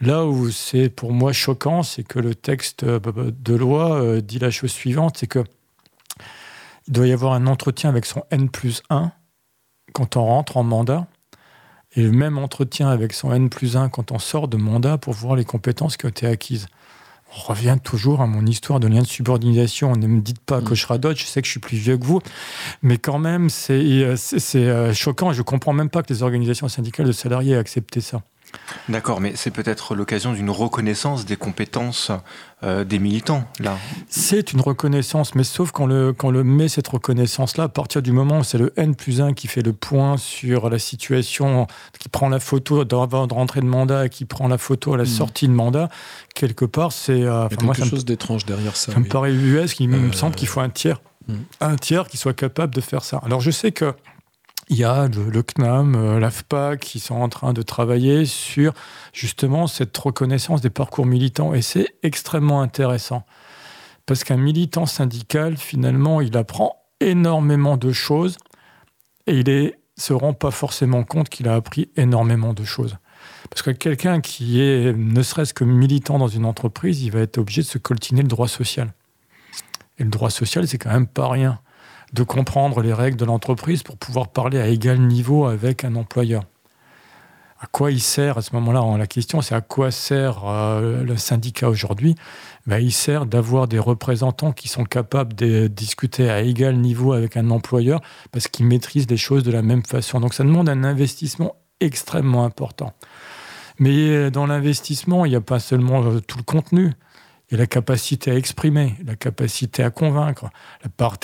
[0.00, 4.50] Là où c'est pour moi choquant, c'est que le texte de loi euh, dit la
[4.50, 5.44] chose suivante, c'est que
[6.86, 9.12] il doit y avoir un entretien avec son N plus 1
[9.94, 11.06] quand on rentre en mandat,
[11.96, 15.14] et le même entretien avec son N plus 1 quand on sort de mandat pour
[15.14, 16.66] voir les compétences qui ont été acquises.
[17.36, 19.96] On revient toujours à mon histoire de lien de subordination.
[19.96, 22.04] Ne me dites pas que je radote, je sais que je suis plus vieux que
[22.04, 22.20] vous,
[22.82, 24.16] mais quand même, c'est euh,
[24.54, 25.32] euh, choquant.
[25.32, 28.22] Je ne comprends même pas que les organisations syndicales de salariés aient accepté ça.
[28.88, 32.10] D'accord, mais c'est peut-être l'occasion d'une reconnaissance des compétences
[32.64, 33.76] euh, des militants, là.
[34.08, 38.38] C'est une reconnaissance, mais sauf qu'on le, le met, cette reconnaissance-là, à partir du moment
[38.38, 41.66] où c'est le N plus 1 qui fait le point sur la situation,
[41.98, 44.96] qui prend la photo avant de rentrer de mandat et qui prend la photo à
[44.96, 45.06] la hmm.
[45.06, 45.90] sortie de mandat,
[46.34, 47.22] quelque part, c'est...
[47.22, 48.92] Euh, Il y a quelque chose d'étrange derrière ça.
[48.92, 51.02] Ça me paraît US, il me euh, semble qu'il faut un tiers.
[51.28, 51.34] Hmm.
[51.60, 53.20] Un tiers qui soit capable de faire ça.
[53.24, 53.92] Alors je sais que
[54.68, 58.72] il y a le, CNAM, euh, l'AFPA qui sont en train de travailler sur
[59.12, 61.54] justement cette reconnaissance des parcours militants.
[61.54, 63.24] Et c'est extrêmement intéressant.
[64.06, 68.36] Parce qu'un militant syndical, finalement, il apprend énormément de choses
[69.26, 72.96] et il ne se rend pas forcément compte qu'il a appris énormément de choses.
[73.50, 77.38] Parce que quelqu'un qui est ne serait-ce que militant dans une entreprise, il va être
[77.38, 78.92] obligé de se coltiner le droit social.
[79.98, 81.60] Et le droit social, c'est quand même pas rien
[82.14, 86.44] de comprendre les règles de l'entreprise pour pouvoir parler à égal niveau avec un employeur.
[87.60, 91.16] À quoi il sert à ce moment-là La question, c'est à quoi sert euh, le
[91.16, 92.14] syndicat aujourd'hui?
[92.66, 97.36] Ben, Il sert d'avoir des représentants qui sont capables de discuter à égal niveau avec
[97.36, 98.00] un employeur
[98.32, 100.20] parce qu'ils maîtrisent les choses de la même façon.
[100.20, 102.92] Donc ça demande un investissement extrêmement important.
[103.78, 106.92] Mais euh, dans l'investissement, il n'y a pas seulement euh, tout le contenu
[107.54, 110.50] et la capacité à exprimer, la capacité à convaincre,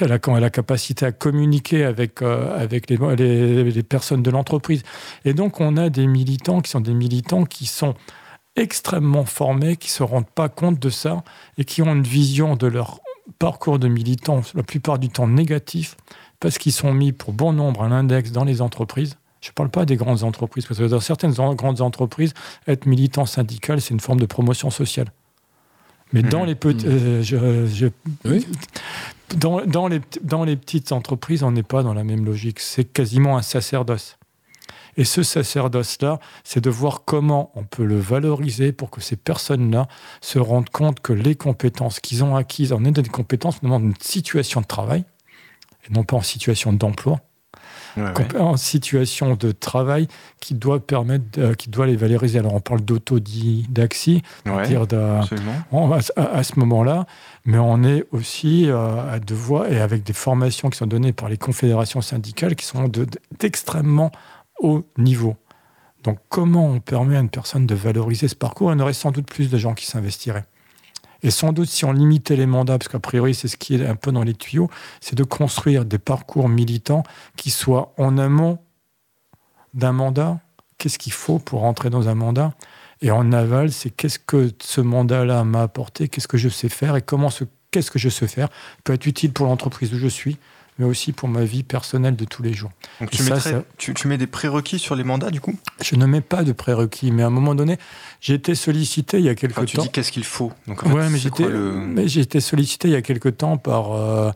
[0.01, 4.85] la, capacité à communiquer avec, euh, avec les, les, personnes de l'entreprise.
[5.25, 7.95] Et donc, on a des militants qui sont des militants qui sont
[8.55, 11.25] extrêmement formés, qui ne se rendent pas compte de ça
[11.59, 13.01] et qui ont une vision de leur
[13.41, 15.97] parcours de militants, la plupart du temps négatif,
[16.39, 19.17] parce qu'ils sont mis pour bon nombre à l'index dans les entreprises.
[19.41, 22.35] Je ne parle pas des grandes entreprises, parce que dans certaines grandes entreprises,
[22.69, 25.11] être militant syndical, c'est une forme de promotion sociale.
[26.13, 26.47] Mais dans, mmh.
[26.47, 27.93] les mmh.
[28.27, 28.41] euh,
[29.37, 32.61] dans, dans, les, dans les petites entreprises, on n'est pas dans la même logique.
[32.61, 34.17] C'est quasiment un sacerdoce.
[34.97, 39.89] Et ce sacerdoce-là, c'est de voir comment on peut le valoriser pour que ces personnes-là
[40.21, 43.95] se rendent compte que les compétences qu'ils ont acquises en aide des compétences demandent une
[44.01, 45.05] situation de travail,
[45.89, 47.21] et non pas en situation d'emploi,
[48.39, 50.09] en situation de travail
[50.41, 52.39] qui doit permettre, qui doit les valoriser.
[52.39, 54.23] Alors on parle d'autodidaxie,
[54.65, 57.07] dire à, ce moment-là,
[57.45, 61.29] mais on est aussi euh, à devoir et avec des formations qui sont données par
[61.29, 62.91] les confédérations syndicales qui sont
[63.39, 64.11] d'extrêmement
[64.61, 65.37] haut niveau.
[66.03, 69.11] Donc comment on permet à une personne de valoriser ce parcours Il y aurait sans
[69.11, 70.47] doute plus de gens qui s'investiraient.
[71.23, 73.87] Et sans doute, si on limitait les mandats, parce qu'a priori, c'est ce qui est
[73.87, 74.71] un peu dans les tuyaux,
[75.01, 77.03] c'est de construire des parcours militants
[77.37, 78.59] qui soient en amont
[79.75, 80.41] d'un mandat.
[80.79, 82.55] Qu'est-ce qu'il faut pour entrer dans un mandat?
[83.03, 86.97] Et en aval, c'est qu'est-ce que ce mandat-là m'a apporté, qu'est-ce que je sais faire?
[86.97, 88.49] Et comment ce qu'est-ce que je sais faire?
[88.85, 90.39] Peut être utile pour l'entreprise où je suis,
[90.81, 92.71] mais aussi pour ma vie personnelle de tous les jours.
[93.01, 93.23] Donc tu,
[93.95, 95.55] tu, mets des prérequis sur les mandats, du coup?
[95.83, 97.77] Je ne mets pas de prérequis, mais à un moment donné,
[98.23, 99.67] j'ai été sollicité il y a quelque temps.
[99.67, 103.59] Tu dis qu'est-ce qu'il faut Donc, mais j'ai été sollicité il y a quelque temps
[103.59, 104.33] par euh,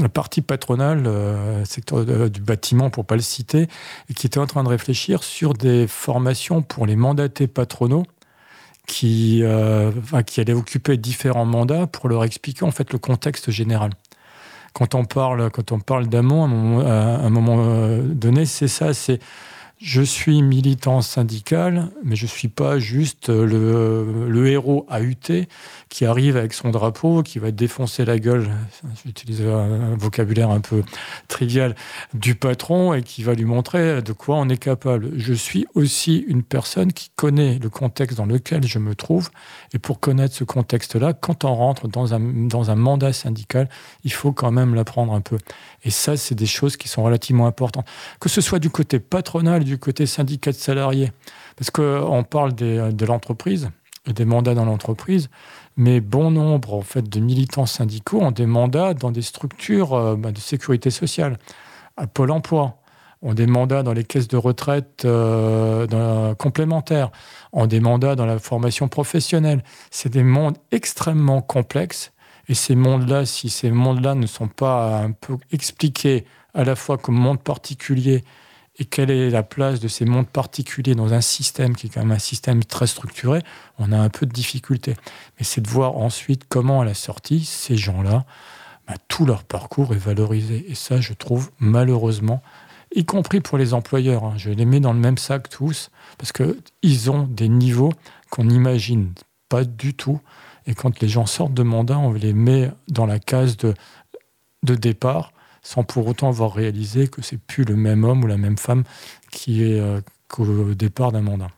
[0.00, 3.68] la partie patronale, euh, secteur du bâtiment pour pas le citer,
[4.16, 8.04] qui était en train de réfléchir sur des formations pour les mandatés patronaux
[8.88, 9.92] qui, euh,
[10.26, 13.92] qui allaient occuper différents mandats pour leur expliquer en fait le contexte général
[14.72, 19.18] quand on parle, quand on parle à un moment, euh, donné, c'est ça, c'est
[19.80, 25.46] je suis militant syndical, mais je ne suis pas juste le, le, héros AUT
[25.88, 28.50] qui arrive avec son drapeau, qui va défoncer la gueule,
[29.06, 30.82] j'utilise un vocabulaire un peu
[31.28, 31.74] trivial,
[32.12, 35.12] du patron et qui va lui montrer de quoi on est capable.
[35.16, 39.30] Je suis aussi une personne qui connaît le contexte dans lequel je me trouve.
[39.72, 43.68] Et pour connaître ce contexte-là, quand on rentre dans un, dans un mandat syndical,
[44.04, 45.38] il faut quand même l'apprendre un peu.
[45.84, 47.86] Et ça, c'est des choses qui sont relativement importantes.
[48.20, 51.12] Que ce soit du côté patronal, du côté syndicat de salariés,
[51.56, 53.70] parce qu'on parle de l'entreprise,
[54.06, 55.28] et des mandats dans l'entreprise,
[55.76, 60.16] mais bon nombre en fait, de militants syndicaux ont des mandats dans des structures euh,
[60.16, 61.38] bah, de sécurité sociale,
[61.96, 62.78] à Pôle emploi,
[63.22, 67.10] ont des mandats dans les caisses de retraite euh, complémentaires,
[67.52, 69.62] ont des mandats dans la formation professionnelle.
[69.90, 72.12] C'est des mondes extrêmement complexes.
[72.50, 76.98] Et ces mondes-là, si ces mondes-là ne sont pas un peu expliqués à la fois
[76.98, 78.24] comme monde particulier
[78.76, 82.00] et quelle est la place de ces mondes particuliers dans un système qui est quand
[82.00, 83.40] même un système très structuré,
[83.78, 84.96] on a un peu de difficulté.
[85.38, 88.24] Mais c'est de voir ensuite comment à la sortie, ces gens-là,
[88.88, 90.68] bah, tout leur parcours est valorisé.
[90.68, 92.42] Et ça, je trouve malheureusement,
[92.92, 96.32] y compris pour les employeurs, hein, je les mets dans le même sac tous, parce
[96.32, 97.92] qu'ils ont des niveaux
[98.28, 99.12] qu'on n'imagine
[99.48, 100.20] pas du tout.
[100.66, 103.74] Et quand les gens sortent de mandat, on les met dans la case de,
[104.62, 105.32] de départ
[105.62, 108.84] sans pour autant avoir réalisé que c'est plus le même homme ou la même femme
[109.30, 111.50] qui est euh, qu'au départ d'un mandat.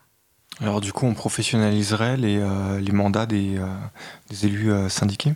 [0.61, 3.67] Alors du coup, on professionnaliserait les, euh, les mandats des, euh,
[4.29, 5.35] des élus syndiqués?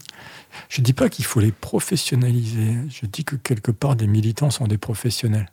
[0.69, 4.51] Je ne dis pas qu'il faut les professionnaliser, je dis que quelque part des militants
[4.51, 5.51] sont des professionnels.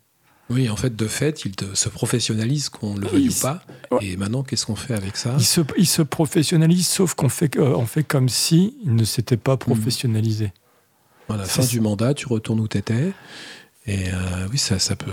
[0.49, 3.63] Oui, en fait, de fait, ils se professionnalisent, qu'on le veuille ou pas.
[4.01, 5.35] Et maintenant, qu'est-ce qu'on fait avec ça?
[5.37, 9.57] Ils se, ils se, professionnalisent, sauf qu'on fait, on fait comme si ne s'étaient pas
[9.57, 10.51] professionnalisés.
[11.29, 13.13] À la fin du mandat, tu retournes où tu étais.
[13.85, 15.11] Et euh, oui, ça, ça peut.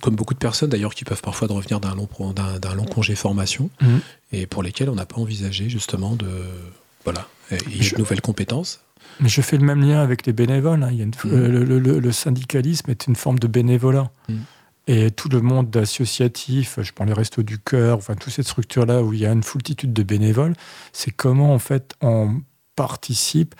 [0.00, 3.68] Comme beaucoup de personnes d'ailleurs qui peuvent parfois revenir d'un long, d'un, long congé formation
[3.80, 4.00] mhm.
[4.32, 6.28] et pour lesquels on n'a pas envisagé justement de.
[7.04, 8.80] Voilà, il y a de nouvelles compétences.
[9.20, 10.82] Mais je fais le même lien avec les bénévoles.
[10.84, 10.90] Hein.
[10.92, 11.12] Il y a mhm.
[11.26, 14.10] euh, le, syndicalisme est une forme de bénévolat.
[14.28, 14.44] Mhm.
[14.88, 19.02] Et tout le monde associatif, je prends les Restos du Cœur, enfin, toute cette structure-là
[19.02, 20.54] où il y a une foultitude de bénévoles,
[20.92, 22.40] c'est comment en fait on
[22.74, 23.54] participe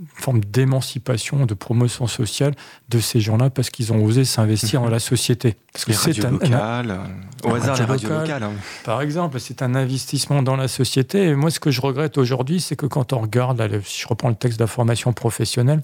[0.00, 2.54] une forme d'émancipation, de promotion sociale
[2.88, 4.86] de ces gens-là parce qu'ils ont osé s'investir mhm.
[4.86, 5.56] dans la société.
[5.74, 7.00] Parce que c'est un local,
[7.44, 8.42] au hasard les radios locales.
[8.42, 8.52] Hein.
[8.84, 11.26] Par exemple, c'est un investissement dans la société.
[11.26, 14.30] Et moi, ce que je regrette aujourd'hui, c'est que quand on regarde, si je reprends
[14.30, 15.82] le texte de la formation professionnelle,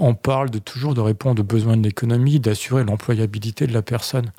[0.00, 4.32] on parle toujours de répondre aux besoins de l'économie, d'assurer l'employabilité de la personne.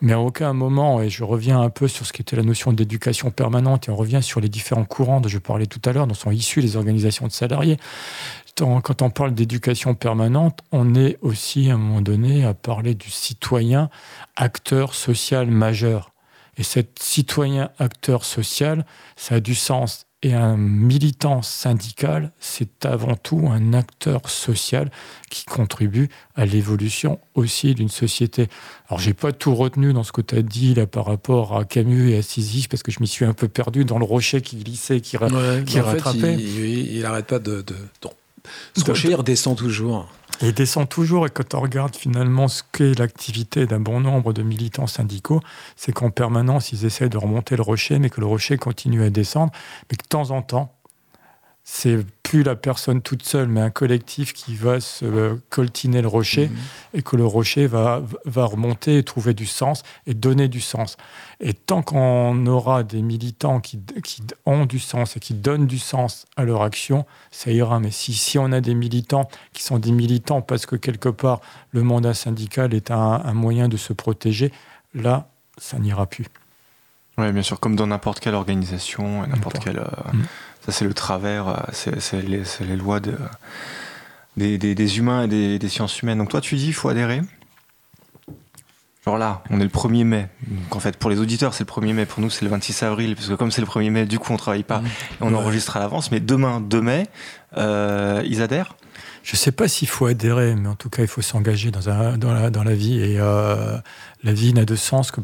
[0.00, 2.72] Mais à aucun moment, et je reviens un peu sur ce qui était la notion
[2.72, 6.06] d'éducation permanente, et on revient sur les différents courants dont je parlais tout à l'heure,
[6.06, 7.76] dont sont issus les organisations de salariés.
[8.56, 13.10] Quand on parle d'éducation permanente, on est aussi à un moment donné à parler du
[13.10, 13.90] citoyen
[14.36, 16.12] acteur social majeur.
[16.56, 18.84] Et cet citoyen acteur social,
[19.16, 24.90] ça a du sens et un militant syndical, c'est avant tout un acteur social
[25.30, 28.48] qui contribue à l'évolution aussi d'une société.
[28.88, 31.64] Alors, j'ai pas tout retenu dans ce que tu as dit là par rapport à
[31.64, 34.40] Camus et à Sisyphe, parce que je m'y suis un peu perdu dans le rocher
[34.40, 35.16] qui glissait, qui,
[35.66, 36.34] qui rattrapait.
[36.34, 37.62] il, n'arrête pas de.
[37.62, 37.76] de...
[38.76, 40.08] Ce rocher, redescend toujours.
[40.40, 44.42] Il descend toujours, et quand on regarde finalement ce qu'est l'activité d'un bon nombre de
[44.42, 45.40] militants syndicaux,
[45.74, 49.10] c'est qu'en permanence, ils essaient de remonter le rocher, mais que le rocher continue à
[49.10, 49.52] descendre,
[49.90, 50.72] mais que de temps en temps,
[51.64, 51.98] c'est
[52.28, 56.48] plus la personne toute seule, mais un collectif qui va se euh, coltiner le rocher
[56.48, 56.56] mhm.
[56.92, 60.98] et que le rocher va, va remonter et trouver du sens et donner du sens.
[61.40, 65.78] Et tant qu'on aura des militants qui, qui, ont du sens et qui donnent du
[65.78, 67.80] sens à leur action, ça ira.
[67.80, 71.40] Mais si, si on a des militants qui sont des militants parce que quelque part
[71.70, 74.52] le mandat syndical est un, un moyen de se protéger,
[74.92, 76.26] là, ça n'ira plus.
[77.18, 79.78] Oui, bien sûr, comme dans n'importe quelle organisation, n'importe quelle.
[79.78, 80.12] Euh.
[80.64, 83.14] Ça, c'est le travers, euh, c'est les, lois de,
[84.36, 86.18] des, humains et des, sciences humaines.
[86.18, 87.22] Donc, toi, tu dis, il faut adhérer
[89.04, 90.28] Genre là, on est le 1er mai.
[90.46, 92.06] Donc, en fait, pour les auditeurs, c'est le 1er mai.
[92.06, 93.14] Pour nous, c'est le 26 avril.
[93.14, 94.82] Parce que comme c'est le 1er mai, du coup, on travaille pas.
[95.12, 96.10] Et on enregistre à l'avance.
[96.10, 97.06] Mais demain, 2 mai,
[97.56, 98.76] euh, ils adhèrent?
[99.22, 102.16] Je ne sais pas s'il faut adhérer, mais en tout cas, il faut s'engager dans,
[102.16, 102.98] dans, la, dans, la, vie.
[102.98, 103.76] Et euh,
[104.24, 105.20] la vie n'a de sens que,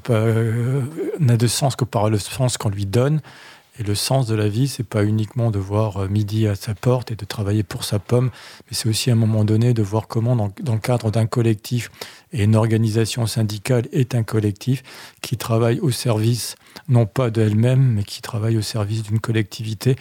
[1.20, 3.23] n'a de sens que par le sens qu'on lui donne.
[3.79, 6.75] Et le sens de la vie, c'est pas uniquement de voir euh, midi à sa
[6.75, 8.31] porte et de travailler pour sa pomme,
[8.67, 11.91] mais c'est aussi à un moment donné de voir comment, dans, le cadre d'un collectif,
[12.33, 14.83] et une organisation syndicale est un collectif
[15.23, 16.55] qui travaille au service,
[16.89, 19.97] non pas de elle-même, mais qui travaille au service d'une collectivité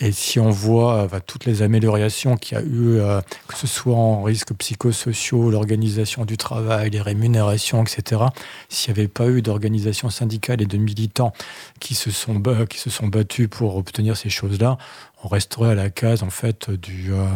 [0.00, 3.66] et si on voit euh, toutes les améliorations qu'il y a eu, euh, que ce
[3.66, 8.22] soit en risques psychosociaux, l'organisation du travail, les rémunérations, etc.,
[8.70, 11.34] s'il n'y avait pas eu d'organisation syndicale et de militants
[11.80, 14.78] qui se sont, qui se sont battus pour obtenir ces choses-là,
[15.22, 17.26] on resterait à la case en fait du, euh,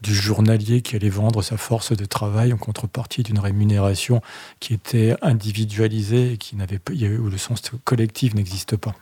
[0.00, 4.22] du journalier qui allait vendre sa force de travail en contrepartie d'une rémunération
[4.60, 6.78] qui était individualisée et qui n'avait
[7.18, 8.94] où le sens collectif n'existe pas.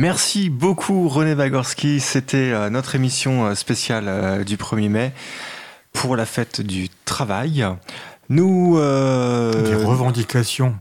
[0.00, 2.00] Merci beaucoup René Wagorski.
[2.00, 5.12] C'était euh, notre émission euh, spéciale euh, du 1er mai
[5.94, 7.66] pour la fête du travail.
[8.28, 8.76] Nous...
[8.76, 10.76] Des revendications.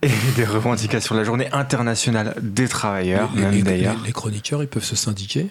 [0.00, 1.14] et des revendications.
[1.14, 3.96] La journée internationale des travailleurs, Les- même les, d'ailleurs.
[4.00, 5.50] les- les chroniqueurs, ils peuvent se syndiquer.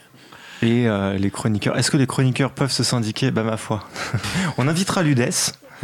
[0.63, 1.77] Et euh, les chroniqueurs.
[1.77, 3.29] Est-ce que les chroniqueurs peuvent se syndiquer?
[3.29, 3.83] Bah, ma foi.
[4.57, 5.29] On invitera l'UDES.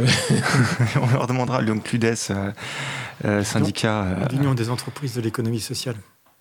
[0.00, 2.50] On leur demandera, donc l'UDES, euh,
[3.26, 4.02] euh, syndicat.
[4.02, 5.94] euh, L'Union des entreprises de l'économie sociale.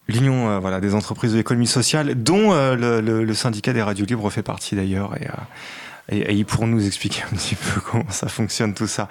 [0.10, 4.30] L'Union euh, voilà, des entreprises de l'économie sociale, dont euh, le, syndicat des radios libres
[4.32, 5.16] fait partie d'ailleurs.
[5.22, 9.08] Et, euh, et- ils pourront nous expliquer un petit peu comment ça fonctionne tout ça.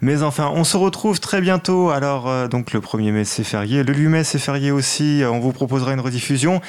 [0.00, 1.90] Mais enfin, on se retrouve très bientôt.
[1.90, 3.82] Alors, donc le 1er mai, c'est férié.
[3.82, 5.22] Le 8 mai, c'est férié aussi.
[5.28, 6.60] On vous proposera une rediffusion.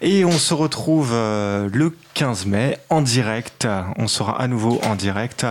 [0.00, 3.68] Et on se retrouve le 15 mai en direct.
[3.98, 5.46] On sera à nouveau en direct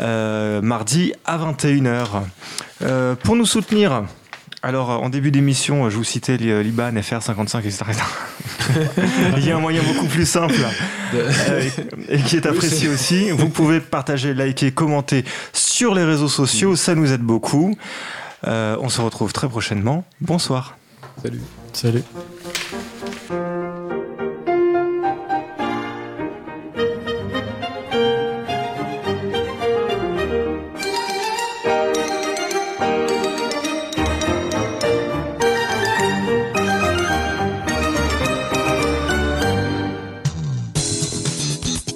[0.00, 2.22] mardi à 21h.
[2.82, 4.04] Euh, pour nous soutenir,
[4.64, 7.84] alors en début d'émission, je vous citais li- l'IBAN, FR55, etc.
[9.36, 10.54] Il y a un moyen beaucoup plus simple
[11.14, 11.68] euh,
[12.08, 13.30] et qui est apprécié aussi.
[13.30, 17.76] Vous pouvez partager, liker, commenter sur les réseaux sociaux, ça nous aide beaucoup.
[18.46, 20.04] Euh, on se retrouve très prochainement.
[20.20, 20.76] Bonsoir.
[21.22, 21.40] Salut.
[21.72, 22.02] Salut.